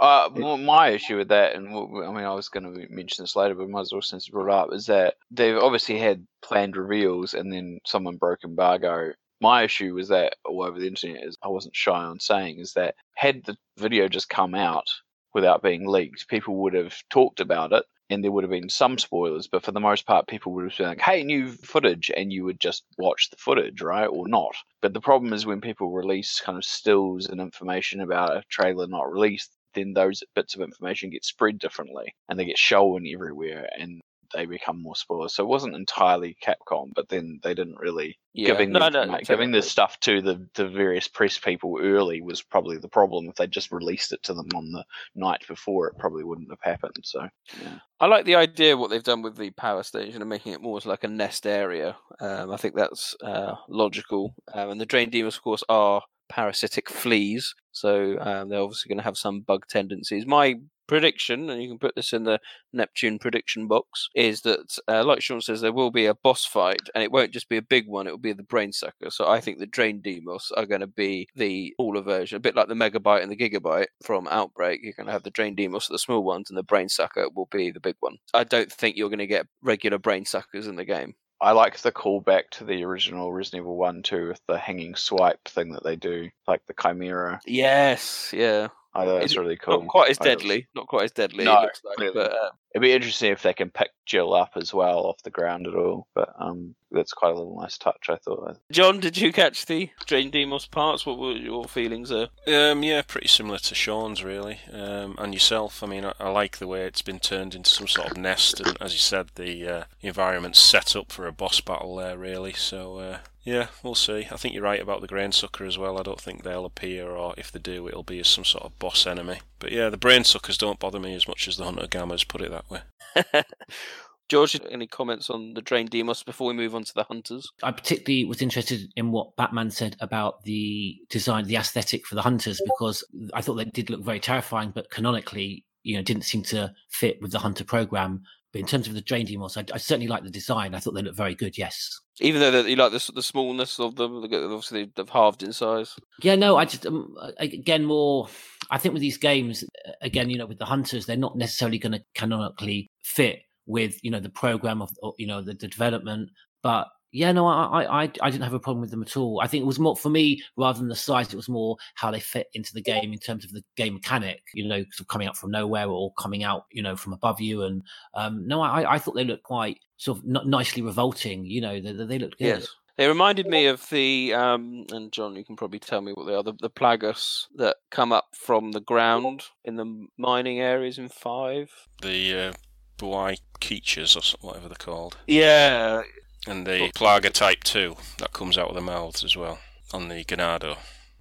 [0.00, 3.22] Uh, well, my issue with that, and w- I mean, I was going to mention
[3.22, 6.26] this later, but might as well since you brought up, is that they've obviously had
[6.44, 9.12] planned reveals, and then someone broke embargo.
[9.40, 12.72] My issue was that all over the internet is I wasn't shy on saying is
[12.72, 14.86] that had the video just come out
[15.34, 18.98] without being leaked, people would have talked about it, and there would have been some
[18.98, 19.48] spoilers.
[19.48, 22.44] But for the most part, people would have been like, "Hey, new footage," and you
[22.44, 24.54] would just watch the footage, right, or not.
[24.80, 28.86] But the problem is when people release kind of stills and information about a trailer
[28.86, 33.68] not released, then those bits of information get spread differently and they get shown everywhere
[33.78, 34.00] and
[34.34, 35.34] they become more spoilers.
[35.34, 38.48] So it wasn't entirely Capcom, but then they didn't really Yeah.
[38.48, 42.42] giving No, the, no, giving this stuff to the, the various press people early was
[42.42, 43.28] probably the problem.
[43.28, 46.62] If they just released it to them on the night before, it probably wouldn't have
[46.62, 47.04] happened.
[47.04, 47.28] So
[47.62, 47.78] yeah.
[48.00, 50.76] I like the idea what they've done with the power station and making it more
[50.76, 51.96] as like a nest area.
[52.20, 54.34] Um, I think that's uh, logical.
[54.52, 58.96] Um, and the drain demons, of course, are parasitic fleas, so um, they're obviously going
[58.96, 60.24] to have some bug tendencies.
[60.26, 60.54] My
[60.92, 62.38] prediction, and you can put this in the
[62.70, 66.82] Neptune prediction box, is that, uh, like Sean says, there will be a boss fight,
[66.94, 69.08] and it won't just be a big one; it will be the brain sucker.
[69.08, 72.54] So I think the drain Deimos are going to be the smaller version, a bit
[72.54, 74.80] like the megabyte and the gigabyte from Outbreak.
[74.82, 77.48] You're going to have the drain Deimos, the small ones, and the brain sucker will
[77.50, 78.18] be the big one.
[78.34, 81.14] I don't think you're going to get regular brain suckers in the game.
[81.40, 85.48] I like the callback to the original Resident Evil 1 too, with the hanging swipe
[85.48, 87.40] thing that they do, like the Chimera.
[87.46, 88.68] Yes, yeah.
[88.94, 89.80] I thought that's It- really cool.
[89.80, 90.66] Not quite as I thought it was- deadly.
[90.74, 91.44] Not quite as deadly.
[91.44, 94.52] No, it looks like, but uh, It'd be interesting if they can pick Jill up
[94.56, 96.06] as well off the ground at all.
[96.14, 98.58] But um, that's quite a little nice touch, I thought.
[98.70, 101.04] John, did you catch the Drain Deimos parts?
[101.04, 102.28] What were your feelings there?
[102.46, 105.82] Um, yeah, pretty similar to Sean's, really, um, and yourself.
[105.82, 108.60] I mean, I, I like the way it's been turned into some sort of nest,
[108.60, 112.52] and as you said, the uh, environment's set up for a boss battle there, really.
[112.52, 114.28] So, uh, yeah, we'll see.
[114.30, 115.98] I think you're right about the Brain Sucker as well.
[115.98, 118.78] I don't think they'll appear, or if they do, it'll be as some sort of
[118.78, 119.40] boss enemy.
[119.62, 122.40] But yeah, the Brain Suckers don't bother me as much as the Hunter Gammas, put
[122.40, 122.80] it that way.
[124.28, 127.48] George, any comments on the Drain Deimos before we move on to the Hunters?
[127.62, 132.22] I particularly was interested in what Batman said about the design, the aesthetic for the
[132.22, 133.04] hunters, because
[133.34, 137.18] I thought they did look very terrifying, but canonically, you know, didn't seem to fit
[137.22, 138.22] with the hunter program.
[138.52, 140.74] But in terms of the drain Deimos, I, I certainly like the design.
[140.74, 141.56] I thought they looked very good.
[141.56, 142.00] Yes.
[142.20, 145.96] Even though that you like the, the smallness of them, obviously they've halved in size.
[146.20, 148.28] Yeah, no, I just um, again more.
[148.72, 151.78] I think with these games, uh, again, you know, with the hunters, they're not necessarily
[151.78, 156.30] going to canonically fit with you know the program of you know the, the development,
[156.62, 159.40] but Yeah, no, I, I, I didn't have a problem with them at all.
[159.42, 161.30] I think it was more for me rather than the size.
[161.30, 164.42] It was more how they fit into the game in terms of the game mechanic.
[164.54, 167.38] You know, sort of coming out from nowhere or coming out, you know, from above
[167.38, 167.64] you.
[167.64, 167.82] And
[168.14, 171.44] um, no, I, I thought they looked quite sort of nicely revolting.
[171.44, 172.46] You know, they, they looked good.
[172.60, 172.68] Yes.
[172.96, 176.34] They reminded me of the um, and John, you can probably tell me what they
[176.34, 176.42] are.
[176.42, 181.70] The, the plagas that come up from the ground in the mining areas in five.
[182.02, 182.52] The uh,
[182.98, 185.16] Bui Kichwas, or whatever they're called.
[185.26, 186.02] Yeah,
[186.46, 189.58] And the Plaga Type 2, that comes out of the mouths as well,
[189.92, 190.76] on the Ganado.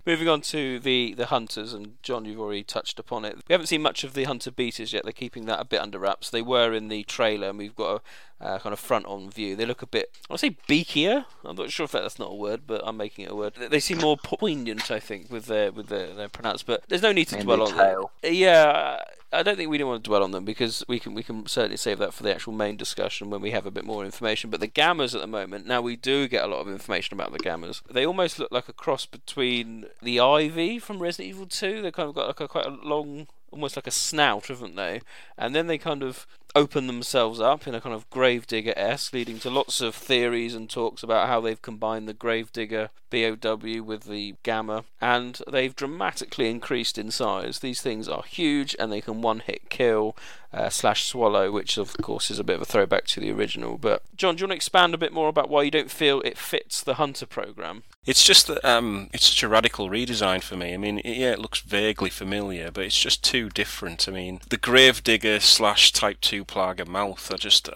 [0.06, 3.36] Moving on to the, the hunters, and John, you've already touched upon it.
[3.48, 5.04] We haven't seen much of the hunter betas yet.
[5.04, 6.30] They're keeping that a bit under wraps.
[6.30, 8.02] They were in the trailer, and we've got a
[8.42, 9.56] uh, kind of front on view.
[9.56, 11.26] They look a bit, I want to say beakier.
[11.46, 13.54] I'm not sure if that's not a word, but I'm making it a word.
[13.56, 16.64] They- seem more poignant, I think, with their with their, their pronounce.
[16.64, 18.12] But there's no need to And dwell on tail.
[18.22, 18.34] them.
[18.34, 19.00] Yeah,
[19.34, 21.48] I don't think we don't want to dwell on them because we can we can
[21.48, 24.50] certainly save that for the actual main discussion when we have a bit more information.
[24.50, 27.32] But the gammas at the moment, now we do get a lot of information about
[27.32, 27.82] the gammas.
[27.90, 31.82] They almost look like a cross between the Ivy from Resident Evil 2.
[31.82, 35.02] They kind of got like a quite a long, almost like a snout, haven't they?
[35.38, 39.40] And then they kind of open themselves up in a kind of Gravedigger s, leading
[39.40, 44.34] to lots of theories and talks about how they've combined the Gravedigger BOW with the
[44.42, 47.60] Gamma, and they've dramatically increased in size.
[47.60, 50.16] These things are huge, and they can one-hit kill
[50.54, 53.78] uh, slash swallow, which of course is a bit of a throwback to the original.
[53.78, 56.22] But John, do you want to expand a bit more about why you don't feel
[56.22, 57.84] it fits the Hunter program?
[58.06, 60.74] It's just that um, it's such a radical redesign for me.
[60.74, 64.08] I mean, it- yeah, it looks vaguely familiar, but it's just too different.
[64.08, 67.70] I mean, the Gravedigger slash Type 2 Plaga mouth, I just.
[67.70, 67.76] Uh,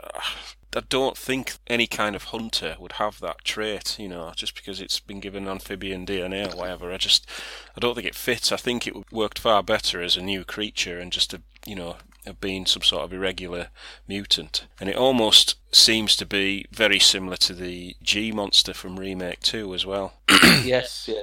[0.76, 4.82] I don't think any kind of hunter would have that trait, you know, just because
[4.82, 6.92] it's been given amphibian DNA or whatever.
[6.92, 7.28] I just,
[7.76, 8.52] I don't think it fits.
[8.52, 11.98] I think it worked far better as a new creature and just a, you know,
[12.26, 13.70] of being some sort of irregular
[14.08, 14.66] mutant.
[14.80, 19.74] And it almost seems to be very similar to the G monster from Remake 2
[19.74, 20.14] as well.
[20.64, 21.22] yes, yeah.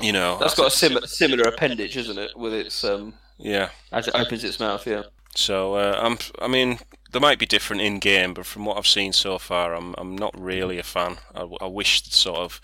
[0.00, 2.36] You know, That's got a similar similar appendage, isn't it?
[2.36, 3.70] With its um, yeah.
[3.90, 5.02] as it opens its mouth, yeah.
[5.34, 6.78] So uh, I'm, I mean,
[7.10, 10.16] they might be different in game, but from what I've seen so far, I'm, I'm
[10.16, 11.18] not really a fan.
[11.34, 12.60] I, I wish sort of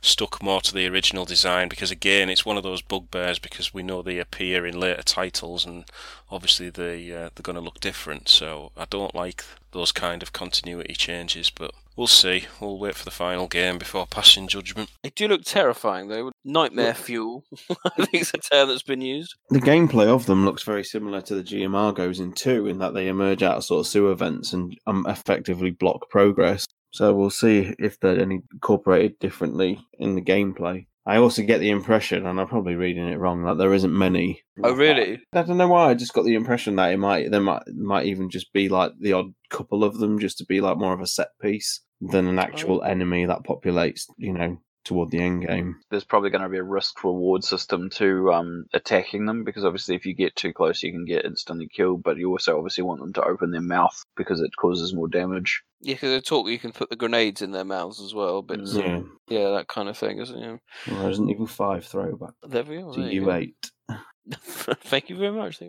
[0.00, 3.82] stuck more to the original design because again, it's one of those bugbears because we
[3.82, 5.84] know they appear in later titles and
[6.30, 8.28] obviously they uh, they're going to look different.
[8.28, 12.44] So I don't like those kind of continuity changes, but we'll see.
[12.60, 14.90] We'll wait for the final game before passing judgment.
[15.02, 16.30] They do look terrifying though.
[16.44, 17.44] Nightmare fuel.
[17.84, 19.34] I think it's a term that's been used.
[19.50, 23.08] The gameplay of them looks very similar to the G-embryos in 2 in that they
[23.08, 26.64] emerge out of sort of sewer vents and um, effectively block progress.
[26.92, 30.86] So we'll see if they're any incorporated differently in the gameplay.
[31.04, 34.42] I also get the impression, and I'm probably reading it wrong, that there isn't many.
[34.62, 35.18] Oh really?
[35.32, 35.88] I don't know why.
[35.88, 38.92] I just got the impression that it might there might might even just be like
[39.00, 42.26] the odd couple of them, just to be like more of a set piece than
[42.28, 45.76] an actual enemy that populates, you know, toward the end game.
[45.90, 49.96] There's probably going to be a risk reward system to um, attacking them because obviously
[49.96, 52.02] if you get too close, you can get instantly killed.
[52.02, 55.62] But you also obviously want them to open their mouth because it causes more damage.
[55.80, 58.42] Yeah, because they talk you can put the grenades in their mouths as well.
[58.42, 59.08] But Mm.
[59.28, 59.38] Yeah.
[59.38, 60.60] yeah, that kind of thing, isn't it?
[60.90, 62.92] Resident Evil Five throwback There we are.
[62.94, 63.32] to you U go.
[63.34, 63.70] eight.
[64.40, 65.60] Thank you very much.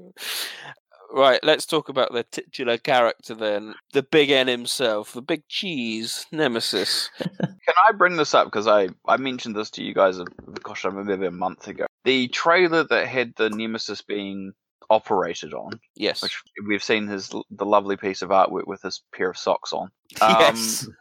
[1.12, 3.76] Right, let's talk about the titular character then.
[3.94, 7.10] The big N himself, the big cheese, Nemesis.
[7.18, 10.26] Can I bring this up because I I mentioned this to you guys, uh,
[10.64, 11.86] gosh, I remember a month ago.
[12.06, 14.54] The trailer that had the Nemesis being
[14.90, 19.30] operated on, yes, which we've seen his the lovely piece of artwork with his pair
[19.30, 19.90] of socks on.
[20.22, 20.88] Um, yes.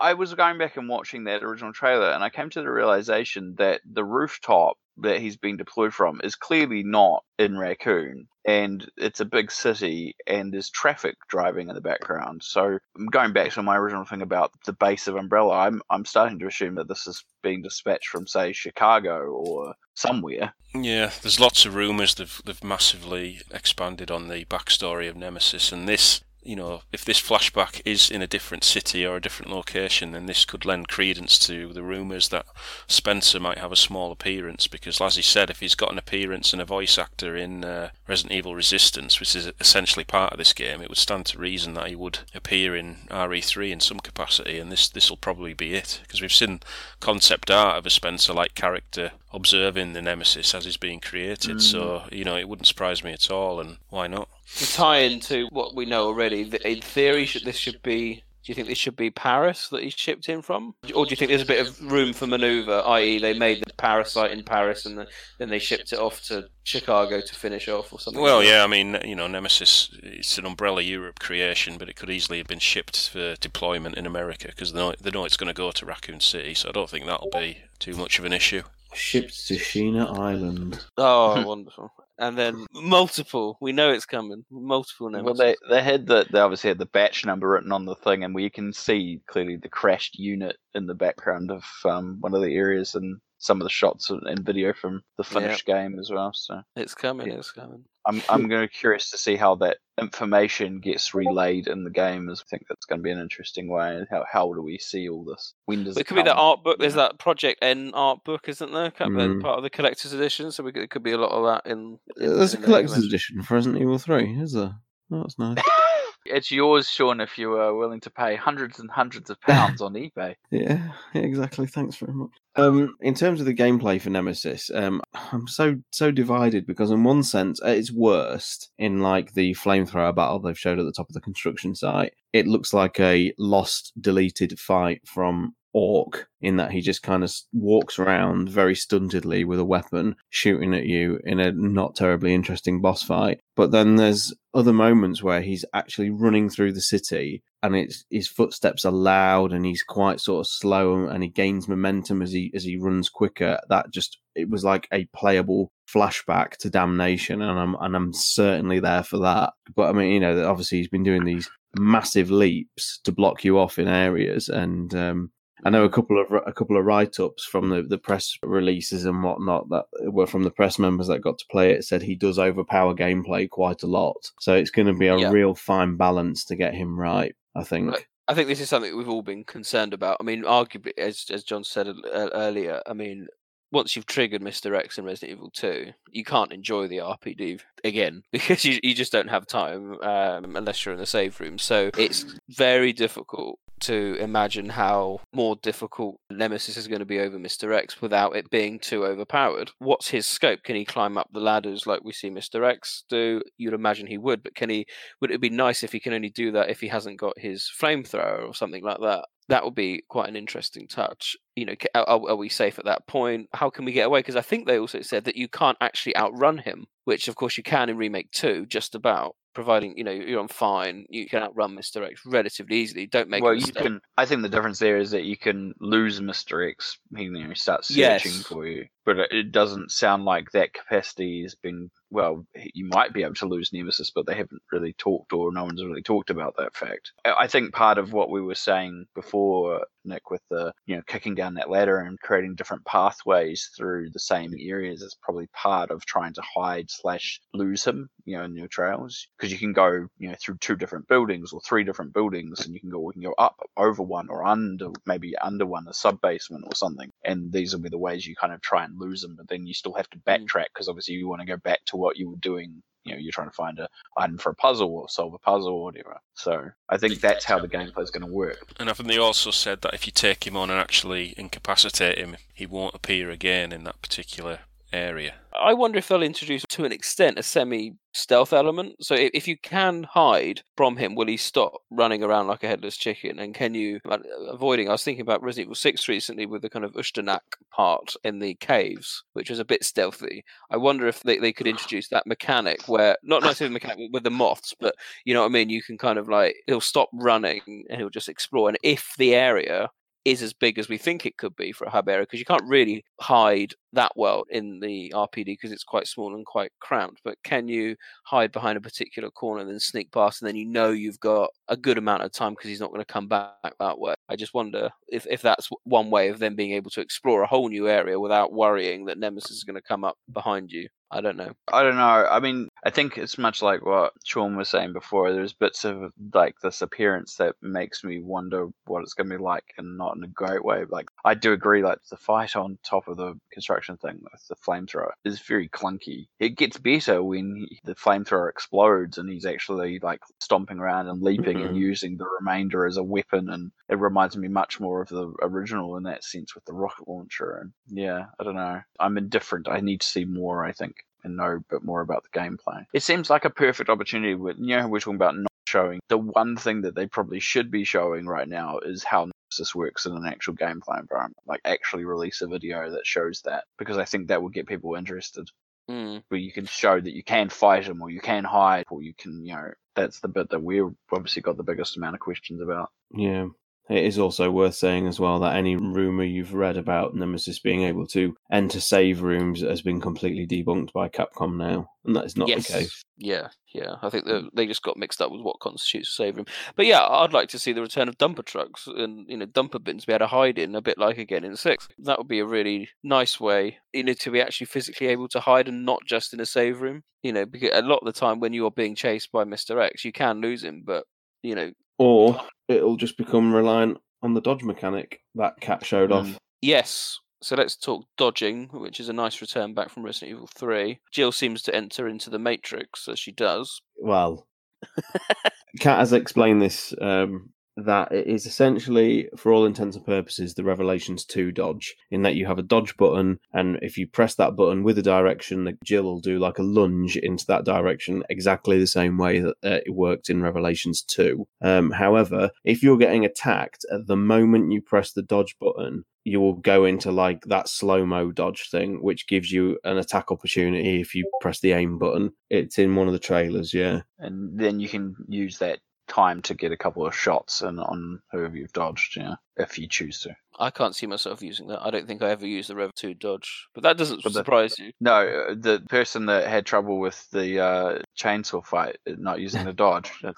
[0.00, 3.56] I was going back and watching that original trailer, and I came to the realization
[3.58, 9.20] that the rooftop that he's being deployed from is clearly not in Raccoon, and it's
[9.20, 12.42] a big city, and there's traffic driving in the background.
[12.42, 12.78] So,
[13.10, 16.46] going back to my original thing about the base of Umbrella, I'm I'm starting to
[16.46, 20.54] assume that this is being dispatched from, say, Chicago or somewhere.
[20.74, 25.86] Yeah, there's lots of rumours they've they've massively expanded on the backstory of Nemesis, and
[25.86, 30.12] this, you know, if this flashback is in a different city or a different location,
[30.12, 32.46] then this could lend credence to the rumours that
[32.86, 34.66] Spencer might have a small appearance.
[34.66, 37.90] Because, as he said, if he's got an appearance and a voice actor in uh,
[38.06, 41.74] Resident Evil Resistance, which is essentially part of this game, it would stand to reason
[41.74, 45.74] that he would appear in RE3 in some capacity, and this this will probably be
[45.74, 46.00] it.
[46.02, 46.60] Because we've seen
[46.98, 51.62] concept art of a Spencer-like character observing the Nemesis as he's being created, mm.
[51.62, 53.60] so you know it wouldn't surprise me at all.
[53.60, 54.28] And why not?
[54.56, 58.54] To tie into what we know already, in theory, should, this should be Do you
[58.54, 61.42] think this should be Paris that he's shipped in from, or do you think there's
[61.42, 62.80] a bit of room for manoeuvre?
[62.80, 65.06] I.e., they made the parasite in Paris and
[65.36, 68.22] then they shipped it off to Chicago to finish off, or something.
[68.22, 71.96] Well, like yeah, I mean, you know, Nemesis it's an Umbrella Europe creation, but it
[71.96, 75.36] could easily have been shipped for deployment in America because they know, they know it's
[75.36, 78.24] going to go to Raccoon City, so I don't think that'll be too much of
[78.24, 78.62] an issue.
[78.94, 80.84] Shipped to Sheena Island.
[80.96, 81.92] Oh, wonderful!
[82.18, 83.58] And then multiple.
[83.60, 84.44] We know it's coming.
[84.50, 85.24] Multiple names.
[85.24, 88.24] Well, they they had the they obviously had the batch number written on the thing,
[88.24, 92.42] and we can see clearly the crashed unit in the background of um, one of
[92.42, 96.32] the areas and some of the shots and video from the finished game as well.
[96.34, 97.30] So It's coming.
[97.30, 97.84] It's coming.
[98.08, 102.28] I'm I'm going to curious to see how that information gets relayed in the game.
[102.30, 104.00] As I think that's going to be an interesting way.
[104.10, 105.52] How how do we see all this?
[105.66, 106.78] When does It it could be that art book.
[106.78, 108.90] There's that Project N art book, isn't there?
[108.90, 109.42] Kind of Mm.
[109.42, 110.50] Part of the collector's edition.
[110.52, 111.98] So we could, it could be a lot of that in.
[112.16, 113.08] in There's a in the collector's information.
[113.08, 114.72] edition for Resident Evil 3, is there?
[115.12, 115.58] Oh, that's nice.
[116.30, 119.94] It's yours, Sean, if you are willing to pay hundreds and hundreds of pounds on
[119.94, 120.34] eBay.
[120.50, 121.66] Yeah, yeah, exactly.
[121.66, 122.30] Thanks very much.
[122.56, 125.00] Um, in terms of the gameplay for Nemesis, um,
[125.32, 130.14] I'm so so divided because in one sense at its worst, in like the flamethrower
[130.14, 133.92] battle they've showed at the top of the construction site, it looks like a lost,
[134.00, 139.60] deleted fight from ORC in that he just kind of walks around very stuntedly with
[139.60, 143.40] a weapon shooting at you in a not terribly interesting boss fight.
[143.54, 148.28] But then there's other moments where he's actually running through the city and it's his
[148.28, 152.50] footsteps are loud and he's quite sort of slow and he gains momentum as he
[152.54, 153.60] as he runs quicker.
[153.68, 158.80] That just it was like a playable flashback to damnation and I'm and I'm certainly
[158.80, 159.52] there for that.
[159.74, 163.58] But I mean, you know, obviously he's been doing these massive leaps to block you
[163.58, 165.30] off in areas and um
[165.64, 169.04] I know a couple of a couple of write ups from the, the press releases
[169.04, 172.14] and whatnot that were from the press members that got to play it said he
[172.14, 174.30] does overpower gameplay quite a lot.
[174.40, 175.30] So it's going to be a Yeah.
[175.30, 177.34] real fine balance to get him right.
[177.54, 178.06] I think.
[178.28, 180.18] I think this is something we've all been concerned about.
[180.20, 183.26] I mean, arguably, as as John said uh, earlier, I mean,
[183.72, 184.76] once you've triggered Mr.
[184.76, 189.12] X in Resident Evil 2, you can't enjoy the RPD again because you, you just
[189.12, 191.58] don't have time um, unless you're in the save room.
[191.58, 197.38] So it's very difficult to imagine how more difficult Nemesis is going to be over
[197.38, 197.74] Mr.
[197.74, 199.70] X without it being too overpowered.
[199.78, 200.62] What's his scope?
[200.62, 202.68] Can he climb up the ladders like we see Mr.
[202.68, 203.42] X do?
[203.56, 204.86] You'd imagine he would, but can he?
[205.20, 207.70] Would it be nice if he can only do that if he hasn't got his
[207.80, 209.26] flamethrower or something like that?
[209.48, 211.34] That would be quite an interesting touch.
[211.56, 213.48] You know, are, are we safe at that point?
[213.54, 214.20] How can we get away?
[214.20, 217.56] Because I think they also said that you can't actually outrun him, which of course
[217.56, 219.36] you can in Remake 2, just about.
[219.58, 222.08] Providing you know you're on fine, you can outrun Mr.
[222.08, 223.06] X relatively easily.
[223.06, 224.00] Don't make a well, you can.
[224.16, 226.70] I think the difference there is that you can lose Mr.
[226.70, 226.96] X.
[227.16, 228.22] He you know, starts Yes.
[228.22, 231.90] searching for you, but it, doesn't sound like that capacity has been.
[232.08, 235.64] Well, you might be able to lose Nemesis, but they haven't really talked, or no
[235.64, 237.10] one's really talked about that fact.
[237.24, 241.34] I think part of what we were saying before, Nick, with the you know kicking
[241.34, 246.04] down that ladder and creating different pathways through the same areas is probably part of
[246.04, 250.08] trying to hide slash lose him, you know, in your trails because you can go
[250.18, 253.12] you know through two different buildings or three different buildings, and you can go we
[253.12, 257.10] can go up over one or under maybe under one a sub basement or something,
[257.24, 259.66] and these will be the ways you kind of try and lose them, but then
[259.66, 260.24] you still have to mm.
[260.24, 262.82] backtrack because obviously you want to go back to what you were doing.
[263.08, 265.74] You know, you're trying to find a item for a puzzle or solve a puzzle
[265.74, 266.18] or whatever.
[266.34, 268.66] So I think that's how the gameplay is going to work.
[268.78, 272.18] And I think they also said that if you take him on and actually incapacitate
[272.18, 274.60] him, he won't appear again in that particular
[274.92, 275.34] area.
[275.60, 278.94] I wonder if they'll introduce, to an extent, a semi stealth element.
[279.00, 282.68] So if, if you can hide from him, will he stop running around like a
[282.68, 283.38] headless chicken?
[283.38, 284.18] And can you, uh,
[284.48, 287.40] avoiding, I was thinking about Resident Evil 6 recently with the kind of Ustanak
[287.72, 290.44] part in the caves, which was a bit stealthy.
[290.70, 294.24] I wonder if they, they could introduce that mechanic where, not necessarily the mechanic with
[294.24, 295.70] the moths, but you know what I mean?
[295.70, 298.68] You can kind of like, he'll stop running and he'll just explore.
[298.68, 299.90] And if the area
[300.24, 302.44] is as big as we think it could be for a hub area because you
[302.44, 307.20] can't really hide that well in the RPD because it's quite small and quite cramped.
[307.24, 310.66] But can you hide behind a particular corner and then sneak past, and then you
[310.66, 313.74] know you've got a good amount of time because he's not going to come back
[313.78, 314.14] that way?
[314.28, 317.46] I just wonder if, if that's one way of them being able to explore a
[317.46, 320.88] whole new area without worrying that Nemesis is going to come up behind you.
[321.10, 321.52] I don't know.
[321.72, 322.02] I don't know.
[322.02, 325.32] I mean, I think it's much like what Sean was saying before.
[325.32, 329.42] There's bits of like this appearance that makes me wonder what it's going to be
[329.42, 330.84] like, and not in a great way.
[330.88, 334.56] Like I do agree, like the fight on top of the construction thing with the
[334.56, 336.26] flamethrower is very clunky.
[336.40, 341.22] It gets better when he, the flamethrower explodes and he's actually like stomping around and
[341.22, 343.50] leaping and using the remainder as a weapon.
[343.50, 347.08] And it reminds me much more of the original in that sense with the rocket
[347.08, 347.58] launcher.
[347.60, 348.80] And yeah, I don't know.
[348.98, 349.68] I'm indifferent.
[349.68, 350.64] I need to see more.
[350.64, 352.86] I think and know a bit more about the gameplay.
[352.92, 356.00] It seems like a perfect opportunity with you know we're talking about not showing.
[356.08, 360.06] The one thing that they probably should be showing right now is how this works
[360.06, 361.36] in an actual gameplay environment.
[361.46, 364.94] Like actually release a video that shows that because I think that would get people
[364.94, 365.48] interested.
[365.90, 366.22] Mm.
[366.28, 369.14] Where you can show that you can fight them or you can hide or you
[369.14, 372.60] can, you know, that's the bit that we've obviously got the biggest amount of questions
[372.60, 372.90] about.
[373.12, 373.46] Yeah.
[373.90, 377.82] It is also worth saying as well that any rumor you've read about Nemesis being
[377.82, 382.36] able to enter save rooms has been completely debunked by Capcom now, and that is
[382.36, 382.66] not yes.
[382.66, 383.04] the case.
[383.16, 383.94] Yeah, yeah.
[384.02, 384.48] I think mm.
[384.54, 386.46] they just got mixed up with what constitutes a save room.
[386.76, 389.82] But yeah, I'd like to see the return of dumper trucks and you know dumper
[389.82, 391.88] bins be able to hide in a bit like again in six.
[391.98, 395.40] That would be a really nice way, you know, to be actually physically able to
[395.40, 397.02] hide and not just in a save room.
[397.22, 399.80] You know, because a lot of the time when you are being chased by Mister
[399.80, 401.04] X, you can lose him, but
[401.42, 406.38] you know, Or it'll just become reliant on the dodge mechanic that Kat showed off.
[406.60, 407.18] Yes.
[407.40, 410.98] So let's talk dodging, which is a nice return back from Resident Evil 3.
[411.12, 413.80] Jill seems to enter into the Matrix as she does.
[413.96, 414.46] Well,
[415.80, 417.50] Kat has explained this um,
[417.84, 422.34] that it is essentially, for all intents and purposes, the Revelations 2 dodge, in that
[422.34, 425.76] you have a dodge button, and if you press that button with a direction, the
[425.84, 429.80] Jill will do like a lunge into that direction, exactly the same way that uh,
[429.86, 431.46] it worked in Revelations 2.
[431.62, 436.40] Um, however, if you're getting attacked, at the moment you press the dodge button, you
[436.40, 441.00] will go into like that slow mo dodge thing, which gives you an attack opportunity
[441.00, 442.32] if you press the aim button.
[442.50, 444.02] It's in one of the trailers, yeah.
[444.18, 445.78] And then you can use that
[446.08, 449.86] time to get a couple of shots and on whoever you've dodged, yeah, if you
[449.86, 450.34] choose to.
[450.58, 451.82] I can't see myself using that.
[451.82, 453.68] I don't think I ever used the Rev 2 dodge.
[453.74, 454.90] But that doesn't But the- surprise you.
[455.00, 455.12] No,
[455.50, 459.72] uh, the person that had trouble with the uh, chainsaw fight, uh, not using the
[459.72, 460.10] dodge.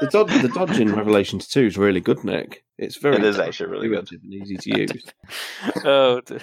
[0.00, 2.64] The dodge, the dodge in Revelations 2 is really good, Nick.
[2.76, 4.08] It's very It is actually really good.
[4.10, 5.04] and easy to use.
[5.84, 6.40] oh, dear.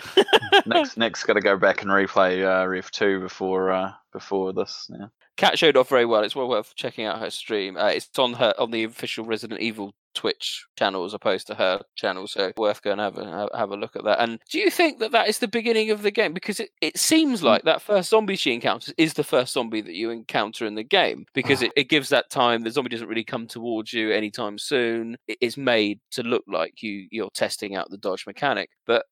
[0.66, 4.90] Nick's, Nick's got to go back and replay uh, Rev 2 before uh, before this.
[4.98, 5.08] Yeah.
[5.40, 6.22] Kat showed off very well.
[6.22, 7.78] It's well worth checking out her stream.
[7.78, 11.82] Uh, it's on her on the official Resident Evil Twitch channel as opposed to her
[11.96, 14.20] channel, so worth going have a have- a look at that.
[14.20, 16.34] And do you think that that is the beginning of the game?
[16.34, 19.94] Because it, it seems like that first zombie she encounters is the first zombie that
[19.94, 22.62] you encounter in the game because it, it gives that time.
[22.64, 25.18] The zombie doesn't really come towards you anytime soon.
[25.28, 28.70] It is made to look like you you're testing out the dodge mechanic.
[28.88, 29.06] But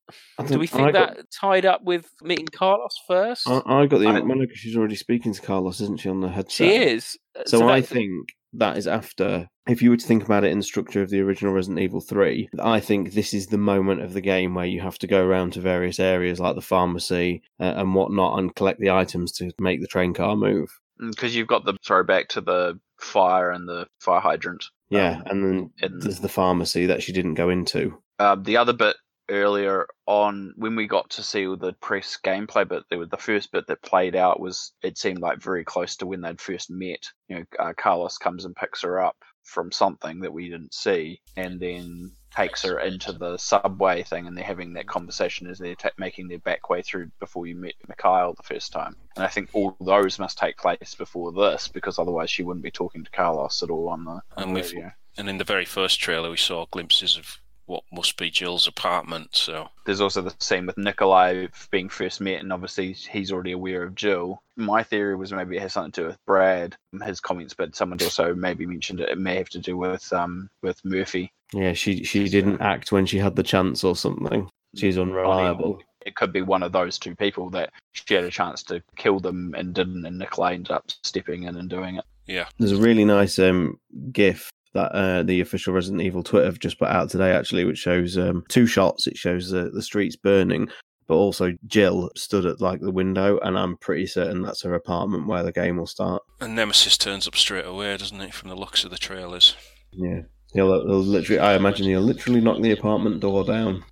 [0.47, 3.47] do we think- I think got- that tied up with meeting Carlos first?
[3.47, 4.55] I, I got the I- Monica.
[4.55, 6.53] She's already speaking to Carlos, isn't she, on the headset?
[6.53, 7.17] She is.
[7.37, 9.47] Uh, So, so I think that is after.
[9.67, 12.01] If you were to think about it in the structure of the original Resident Evil
[12.01, 15.25] Three, I think this is the moment of the game where you have to go
[15.25, 19.51] around to various areas like the pharmacy uh, and whatnot and collect the items to
[19.59, 20.79] make the train car move.
[20.99, 24.65] Because you've got the throwback to the fire and the fire hydrant.
[24.89, 28.01] Yeah, and then and- there's the pharmacy that she didn't go into.
[28.19, 28.95] Uh, the other bit
[29.29, 33.81] earlier on when we got to see the press gameplay but the first bit that
[33.81, 37.09] played out was it seemed like very close to when they'd first met.
[37.27, 41.21] You know, uh, Carlos comes and picks her up from something that we didn't see,
[41.37, 45.73] and then takes her into the subway thing, and they're having that conversation as they're
[45.75, 48.93] ta- making their back way through before you meet Mikhail the first time.
[49.15, 52.71] And I think all those must take place before this, because otherwise she wouldn't be
[52.71, 54.91] talking to Carlos at all on the, on And the radio.
[55.17, 57.37] and in the very first trailer we saw glimpses of
[57.67, 59.29] what must be Jill's apartment.
[59.35, 63.83] So There's also the same with Nikolai being first met, and obviously he's already aware
[63.83, 64.41] of Jill.
[64.55, 68.01] My theory was maybe it has something to do with Brad, his comments, but someone
[68.01, 69.09] also maybe mentioned it.
[69.09, 71.31] It may have to do with um with Murphy.
[71.53, 74.49] Yeah, she she didn't act when she had the chance or something.
[74.75, 75.79] She's unreliable.
[76.05, 79.19] It could be one of those two people that she had a chance to kill
[79.19, 82.05] them and didn't, and Nikolai ended up stepping in and doing it.
[82.27, 83.77] yeah, There's a really nice um,
[84.13, 87.79] GIF that uh, the official Resident Evil Twitter have just put out today, actually, which
[87.79, 89.07] shows um, two shots.
[89.07, 90.69] It shows the, the streets burning,
[91.07, 95.27] but also Jill stood at like the window, and I'm pretty certain that's her apartment
[95.27, 96.21] where the game will start.
[96.39, 98.35] and Nemesis turns up straight away, doesn't it?
[98.35, 99.55] From the looks of the trailers.
[99.91, 100.21] Yeah,
[100.53, 101.39] he'll, he'll literally.
[101.39, 103.83] I imagine he'll literally knock the apartment door down.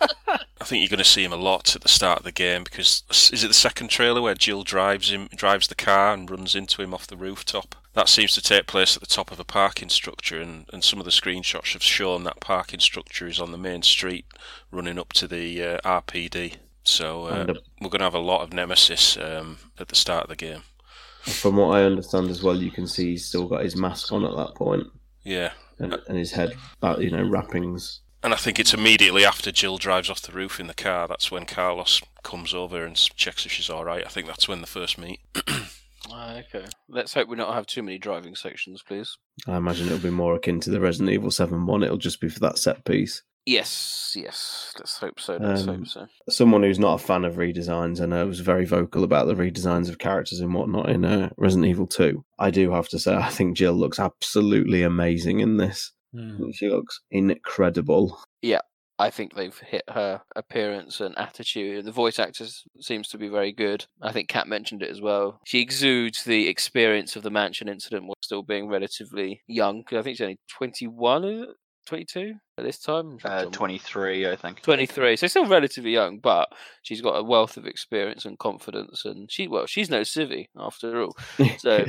[0.00, 2.64] I think you're going to see him a lot at the start of the game
[2.64, 3.02] because
[3.32, 6.82] is it the second trailer where Jill drives him, drives the car and runs into
[6.82, 7.74] him off the rooftop?
[7.98, 11.00] That seems to take place at the top of a parking structure, and, and some
[11.00, 14.24] of the screenshots have shown that parking structure is on the main street
[14.70, 16.58] running up to the uh, RPD.
[16.84, 20.28] So uh, we're going to have a lot of Nemesis um, at the start of
[20.28, 20.62] the game.
[21.22, 24.24] From what I understand as well, you can see he's still got his mask on
[24.24, 24.86] at that point,
[25.24, 25.50] Yeah,
[25.80, 27.98] and, and his head, uh, you know, wrappings.
[28.22, 31.08] and I think it's immediately after Jill drives off the roof in the car.
[31.08, 34.06] That's when Carlos comes over and checks if she's all right.
[34.06, 35.18] I think that's when they first meet.
[36.10, 36.66] Ah, okay.
[36.88, 39.16] Let's hope we don't have too many driving sections, please.
[39.46, 41.82] I imagine it'll be more akin to the Resident Evil 7 one.
[41.82, 43.22] It'll just be for that set piece.
[43.46, 44.74] Yes, yes.
[44.78, 45.38] Let's hope so.
[45.40, 46.06] Let's Um, hope so.
[46.28, 49.88] Someone who's not a fan of redesigns and uh, was very vocal about the redesigns
[49.88, 52.22] of characters and whatnot in uh, Resident Evil 2.
[52.38, 55.92] I do have to say, I think Jill looks absolutely amazing in this.
[56.54, 58.18] She looks incredible.
[58.42, 58.60] Yeah,
[58.98, 61.84] I think they've hit her appearance and attitude.
[61.84, 62.46] The voice actor
[62.80, 63.86] seems to be very good.
[64.02, 65.40] I think Kat mentioned it as well.
[65.44, 69.84] She exudes the experience of the mansion incident while still being relatively young.
[69.88, 71.48] I think she's only 21, is it?
[71.86, 73.18] 22 at this time?
[73.24, 74.60] Uh, 23, I think.
[74.60, 76.48] 23 so still relatively young but
[76.82, 81.00] she's got a wealth of experience and confidence and she well she's no civvy after
[81.00, 81.16] all
[81.58, 81.86] so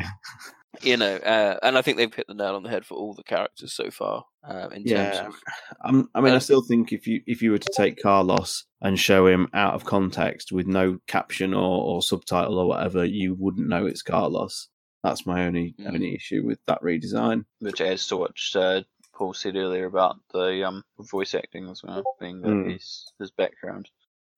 [0.82, 3.14] you know uh, and i think they've hit the nail on the head for all
[3.14, 5.36] the characters so far uh, in terms Yeah, of
[5.82, 8.66] I'm, I mean, I Uh, still think if you if you were to take Carlos
[8.82, 13.36] and show him out of context with no caption or, or subtitle or whatever, you
[13.36, 14.70] wouldn't know it's Carlos.
[15.04, 15.94] That's my only Mm.
[15.94, 17.46] only issue with that redesign.
[17.60, 18.84] Which adds to what uh,
[19.14, 22.72] Paul said earlier about the um, voice acting as well, being Mm.
[22.72, 23.90] his, his background.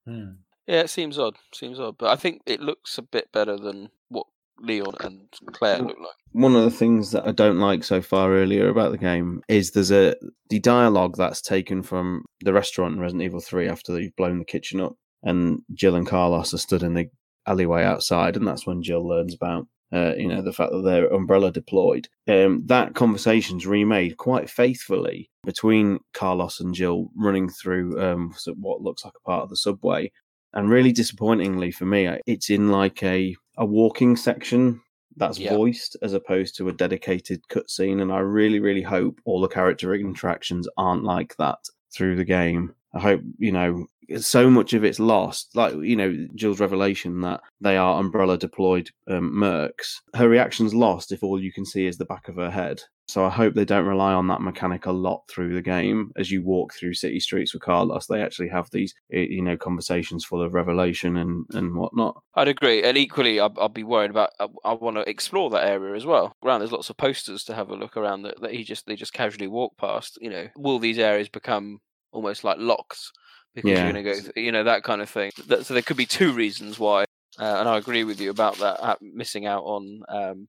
[0.08, 3.90] yeah it seems odd seems odd but i think it looks a bit better than
[4.10, 4.26] what
[4.62, 8.34] leon and claire look like One of the things that I don't like so far
[8.34, 10.16] earlier about the game is there's a
[10.50, 14.46] the dialogue that's taken from the restaurant in Resident Evil 3 after they've blown the
[14.46, 17.10] kitchen up and Jill and Carlos are stood in the
[17.48, 21.08] alleyway outside and that's when Jill learns about uh, you know the fact that their
[21.08, 22.08] umbrella deployed.
[22.28, 29.04] Um, that conversation's remade quite faithfully between Carlos and Jill running through um, what looks
[29.04, 30.12] like a part of the subway.
[30.54, 34.82] And really disappointingly for me, it's in like a, a walking section
[35.18, 35.56] that's Yeah.
[35.56, 38.02] voiced as opposed to a dedicated cutscene.
[38.02, 41.60] And I really, really hope all the character interactions aren't like that
[41.94, 42.74] through the game.
[42.94, 43.88] I hope, you know,
[44.20, 45.56] so much of it's lost.
[45.56, 49.98] Like, you know, Jill's revelation that they are umbrella deployed um, mercs.
[50.16, 52.82] Her reaction's lost if all you can see is the back of her head.
[53.08, 56.12] So I hope they don't rely on that mechanic a lot through the game.
[56.16, 60.24] As you walk through city streets with Carlos, they actually have these, you know, conversations
[60.24, 62.22] full of revelation and, and whatnot.
[62.36, 64.30] I'd agree, and equally, I'd, I'd be worried about.
[64.40, 66.32] I, I want to explore that area as well.
[66.42, 68.96] Around, there's lots of posters to have a look around that, that he just they
[68.96, 70.18] just casually walk past.
[70.22, 71.82] You know, will these areas become
[72.14, 73.12] almost like locks
[73.56, 73.84] because Yeah.
[73.84, 75.32] you're going to go, th- you know, that kind of thing.
[75.48, 77.04] That, so there could be two reasons why,
[77.40, 80.02] uh, and I agree with you about that uh, missing out on.
[80.10, 80.48] Um,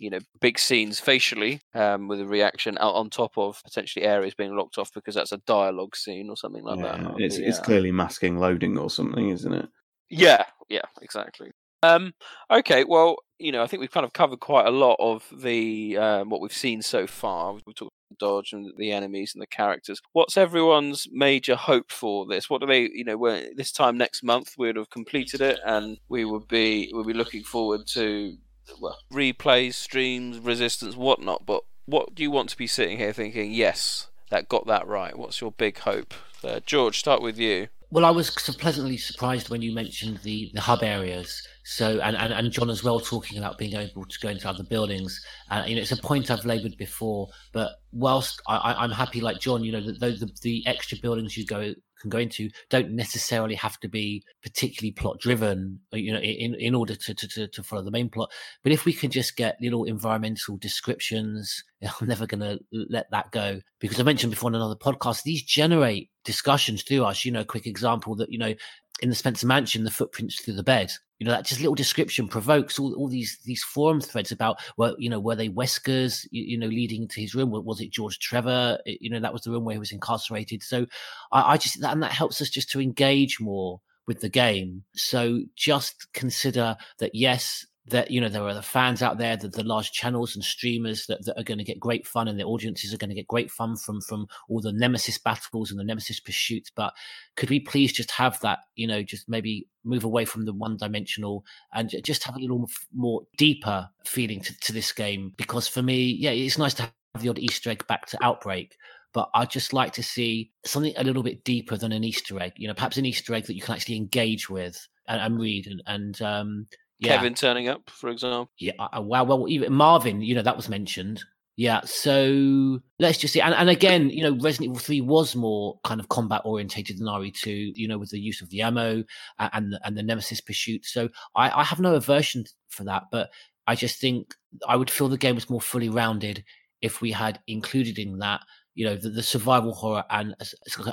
[0.00, 4.32] you know, big scenes facially um, with a reaction out on top of potentially areas
[4.34, 7.00] being locked off because that's a dialogue scene or something like that.
[7.00, 9.68] Yeah, I'd it's be, it's clearly masking loading or something, isn't it?
[10.08, 11.50] yeah, yeah, exactly.
[11.82, 12.12] Um,
[12.50, 15.96] okay, well, you know, I think we've kind of covered quite a lot of the
[15.96, 17.52] um, what we've seen so far.
[17.52, 20.00] We've talked about dodge and the enemies and the characters.
[20.12, 22.50] What's everyone's major hope for this?
[22.50, 25.60] What do they, you know, when this time next month we would have completed it,
[25.64, 28.36] and we would be we'll be looking forward to
[28.80, 31.46] well replays, streams, resistance, whatnot.
[31.46, 33.52] But what do you want to be sitting here thinking?
[33.52, 35.16] Yes, that got that right.
[35.16, 36.12] What's your big hope?
[36.42, 37.68] Uh, George, start with you.
[37.90, 41.46] Well, I was pleasantly surprised when you mentioned the, the hub areas.
[41.70, 44.64] So, and, and, and John as well talking about being able to go into other
[44.64, 45.22] buildings.
[45.50, 47.28] Uh, you know, it's a point I've laboured before.
[47.52, 51.36] But whilst I, I'm happy, like John, you know, that the, the, the extra buildings
[51.36, 55.78] you go can go into don't necessarily have to be particularly plot driven.
[55.92, 58.32] You know, in in order to, to to to follow the main plot.
[58.62, 63.30] But if we can just get little environmental descriptions, I'm never going to let that
[63.30, 67.24] go because I mentioned before in another podcast, these generate discussions through us.
[67.26, 68.54] You know, quick example that, you know,
[69.00, 70.92] in the Spencer Mansion, the footprints through the bed.
[71.18, 74.94] You know, that just little description provokes all, all these these forum threads about, well,
[74.98, 77.50] you know, were they Weskers, you, you know, leading to his room?
[77.50, 78.78] Was- it George Trevor?
[78.86, 80.62] You know, that was the room where he was incarcerated.
[80.62, 80.86] So
[81.32, 84.84] I, I just, and that helps us just to engage more with the game.
[84.94, 89.52] So just consider that, yes, that you know there are the fans out there that
[89.52, 92.44] the large channels and streamers that, that are going to get great fun and the
[92.44, 95.84] audiences are going to get great fun from from all the nemesis battles and the
[95.84, 96.92] nemesis pursuits but
[97.36, 100.76] could we please just have that you know just maybe move away from the one
[100.76, 101.44] dimensional
[101.74, 106.16] and just have a little more deeper feeling to, to this game because for me
[106.18, 108.76] yeah it's nice to have the odd easter egg back to outbreak
[109.14, 112.52] but I'd just like to see something a little bit deeper than an Easter egg.
[112.56, 115.66] You know, perhaps an Easter egg that you can actually engage with and, and read.
[115.66, 116.66] And, and um,
[116.98, 118.50] yeah, Kevin turning up, for example.
[118.58, 119.24] yeah, wow.
[119.24, 121.22] Well, even Marvin, you know, that was mentioned.
[121.56, 123.40] Yeah, so let's just see.
[123.40, 127.08] And, and again, you know, Resident Evil 3 was more kind of combat orientated than
[127.08, 129.02] RE2, you know, with the use of the ammo
[129.40, 130.86] a- and the, and the Nemesis pursuit.
[130.86, 133.30] So I, I have no aversion for that, but
[133.66, 134.36] I just think
[134.68, 136.44] I would feel the game was more fully rounded
[136.80, 138.42] if we had included in that,
[138.76, 140.36] you know, the, the survival horror and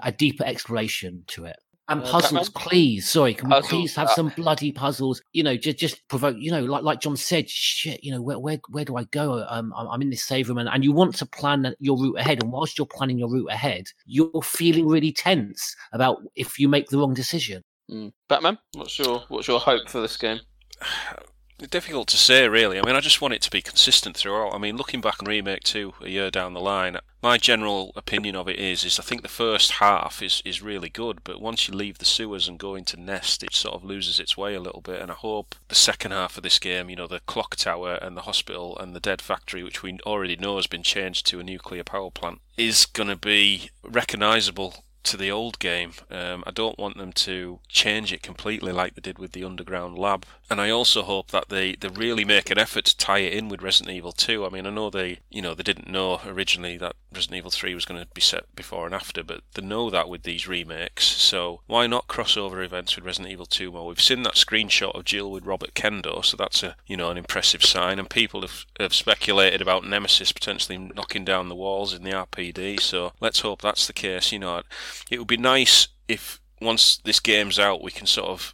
[0.02, 1.57] a deeper exploration to it.
[1.88, 2.68] And Uh, puzzles, Batman?
[2.70, 3.10] please.
[3.10, 5.22] Sorry, can we please have uh, some bloody puzzles?
[5.34, 6.36] You know, just just provoke.
[6.40, 8.03] You know, like like John said, shit.
[8.03, 9.45] You know, where where where do I go?
[9.48, 12.18] Um, I'm, I'm in this save room, and, and you want to plan your route
[12.18, 12.41] ahead.
[12.41, 16.90] And whilst you're planning your route ahead, you're feeling really tense about if you make
[16.90, 17.64] the wrong decision.
[17.91, 18.14] Mm.
[18.28, 20.40] Batman, what's your what's your hope for this game?
[21.57, 22.77] Difficult to say, really.
[22.77, 24.53] I mean, I just want it to be consistent throughout.
[24.53, 28.36] I mean, looking back on Remake 2 a year down the line, my general opinion
[28.36, 31.68] of it is, is I think the first half is, is really good, but once
[31.68, 34.60] you leave the sewers and go into Nest, it sort of loses its way a
[34.60, 35.02] little bit.
[35.02, 38.18] And I hope the second half of this game, you know, the clock tower and
[38.18, 41.44] the hospital and the dead factory, which we already know has been changed to a
[41.44, 45.94] nuclear power plant, is going to be recognisable to the old game.
[46.10, 49.98] Um, I don't want them to change it completely like they did with the underground
[49.98, 50.26] lab.
[50.49, 53.49] And I also hope that they, they really make an effort to tie it in
[53.49, 54.45] with Resident Evil 2.
[54.45, 57.73] I mean, I know they you know they didn't know originally that Resident Evil 3
[57.73, 61.06] was going to be set before and after, but they know that with these remakes.
[61.06, 63.88] So why not crossover events with Resident Evil 2 more?
[63.88, 67.18] We've seen that screenshot of Jill with Robert Kendo, so that's a you know an
[67.18, 67.98] impressive sign.
[67.98, 72.80] And people have, have speculated about Nemesis potentially knocking down the walls in the RPD.
[72.80, 74.32] So let's hope that's the case.
[74.32, 74.61] You know,
[75.09, 78.53] it would be nice if once this game's out, we can sort of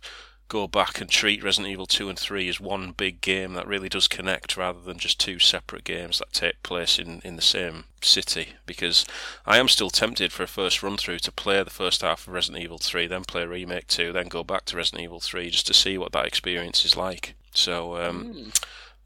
[0.52, 3.88] go back and treat Resident Evil 2 and 3 as one big game that really
[3.88, 7.86] does connect rather than just two separate games that take place in, in the same
[8.02, 8.50] city.
[8.66, 9.06] Because
[9.46, 12.34] I am still tempted for a first run through to play the first half of
[12.34, 15.68] Resident Evil 3, then play Remake 2, then go back to Resident Evil 3 just
[15.68, 17.36] to see what that experience is like.
[17.54, 18.52] So, um,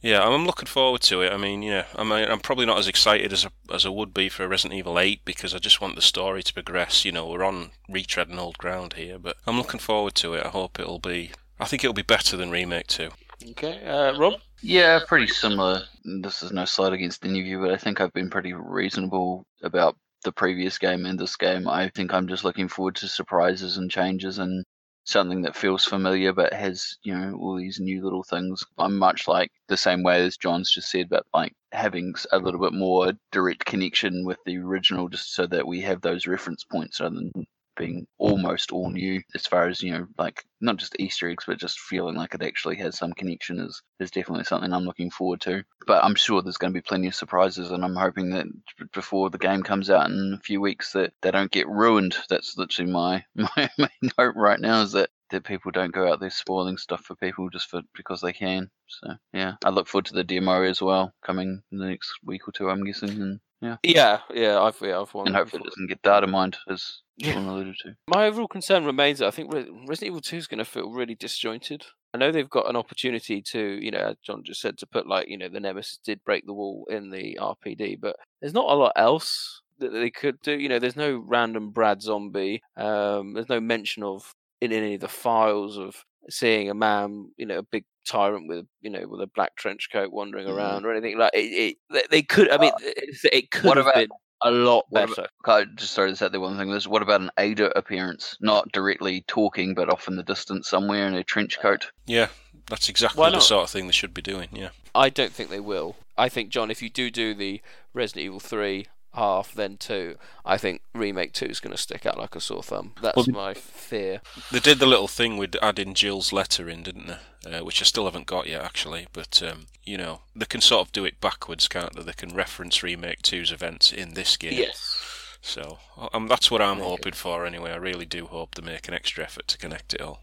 [0.05, 1.33] yeah, I'm looking forward to it.
[1.33, 4.13] I mean, yeah, I mean, I'm probably not as excited as I, as I would
[4.13, 7.03] be for Resident Evil 8 because I just want the story to progress.
[7.05, 10.45] You know, we're on retreading old ground here, but I'm looking forward to it.
[10.45, 11.31] I hope it'll be.
[11.59, 13.09] I think it'll be better than Remake 2.
[13.49, 14.35] Okay, uh, Rob.
[14.61, 15.81] Yeah, pretty similar.
[16.21, 19.47] This is no slight against any of you, but I think I've been pretty reasonable
[19.63, 21.67] about the previous game and this game.
[21.67, 24.65] I think I'm just looking forward to surprises and changes and
[25.05, 28.63] something that feels familiar but has, you know, all these new little things.
[28.77, 32.59] I'm much like the same way as John's just said, but like having a little
[32.59, 36.99] bit more direct connection with the original just so that we have those reference points
[36.99, 41.29] rather than being almost all new as far as you know like not just easter
[41.29, 44.85] eggs but just feeling like it actually has some connection is is definitely something i'm
[44.85, 45.63] looking forward to.
[45.87, 48.45] But i'm sure there's going to be plenty of surprises and i'm hoping that
[48.93, 52.15] before the game comes out in a few weeks that they don't get ruined.
[52.29, 56.19] That's literally my my main hope right now is that that people don't go out
[56.19, 58.69] there spoiling stuff for people just for because they can.
[58.87, 62.47] So yeah i look forward to the demo as well coming in the next week
[62.47, 65.27] or two i'm guessing and yeah Yeah, yeah, I've yeah, I've won.
[65.27, 69.19] and hopefully it doesn't get data mined as Sean alluded to My overall concern remains
[69.19, 71.85] that I think Resident Evil 2 is going to feel really disjointed.
[72.13, 75.07] I know they've got an opportunity to, you know, as John just said, to put
[75.07, 78.69] like, you know, the Nemesis did break the wall in the RPD, but there's not
[78.69, 80.57] a lot else that they could do.
[80.57, 82.61] You know, there's no random Brad zombie.
[82.77, 87.45] Um, there's no mention of in any of the files of seeing a man, you
[87.45, 90.55] know, a big tyrant with, you know, with a black trench coat wandering Mhm.
[90.55, 91.39] around or anything like it.
[91.39, 92.49] it they, they could.
[92.49, 94.09] I mean, it, it could what have about- been
[94.43, 95.27] a lot better.
[95.43, 96.69] about, I just started to say the one thing.
[96.71, 98.37] This what about an Ada appearance?
[98.41, 101.89] Not directly talking, but off in the distance somewhere in a trench coat.
[102.05, 102.27] Yeah,
[102.69, 104.49] that's exactly Why the sort of thing they should be doing.
[104.51, 104.69] Yeah.
[104.93, 105.95] I don't think they will.
[106.17, 107.61] I think John, if you do do the
[107.93, 110.15] Resident Evil three half, then two,
[110.45, 112.93] I think remake two is going to stick out like a sore thumb.
[113.01, 114.21] That's Well, my fear.
[114.51, 117.53] They did the little thing with adding Jill's letter in, didn't they?
[117.57, 119.07] Uh, which I still haven't got yet, actually.
[119.13, 122.03] But um, you know, they can sort of do it backwards, can't they?
[122.03, 124.53] They can reference remake two's events in this game.
[124.53, 125.37] Yes.
[125.41, 125.77] So
[126.11, 127.71] um, that's what I'm hoping for, anyway.
[127.71, 130.21] I really do hope they make an extra effort to connect it all.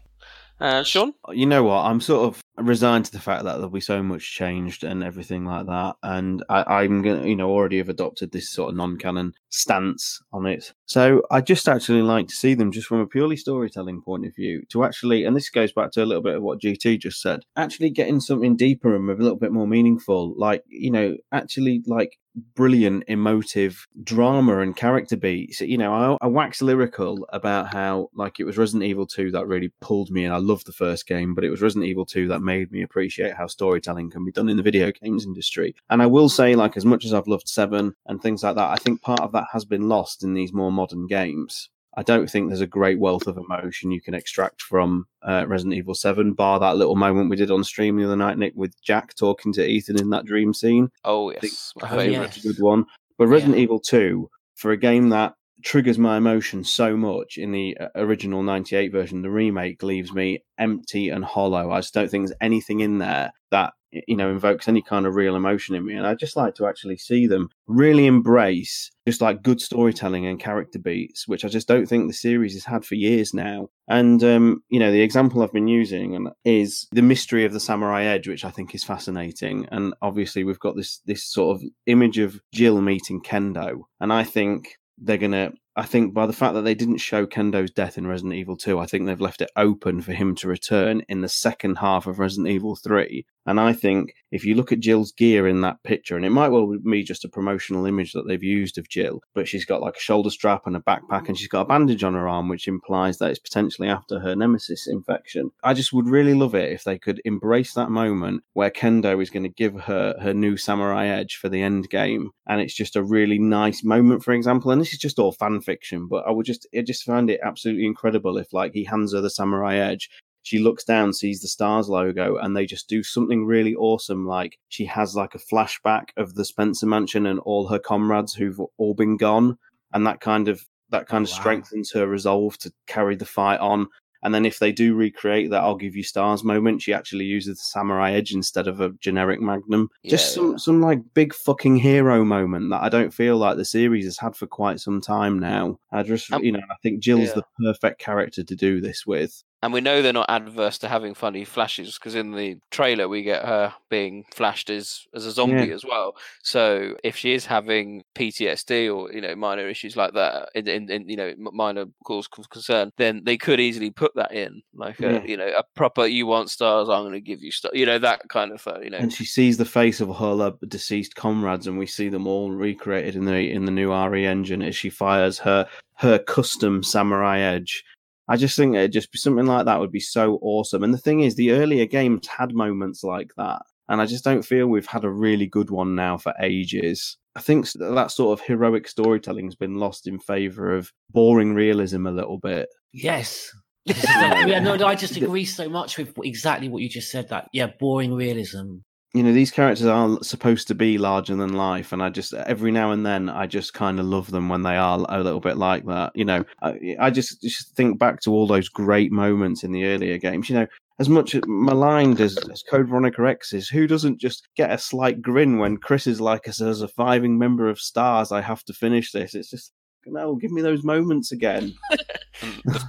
[0.59, 1.85] Uh, Sean, you know what?
[1.85, 5.45] I'm sort of resigned to the fact that there'll be so much changed and everything
[5.45, 5.95] like that.
[6.03, 10.45] And I, I'm gonna, you know, already have adopted this sort of non-canon stance on
[10.45, 10.73] it.
[10.85, 14.35] So I just actually like to see them just from a purely storytelling point of
[14.35, 17.21] view to actually, and this goes back to a little bit of what GT just
[17.21, 20.33] said, actually getting something deeper and a little bit more meaningful.
[20.37, 22.17] Like, you know, actually like
[22.55, 25.61] brilliant emotive drama and character beats.
[25.61, 29.47] You know, I, I wax lyrical about how like it was Resident Evil 2 that
[29.47, 30.31] really pulled me in.
[30.31, 33.33] I loved the first game, but it was Resident Evil 2 that made me appreciate
[33.33, 35.75] how storytelling can be done in the video games industry.
[35.89, 38.69] And I will say, like, as much as I've loved Seven and things like that,
[38.69, 41.69] I think part of that has been lost in these more modern games.
[41.95, 45.75] I don't think there's a great wealth of emotion you can extract from uh, Resident
[45.75, 48.73] Evil 7, bar that little moment we did on stream the other night, Nick, with
[48.81, 50.89] Jack talking to Ethan in that dream scene.
[51.05, 52.23] oh I think yes, Oh, yeah.
[52.23, 52.85] a good one.
[53.19, 57.77] But Resident Evil 2, for a game that triggers my emotion so much in the
[57.77, 61.71] uh, original 98 version the remake leaves me empty and hollow.
[61.71, 63.73] I just don't think there's anything in there that
[64.07, 66.65] you know invokes any kind of real emotion in me and i just like to
[66.65, 71.67] actually see them really embrace just like good storytelling and character beats which i just
[71.67, 73.69] don't think the series has had for years now.
[73.87, 78.05] And um, you know the example i've been using is the mystery of the samurai
[78.05, 79.67] edge which i think is fascinating.
[79.71, 83.81] And obviously we've got this this sort of image of jill meeting kendo.
[83.99, 87.71] And i think they're gonna I think by the fact that they didn't show Kendo's
[87.71, 91.01] death in Resident Evil 2, I think they've left it open for him to return
[91.09, 93.25] in the second half of Resident Evil 3.
[93.45, 96.49] And I think if you look at Jill's gear in that picture, and it might
[96.49, 99.97] well be just a promotional image that they've used of Jill, but she's got like
[99.97, 102.67] a shoulder strap and a backpack, and she's got a bandage on her arm, which
[102.67, 105.51] implies that it's potentially after her nemesis infection.
[105.63, 109.31] I just would really love it if they could embrace that moment where Kendo is
[109.31, 112.95] going to give her her new samurai edge for the end game, and it's just
[112.95, 114.71] a really nice moment, for example.
[114.71, 117.39] And this is just all fan fiction, but I would just I just find it
[117.43, 120.09] absolutely incredible if like he hands her the samurai edge
[120.43, 124.27] she looks down, sees the stars logo, and they just do something really awesome.
[124.27, 128.59] Like she has like a flashback of the Spencer Mansion and all her comrades who've
[128.77, 129.57] all been gone,
[129.93, 131.39] and that kind of that kind of oh, wow.
[131.39, 133.87] strengthens her resolve to carry the fight on.
[134.23, 137.57] And then if they do recreate that "I'll give you stars" moment, she actually uses
[137.57, 139.89] the samurai edge instead of a generic magnum.
[140.01, 140.57] Yeah, Just some yeah.
[140.57, 144.35] some like big fucking hero moment that I don't feel like the series has had
[144.35, 145.79] for quite some time now.
[145.91, 147.35] I just um, you know I think Jill's yeah.
[147.35, 151.13] the perfect character to do this with and we know they're not adverse to having
[151.13, 155.67] funny flashes because in the trailer we get her being flashed as as a zombie
[155.67, 155.73] yeah.
[155.73, 156.17] as well.
[156.43, 160.91] So if she is having PTSD or you know minor issues like that, in, in,
[160.91, 164.99] in you know minor cause of concern, then they could easily put that in like
[164.99, 165.23] a yeah.
[165.23, 167.99] you know a proper you want stars, I'm going to give you stars, you know
[167.99, 168.83] that kind of thing.
[168.83, 172.27] You know, and she sees the face of her deceased comrades, and we see them
[172.27, 175.65] all recreated in the in the new RE engine as she fires her
[175.95, 177.85] her custom samurai edge
[178.27, 180.83] I just think it just be something like that would be so awesome.
[180.83, 184.43] And the thing is, the earlier games had moments like that, and I just don't
[184.43, 187.17] feel we've had a really good one now for ages.
[187.35, 192.05] I think that sort of heroic storytelling has been lost in favor of boring realism
[192.05, 192.69] a little bit.
[192.91, 193.51] Yes.
[193.85, 197.27] yeah, no, I just agree so much with exactly what you just said.
[197.29, 198.77] That yeah, boring realism
[199.13, 202.71] you know these characters are supposed to be larger than life and i just every
[202.71, 205.57] now and then i just kind of love them when they are a little bit
[205.57, 209.63] like that you know i, I just, just think back to all those great moments
[209.63, 210.67] in the earlier games you know
[210.99, 215.21] as much maligned as, as Code Veronica X is, who doesn't just get a slight
[215.21, 219.11] grin when Chris is like, as a surviving member of Stars, I have to finish
[219.11, 219.33] this?
[219.33, 219.73] It's just
[220.05, 221.73] no, give me those moments again.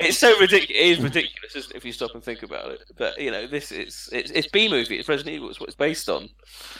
[0.01, 0.71] it's so ridiculous.
[0.71, 2.81] It is ridiculous it, if you stop and think about it.
[2.97, 4.99] But you know, this is it's, it's B movie.
[4.99, 5.51] It's Resident Evil.
[5.51, 6.31] It's what it's based on.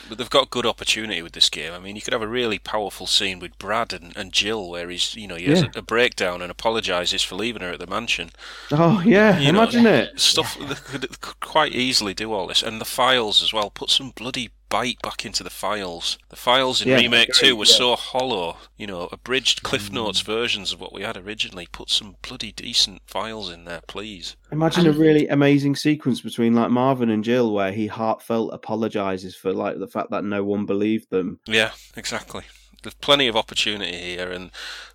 [0.09, 1.73] But they've got good opportunity with this game.
[1.73, 4.89] I mean, you could have a really powerful scene with Brad and, and Jill, where
[4.89, 5.69] he's you know he has yeah.
[5.75, 8.31] a, a, breakdown and apologizes for leaving her at the mansion.
[8.71, 10.19] Oh yeah, you imagine know, it.
[10.19, 10.73] Stuff yeah.
[10.83, 13.69] could quite easily do all this, and the files as well.
[13.69, 16.17] Put some bloody bite back into the files.
[16.29, 17.73] The files in yeah, Remake 2 were yeah.
[17.73, 19.95] so hollow, you know, abridged Cliff mm.
[19.95, 20.25] Notes mm.
[20.25, 21.67] versions of what we had originally.
[21.71, 24.35] Put some bloody decent files in there, please.
[24.51, 24.95] Imagine and...
[24.95, 29.79] a really amazing sequence between like Marvin and Jill where he heartfelt apologizes for like
[29.79, 31.39] the fact that no one believed them.
[31.45, 32.43] Yeah, exactly.
[32.83, 34.51] There's plenty of opportunity here and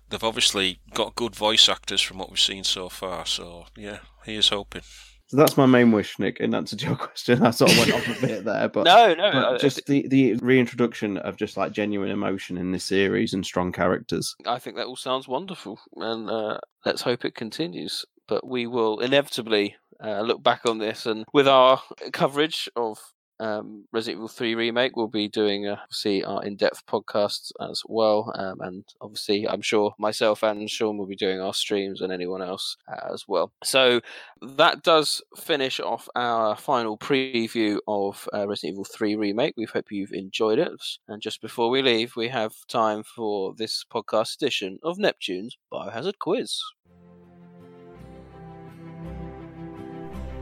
[0.09, 4.49] they've obviously got good voice actors from what we've seen so far, so yeah, here's
[4.49, 4.83] hoping.
[5.31, 7.41] So that's my main wish, Nick, in answer to your question.
[7.41, 10.33] I sort of went off a bit there, but no, no, but just the the
[10.35, 14.35] reintroduction of just like genuine emotion in this series and strong characters.
[14.45, 18.03] I think that all sounds wonderful, and uh, let's hope it continues.
[18.27, 21.81] But we will inevitably uh, look back on this and with our
[22.11, 22.99] coverage of
[23.41, 28.31] um, Resident Evil 3 remake, we'll be doing uh, see, our in-depth podcasts as well,
[28.35, 32.41] um, and obviously I'm sure myself and Sean will be doing our streams and anyone
[32.41, 33.51] else uh, as well.
[33.63, 34.01] So
[34.41, 39.55] that does finish off our final preview of uh, Resident Evil 3 remake.
[39.57, 40.71] We hope you've enjoyed it.
[41.07, 46.19] And just before we leave, we have time for this podcast edition of Neptune's Biohazard
[46.19, 46.61] Quiz.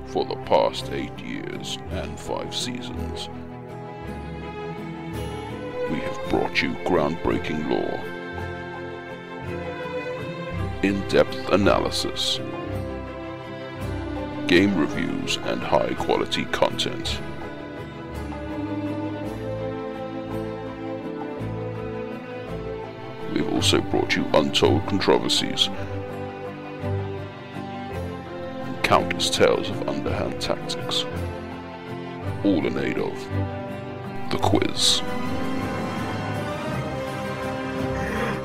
[0.10, 3.30] For the past eight years and five seasons.
[5.92, 8.00] We have brought you groundbreaking lore,
[10.84, 12.40] in depth analysis,
[14.48, 17.20] game reviews, and high quality content.
[23.34, 25.70] We've also brought you untold controversies
[28.90, 31.06] countless tales of underhand tactics,
[32.44, 33.14] all in aid of
[34.32, 35.02] the quiz.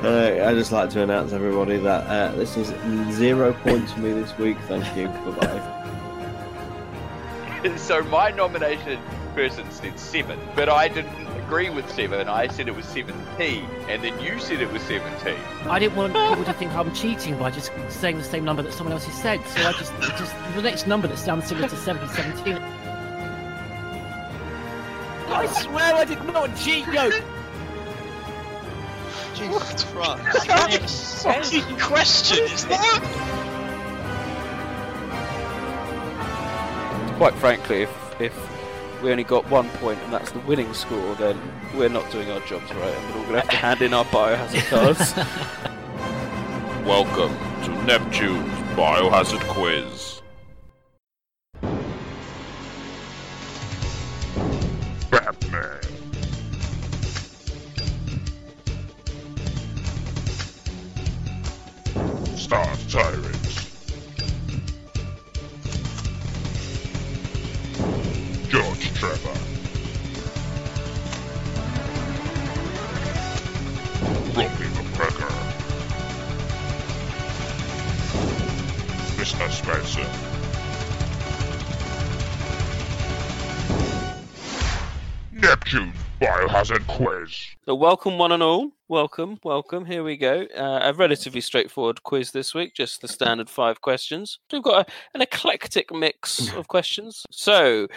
[0.03, 2.67] Uh, I just like to announce everybody that uh, this is
[3.15, 4.57] zero points for me this week.
[4.67, 5.07] Thank you.
[5.07, 5.47] Bye
[7.61, 7.77] bye.
[7.77, 9.01] so my nomination
[9.33, 12.27] person said seven, but I didn't agree with seven.
[12.27, 15.37] I said it was seventeen, and then you said it was seventeen.
[15.69, 18.73] I didn't want people to think I'm cheating by just saying the same number that
[18.73, 19.45] someone else has said.
[19.47, 22.57] So I just, just the next number that sounds similar to 7 17.
[25.27, 27.11] I swear I did not cheat, yo.
[29.35, 30.25] Jesus Christ.
[30.33, 33.01] What kind of fucking question is that?
[37.17, 38.54] Quite frankly, if if
[39.05, 41.39] we only got one point and that's the winning score, then
[41.75, 44.05] we're not doing our jobs right, and we're all gonna have to hand in our
[44.05, 45.15] biohazard cards.
[46.87, 47.31] Welcome
[47.65, 50.23] to Neptune's Biohazard Quiz.
[55.11, 55.83] Batman.
[62.35, 63.34] Star Tyrants.
[69.05, 69.29] Trevor.
[74.33, 75.33] Robbie McGregor.
[79.15, 79.51] Mr.
[79.51, 80.09] Spencer.
[85.33, 87.47] Neptune's Biohazard Quiz.
[87.65, 88.71] So, welcome one and all.
[88.87, 89.85] Welcome, welcome.
[89.85, 90.45] Here we go.
[90.55, 94.39] Uh, a relatively straightforward quiz this week, just the standard five questions.
[94.51, 97.25] We've got a, an eclectic mix of questions.
[97.31, 97.87] So,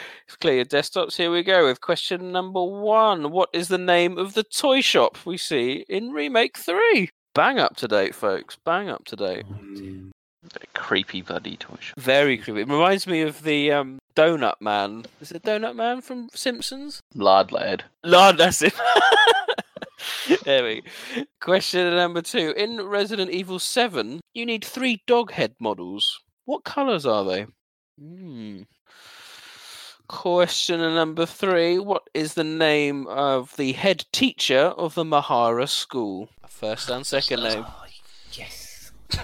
[0.41, 1.17] clear your desktops.
[1.17, 3.31] Here we go with question number one.
[3.31, 7.11] What is the name of the toy shop we see in Remake 3?
[7.35, 8.57] Bang up to date, folks.
[8.65, 9.45] Bang up to date.
[10.75, 11.99] Creepy bloody toy shop.
[11.99, 12.63] Very creepy.
[12.63, 15.07] It reminds me of the um, Donut Man.
[15.21, 17.01] Is it Donut Man from Simpsons?
[17.15, 17.85] Lard lad.
[18.05, 18.75] Lord, that's it.
[20.45, 21.23] there we go.
[21.41, 22.53] Question number two.
[22.57, 26.21] In Resident Evil 7, you need three dog head models.
[26.45, 27.47] What colours are they?
[28.01, 28.63] Hmm.
[30.09, 31.79] Question number three.
[31.79, 36.31] What is the name of the head teacher of the Marhawa school?
[36.49, 37.67] First and second name.
[38.33, 38.93] Yes.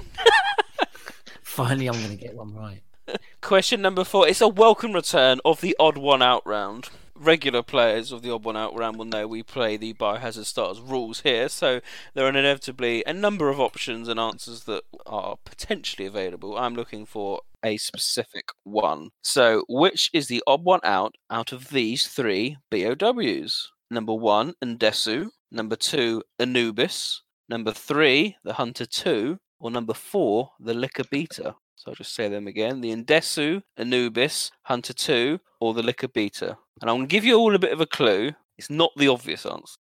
[1.54, 2.82] Finally, I'm going to get one right.
[3.40, 4.26] Question number four.
[4.26, 6.88] It's a welcome return of the odd one out round.
[7.14, 10.80] Regular players of the odd one out round will know we play the Biohazard Stars
[10.80, 11.80] rules here, so
[12.12, 16.58] there are inevitably a number of options and answers that are potentially available.
[16.58, 19.10] I'm looking for a specific one.
[19.22, 23.70] So, which is the odd one out out of these three BOWs?
[23.92, 25.28] Number one, Ndesu.
[25.52, 27.22] Number two, Anubis.
[27.48, 29.38] Number three, the Hunter 2.
[29.60, 31.54] Or number four, the Licker Beta.
[31.76, 32.80] So I'll just say them again.
[32.80, 36.56] The Ndesu, Anubis, Hunter 2, or the Licker Beta.
[36.80, 38.32] And I'm going to give you all a bit of a clue.
[38.58, 39.76] It's not the obvious answer.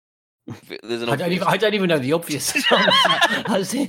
[0.82, 2.54] There's an I don't, even, I don't even know the obvious
[3.48, 3.88] answer.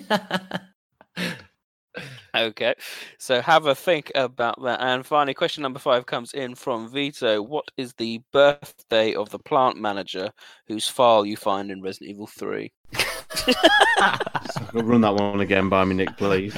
[2.33, 2.73] Okay,
[3.17, 4.79] so have a think about that.
[4.81, 7.41] And finally, question number five comes in from Vito.
[7.41, 10.31] What is the birthday of the plant manager
[10.67, 12.71] whose file you find in Resident Evil 3?
[14.73, 16.55] Run that one again by me, Nick, please.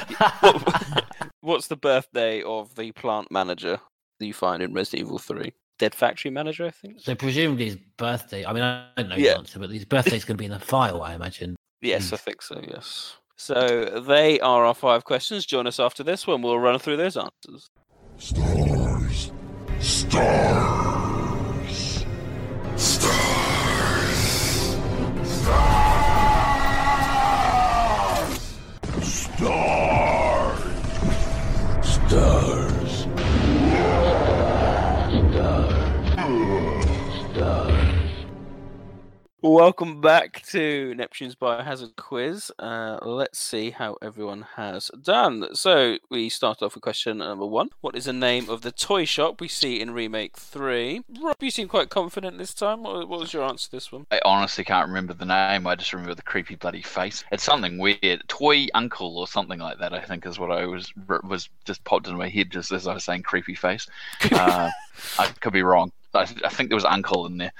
[1.41, 3.79] What's the birthday of the plant manager
[4.19, 5.53] that you find in Resident Evil 3?
[5.79, 6.99] Dead factory manager, I think.
[6.99, 8.45] so presumably his birthday.
[8.45, 9.33] I mean, I don't know Yeah.
[9.33, 11.55] the answer, but his birthday's going to be in the file, I imagine.
[11.81, 12.15] Yes, hmm.
[12.15, 13.17] I think so, yes.
[13.35, 15.45] So they are our five questions.
[15.45, 16.41] Join us after this one.
[16.41, 17.67] We'll run through those answers.
[18.17, 19.31] Stars.
[19.79, 21.02] Stars.
[32.13, 32.42] Stars.
[39.43, 42.49] Welcome back to Neptune's Biohazard Quiz.
[42.57, 45.53] Uh, let's see how everyone has done.
[45.53, 47.67] So, we start off with question number one.
[47.81, 51.01] What is the name of the toy shop we see in Remake 3?
[51.21, 52.83] Rob, you seem quite confident this time.
[52.83, 54.05] What what was your answer to this one?
[54.11, 55.67] I honestly can't remember the name.
[55.67, 57.25] I just remember the creepy bloody face.
[57.29, 58.23] It's something weird.
[58.29, 59.93] Toy Uncle or something like that.
[59.93, 60.89] I think is what I was
[61.21, 63.87] was just popped into my head just as I was saying creepy face.
[64.31, 64.69] Uh,
[65.19, 65.91] I could be wrong.
[66.13, 67.51] I, I think there was Uncle in there.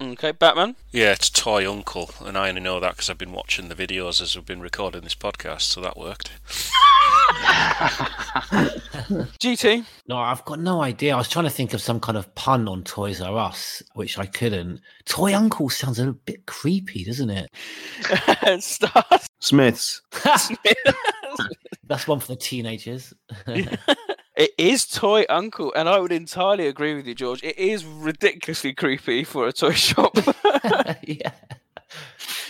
[0.00, 0.76] Okay, Batman.
[0.92, 4.20] Yeah, it's Toy Uncle, and I only know that because I've been watching the videos
[4.20, 6.30] as we've been recording this podcast, so that worked.
[9.40, 9.84] GT.
[10.06, 11.14] No, I've got no idea.
[11.14, 14.18] I was trying to think of some kind of pun on Toys R Us, which
[14.18, 14.80] I couldn't.
[15.06, 17.50] Toy Uncle sounds a little bit creepy, doesn't it?
[18.62, 19.26] Stars.
[19.40, 20.02] Smiths.
[21.84, 23.14] That's one for the teenagers.
[24.36, 27.42] It is Toy Uncle, and I would entirely agree with you, George.
[27.42, 30.16] It is ridiculously creepy for a toy shop.
[31.02, 31.32] yeah.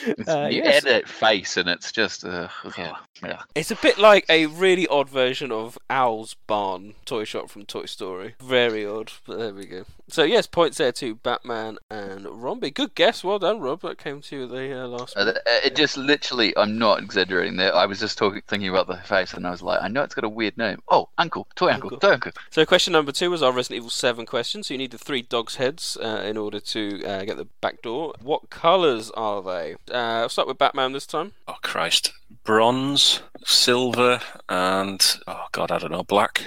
[0.06, 0.84] It's- Uh, you yes.
[0.84, 2.48] that face, and it's just uh,
[2.78, 2.94] yeah.
[3.22, 3.42] yeah.
[3.54, 7.86] It's a bit like a really odd version of Owl's Barn toy shop from Toy
[7.86, 8.34] Story.
[8.40, 9.84] Very odd, but there we go.
[10.08, 12.72] So yes, points there to Batman and Romby.
[12.72, 13.80] Good guess, well done, Rob.
[13.82, 15.16] That came to you the uh, last.
[15.16, 15.34] Uh, uh,
[15.64, 17.74] It just literally, I'm not exaggerating there.
[17.74, 20.14] I was just talking, thinking about the face, and I was like, I know it's
[20.14, 20.80] got a weird name.
[20.88, 22.32] Oh, Uncle, Toy Uncle, Toy Uncle.
[22.50, 24.62] So question number two was our Resident Evil Seven question.
[24.62, 27.82] So you need the three dogs' heads uh, in order to uh, get the back
[27.82, 28.14] door.
[28.22, 29.65] What colours are they?
[29.90, 31.32] Uh, I'll start with Batman this time.
[31.48, 32.12] Oh Christ!
[32.44, 36.42] Bronze, silver, and oh god, I don't know, black.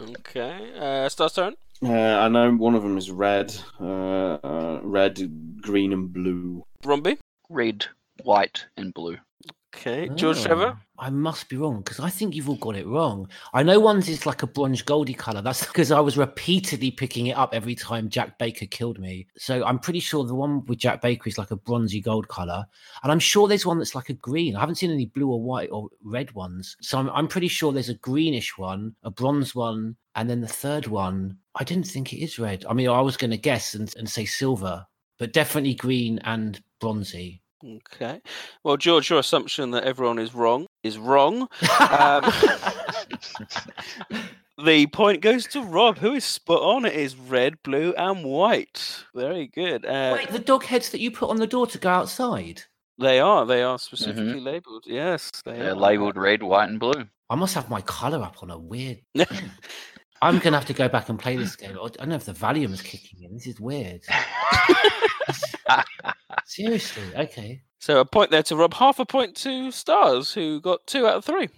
[0.00, 0.72] Okay.
[0.78, 1.54] Uh, Star's turn.
[1.82, 6.64] Uh, I know one of them is red, uh, uh, red, green, and blue.
[6.82, 7.18] Romby.
[7.50, 7.86] Red,
[8.22, 9.18] white, and blue.
[9.76, 10.08] Okay.
[10.14, 10.78] George Oh, Trevor.
[10.98, 13.28] I must be wrong because I think you've all got it wrong.
[13.52, 15.42] I know one's is like a bronze goldy color.
[15.42, 19.26] That's because I was repeatedly picking it up every time Jack Baker killed me.
[19.36, 22.64] So I'm pretty sure the one with Jack Baker is like a bronzy gold color,
[23.02, 24.54] and I'm sure there's one that's like a green.
[24.54, 27.72] I haven't seen any blue or white or red ones, so I'm, I'm pretty sure
[27.72, 31.38] there's a greenish one, a bronze one, and then the third one.
[31.56, 32.64] I didn't think it is red.
[32.68, 34.86] I mean, I was going to guess and, and say silver,
[35.18, 37.42] but definitely green and bronzy.
[37.62, 38.20] Okay.
[38.62, 41.48] Well, George, your assumption that everyone is wrong is wrong.
[41.80, 42.24] Um,
[44.64, 46.84] the point goes to Rob, who is spot on.
[46.84, 49.04] It is red, blue, and white.
[49.14, 49.84] Very good.
[49.86, 52.62] Uh, Wait, the dog heads that you put on the door to go outside.
[52.98, 53.44] They are.
[53.44, 54.84] They are specifically labelled.
[54.86, 55.74] Yes, they They're are.
[55.74, 57.06] labelled red, white, and blue.
[57.28, 59.00] I must have my colour up on a weird.
[60.22, 61.72] I'm gonna have to go back and play this game.
[61.72, 63.34] I don't know if the Valium is kicking in.
[63.34, 64.02] This is weird.
[66.46, 67.62] Seriously, okay.
[67.78, 71.16] So a point there to Rob, half a point to Stars, who got two out
[71.16, 71.48] of three.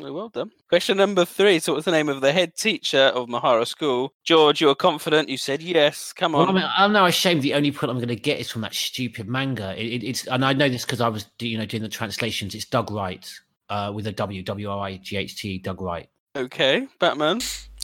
[0.00, 0.50] Well done.
[0.68, 1.58] Question number three.
[1.58, 4.14] So, what's the name of the head teacher of Marhawa School?
[4.24, 5.28] George, you were confident.
[5.28, 6.12] You said yes.
[6.12, 6.48] Come Well, on.
[6.48, 7.42] I mean, I'm now ashamed.
[7.42, 9.80] The only point I'm going to get is from that stupid manga.
[9.80, 12.54] It, it, it's and I know this because I was, you know, doing the translations.
[12.54, 13.30] It's Doug Wright
[13.68, 16.08] uh, with a W, W R I G H T, Doug Wright.
[16.36, 17.40] Okay, Batman.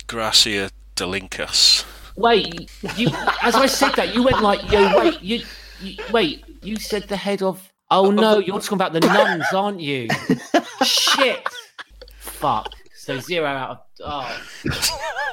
[0.07, 1.85] Gracia Delincus.
[2.17, 3.09] Wait, you.
[3.43, 5.43] As I said that, you went like, yo, wait, you,
[5.81, 7.73] you wait, you said the head of.
[7.91, 8.39] Oh, oh no, oh.
[8.39, 10.09] you're talking about the nuns, aren't you?
[10.85, 11.47] Shit.
[12.19, 12.73] Fuck.
[12.95, 13.79] So zero out of.
[14.05, 14.41] Oh,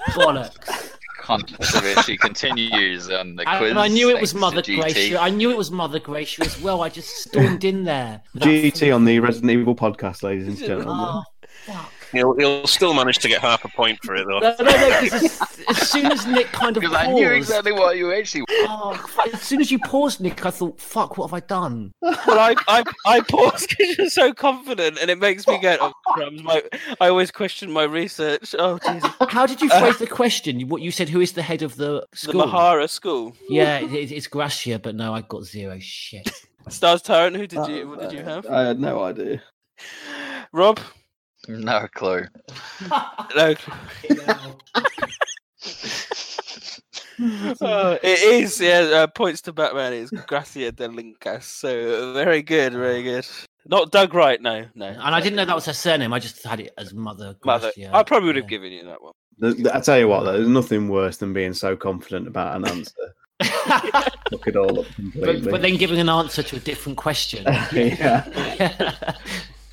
[0.10, 0.92] bollocks.
[1.20, 3.72] Controversy continues on the quiz.
[3.72, 4.80] And I knew it was Mother GT.
[4.80, 5.20] Gracia.
[5.20, 6.84] I knew it was Mother Gracia as well.
[6.84, 8.22] I just stormed in there.
[8.38, 11.24] GT on the Resident Evil podcast, ladies and gentlemen.
[11.68, 14.40] Oh, He'll, he'll still manage to get half a point for it though.
[14.40, 15.00] no, no, no.
[15.00, 18.14] 'cause as, as soon as Nick kind of Because paused, I knew exactly what you
[18.14, 18.46] actually.
[18.68, 19.00] Oh,
[19.34, 22.56] as soon as you paused, Nick, I thought, "Fuck, what have I done?" Well, I,
[22.68, 26.42] I, I paused because you're so confident, and it makes me go, oh, crumbs.
[26.44, 26.64] My,
[27.00, 28.56] I always question my research.
[28.58, 29.10] Oh, Jesus.
[29.30, 30.68] How did you Uh, phrase the question?
[30.68, 31.10] What you said?
[31.10, 32.42] Who is the head of the school?
[32.42, 32.60] The school?
[32.60, 33.34] Marhawa School.
[33.50, 35.78] Yeah, it, it- it's Gracia, but no, I got zero.
[35.80, 36.30] Shit.
[36.70, 38.46] Stars Tyrant, who did you, what did you have?
[38.48, 39.42] I had no idea.
[40.52, 40.80] Rob?
[41.48, 42.26] No clue.
[43.36, 43.56] No.
[47.62, 48.80] Oh, it is, yeah.
[48.80, 49.94] Uh, points to Batman.
[49.94, 51.46] It's Gracia de Lincas.
[51.46, 53.26] So very good, very good.
[53.68, 54.88] Not Doug Wright, no, no.
[54.88, 56.14] And I didn't know that was her surname.
[56.14, 57.36] I just had it as Mother.
[57.46, 57.72] Mother.
[57.74, 57.96] Gracia.
[57.96, 59.14] I probably would have given you that one.
[59.42, 62.58] Th- th- I tell you what, though, there's nothing worse than being so confident about
[62.58, 62.94] an answer.
[64.32, 65.42] Look it all up completely.
[65.42, 67.44] But, but then giving an answer to a different question.
[67.74, 69.16] yeah.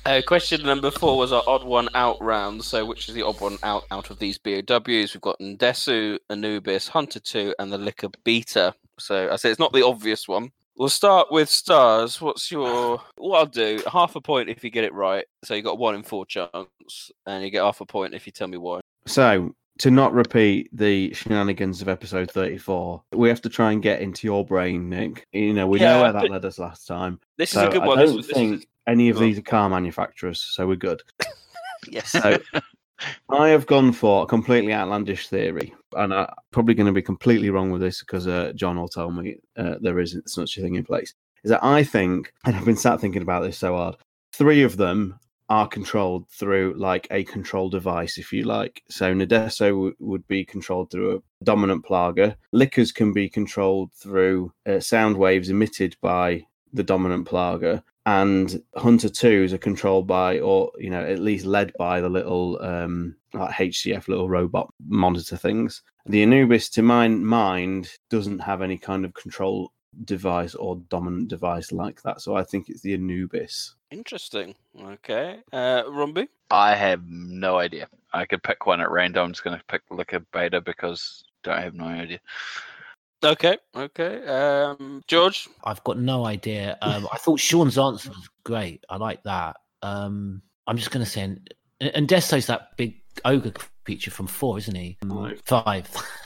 [0.05, 2.63] Uh, question number four was our odd one out round.
[2.63, 5.13] So, which is the odd one out out of these BOWs?
[5.13, 8.75] We've got Ndesu, Anubis, Hunter 2, and the Licker Beta.
[8.99, 10.51] So, I say it's not the obvious one.
[10.75, 12.19] We'll start with stars.
[12.19, 13.01] What's your.
[13.15, 15.25] What I'll do, half a point if you get it right.
[15.45, 18.33] So, you got one in four chance, and you get half a point if you
[18.33, 18.81] tell me why.
[19.05, 24.01] So, to not repeat the shenanigans of episode 34, we have to try and get
[24.01, 25.25] into your brain, Nick.
[25.31, 27.19] You know, we Yeah, know where that led us last time.
[27.37, 27.99] This is a good I one.
[27.99, 31.01] This don't this think is- any of Go these are car manufacturers, so we're good.
[31.89, 32.11] Yes.
[32.11, 32.39] So,
[33.29, 37.49] I have gone for a completely outlandish theory, and I'm probably going to be completely
[37.49, 40.75] wrong with this because uh, John will tell me uh, there isn't such a thing
[40.75, 41.13] in place.
[41.43, 43.95] Is that I think, and I've been sat thinking about this so hard,
[44.31, 45.19] three of them
[45.49, 48.81] are controlled through like a control device, if you like.
[48.89, 52.35] So Ndesu w- would be controlled through a dominant plaga.
[52.53, 59.07] Lickers can be controlled through uh, sound waves emitted by the dominant plaga and Hunter
[59.07, 63.53] 2s are controlled by, or you know, at least led by the little um, like
[63.55, 65.81] HCF little robot monitor things.
[66.05, 69.71] The Anubis, to my mind, doesn't have any kind of control
[70.05, 72.19] device or dominant device like that.
[72.19, 73.75] So I think it's the Anubis.
[73.91, 74.55] Interesting.
[74.81, 75.39] Okay.
[75.51, 76.27] Uh, Rumby?
[76.51, 77.87] I have no idea.
[78.11, 79.25] I could pick one at random.
[79.25, 82.19] I'm just going to pick Licker Beta because don't have no idea.
[83.23, 84.25] Okay, okay.
[84.25, 86.77] Um, George, I've got no idea.
[86.81, 88.83] Um, I thought Sean's answer was great.
[88.89, 89.57] I like that.
[89.81, 93.53] Um, I'm just going to say, and, and Desto's that big ogre
[93.85, 94.97] creature from four, isn't he?
[95.03, 95.89] Um, Five.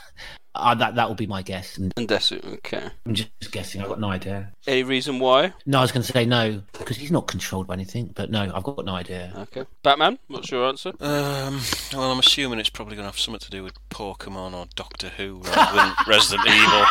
[0.60, 1.78] uh, that that will be my guess.
[1.78, 2.44] And and Desu.
[2.56, 2.90] Okay.
[3.06, 3.82] I'm just guessing.
[3.82, 4.52] I've got no idea.
[4.66, 5.54] Any reason why?
[5.66, 8.12] No, I was going to say no because he's not controlled by anything.
[8.16, 9.34] But no, I've got no idea.
[9.36, 9.66] Okay.
[9.84, 10.90] Batman, what's your answer?
[11.00, 11.62] Um,
[11.94, 15.10] well, I'm assuming it's probably going to have something to do with Pokemon or Doctor
[15.10, 16.86] Who rather than Resident Evil.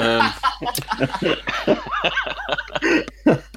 [0.00, 0.32] Um,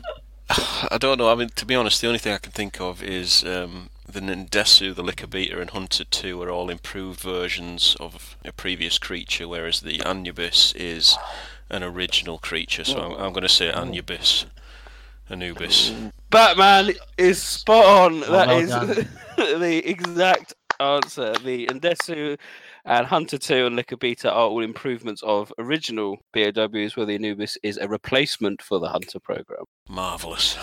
[0.49, 1.30] I don't know.
[1.30, 4.21] I mean, to be honest, the only thing I can think of is um, the
[4.21, 9.47] Ndesu, the Licker Beta, and Hunter 2 are all improved versions of a previous creature,
[9.47, 11.17] whereas the Anubis is
[11.69, 12.85] an original creature.
[12.85, 14.45] So I'm, I'm going to say Anubis.
[15.29, 15.91] Anubis.
[16.29, 18.23] Batman is spot on.
[18.23, 19.05] Oh, That well is
[19.59, 21.34] the exact answer.
[21.34, 22.38] The Ndesu
[22.85, 27.57] and Hunter 2 and Licker Beta are all improvements of original BOWs, where the Anubis
[27.61, 29.65] is a replacement for the Hunter program.
[29.89, 30.57] Marvellous.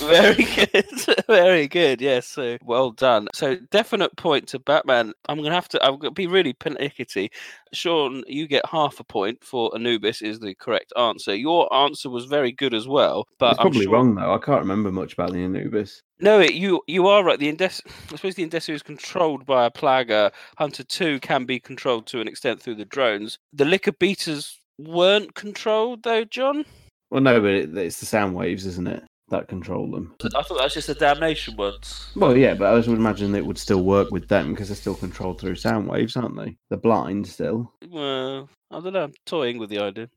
[0.00, 1.24] Very good.
[1.26, 2.00] Very good.
[2.00, 2.26] Yes.
[2.26, 3.28] So well done.
[3.34, 5.12] So definite point to Batman.
[5.28, 5.84] I'm gonna have to.
[5.84, 7.30] I'm gonna be really pernickety.
[7.72, 11.34] Sean, you get half a point for Anubis is the correct answer.
[11.34, 14.32] Your answer was very good as well, but It's I'm probably sure- wrong though.
[14.34, 16.00] I can't remember much about the Anubis.
[16.20, 17.38] No, it, you you are right.
[17.38, 20.30] The Indes, I suppose the Ndesu is controlled by a Plaga.
[20.56, 23.38] Hunter Two can be controlled to an extent through the drones.
[23.52, 26.64] The Licker Betas weren't controlled though, John.
[27.10, 30.14] Well, no, but it, it's the sound waves, isn't it, that control them?
[30.34, 32.10] I thought that's just the damnation ones.
[32.16, 34.94] Well, yeah, but I would imagine it would still work with them because they're still
[34.94, 36.56] controlled through sound waves, aren't they?
[36.68, 37.72] They're blind still.
[37.88, 39.04] Well, I don't know.
[39.04, 40.08] I'm toying with the idea.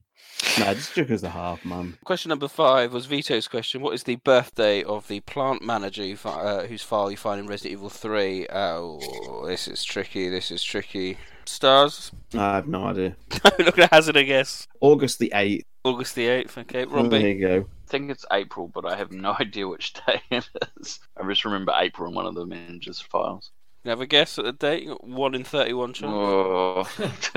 [0.60, 1.98] No, just because the half, man.
[2.04, 3.82] Question number five was Vito's question.
[3.82, 7.40] What is the birthday of the plant manager you fi- uh, whose file you find
[7.40, 8.48] in Resident Evil 3?
[8.52, 10.30] Oh, this is tricky.
[10.30, 11.18] This is tricky.
[11.46, 12.12] Stars?
[12.34, 13.16] I have no idea.
[13.46, 14.68] I'm not going to hazard a guess.
[14.82, 15.64] August the 8th.
[15.88, 16.58] August the 8th.
[16.58, 17.66] Okay, There you go.
[17.88, 20.50] I think it's April, but I have no idea which day it
[20.80, 21.00] is.
[21.16, 23.52] I just remember April in one of the manager's files.
[23.84, 24.90] You have a guess at the date?
[25.02, 26.12] 1 in 31 chance.
[26.14, 26.88] Oh.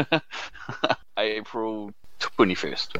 [1.16, 2.96] April 21st.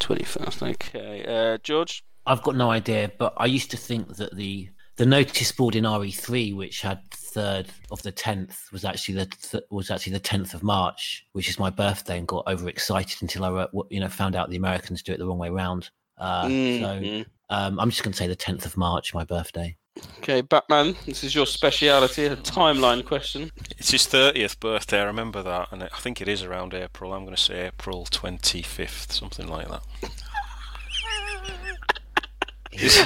[0.00, 1.24] 21st, okay.
[1.26, 2.04] Uh, George?
[2.26, 5.84] I've got no idea, but I used to think that the the notice board in
[5.84, 10.54] RE3, which had third of the tenth, was actually the th- was actually the tenth
[10.54, 14.50] of March, which is my birthday, and got overexcited until I you know found out
[14.50, 15.90] the Americans do it the wrong way round.
[16.18, 16.80] Uh, Mhm.
[16.80, 19.76] So um, I'm just going to say the tenth of March, my birthday.
[20.18, 23.50] Okay, Batman, this is your speciality, a timeline question.
[23.78, 27.12] It's his 30th birthday, I remember that, and I think it is around April.
[27.12, 29.82] I'm going to say April 25th, something like that.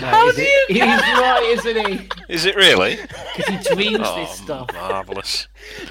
[0.01, 0.65] How do you?
[0.69, 2.09] He's right, isn't he?
[2.29, 2.99] Is it really?
[3.37, 4.73] Because he dreams oh, this stuff.
[4.73, 5.49] Marvellous.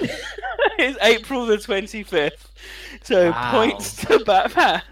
[0.78, 2.45] it's April the 25th.
[3.06, 3.50] So Wow.
[3.52, 4.82] points to Batman.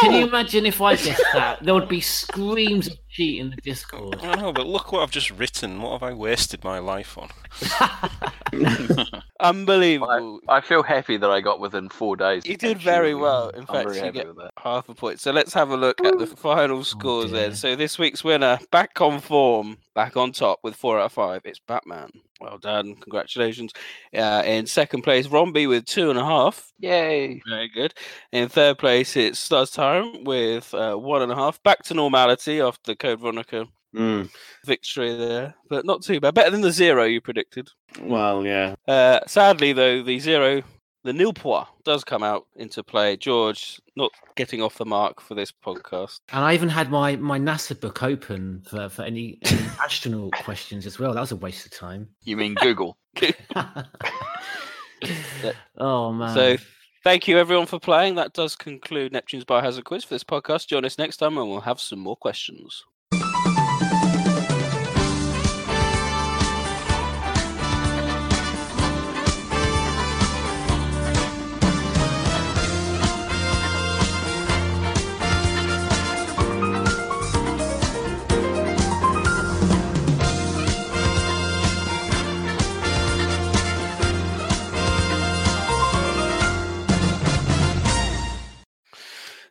[0.00, 1.60] Can you imagine if I guessed that?
[1.60, 4.20] There would be screams of cheat in the Discord.
[4.22, 5.82] I don't know, but look what I've just written.
[5.82, 7.30] What have I wasted my life on?
[9.40, 10.40] Unbelievable.
[10.48, 12.46] I feel happy that I got within four days.
[12.46, 13.48] You did very well.
[13.48, 14.26] In I'm fact, very you get
[14.58, 15.18] half a point.
[15.18, 17.56] So let's have a look at the oh, final oh scores then.
[17.56, 21.42] So this week's winner, back on form, back on top with four out of five.
[21.44, 22.10] It's Batman.
[22.44, 22.94] Well done.
[22.96, 23.72] Congratulations.
[24.14, 26.72] Uh, in second place, Romby with two and a half.
[26.78, 27.40] Yay.
[27.48, 27.94] Very good.
[28.32, 31.62] In third place, it's Stars Tyrant with uh, one and a half.
[31.62, 33.66] Back to normality after Code Veronica
[33.96, 34.28] Mm.
[34.66, 36.34] victory there, but not too bad.
[36.34, 37.68] Better than the zero you predicted.
[38.02, 38.74] Well, yeah.
[38.88, 40.62] Uh, sadly, though, the zero,
[41.04, 43.16] the nil point does come out into play.
[43.16, 46.20] George not getting off the mark for this podcast.
[46.32, 50.86] And I even had my, my NASA book open for, for any, any astronaut questions
[50.86, 51.12] as well.
[51.12, 52.08] That was a waste of time.
[52.22, 52.96] You mean Google?
[55.76, 56.34] Oh man.
[56.34, 56.56] So
[57.02, 58.14] thank you everyone for playing.
[58.14, 60.68] That does conclude Neptune's Biohazard Quiz for this podcast.
[60.68, 62.82] Join us next time and we'll have some more questions.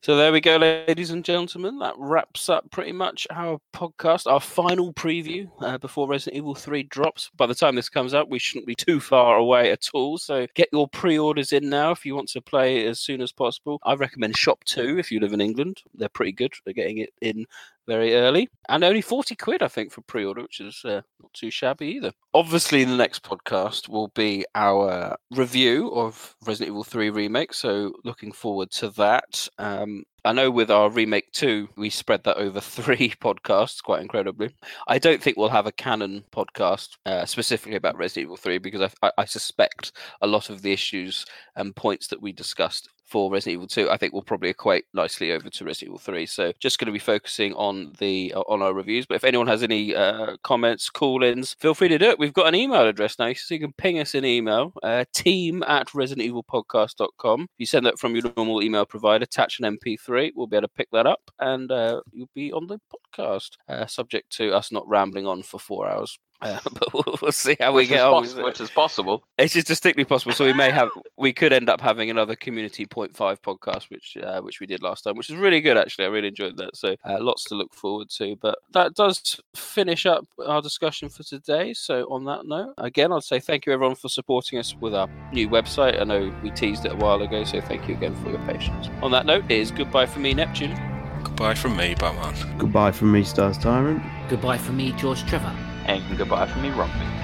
[0.04, 1.80] So there we go, ladies and gentlemen.
[1.80, 6.84] That wraps up pretty much our podcast, our final preview uh, before Resident Evil 3
[6.84, 7.32] drops.
[7.38, 10.18] By the time this comes out, we shouldn't be too far away at all.
[10.18, 13.32] So get your pre orders in now if you want to play as soon as
[13.32, 13.80] possible.
[13.86, 15.84] I recommend ShopTo if you live in England.
[15.94, 17.46] They're pretty good at getting it in
[17.88, 21.52] very early, and only forty quid, I think, for pre-order, which is uh, not too
[21.52, 22.12] shabby either.
[22.34, 28.32] Obviously, the next podcast will be our review of Resident Evil Three remake, so looking
[28.32, 29.48] forward to that.
[29.58, 34.56] Um, I know with our remake two, we spread that over three podcasts, quite incredibly.
[34.88, 38.82] I don't think we'll have a canon podcast uh, specifically about Resident Evil three because
[38.82, 39.92] I, I, I suspect
[40.22, 43.98] a lot of the issues and points that we discussed for Resident Evil 2, I
[43.98, 46.26] think will probably equate nicely over to Resident Evil 3.
[46.26, 49.06] So just going to be focusing on the uh, on our reviews.
[49.06, 52.20] But if anyone has any uh, comments, call-ins, feel free to do it.
[52.20, 55.64] We've got an email address now, so you can ping us an email, uh, team
[55.64, 57.42] at Resident Evil residentevilpodcast.com.
[57.42, 60.68] If you send that from your normal email provider, attach an MP3, we'll be able
[60.68, 64.72] to pick that up and uh, you'll be on the podcast, uh, subject to us
[64.72, 66.18] not rambling on for four hours.
[66.44, 68.12] Uh, but we'll, we'll see how we Which get on.
[68.24, 68.44] poss- with it.
[68.46, 69.24] which is possible.
[69.38, 70.34] It's just distinctly possible.
[70.34, 74.18] So we may have, we could end up having another Community Point Five podcast, which
[74.22, 76.06] uh, which we did last time, which is really good actually.
[76.06, 76.76] I really enjoyed that.
[76.76, 78.36] So uh, lots to look forward to.
[78.42, 81.74] But that does finish up our discussion for today.
[81.74, 85.08] So on that note, again, I'd say thank you everyone for supporting us with our
[85.32, 86.00] new website.
[86.00, 88.90] I know we teased it a while ago, so thank you again for your patience.
[89.02, 90.78] On that note, it is goodbye from me, Neptune.
[91.24, 92.58] Goodbye from me, Batman.
[92.58, 94.04] Goodbye from me, Stars Tyrant.
[94.30, 95.56] Goodbye from me, George Trevor.
[95.86, 97.23] And goodbye from me, Rompy.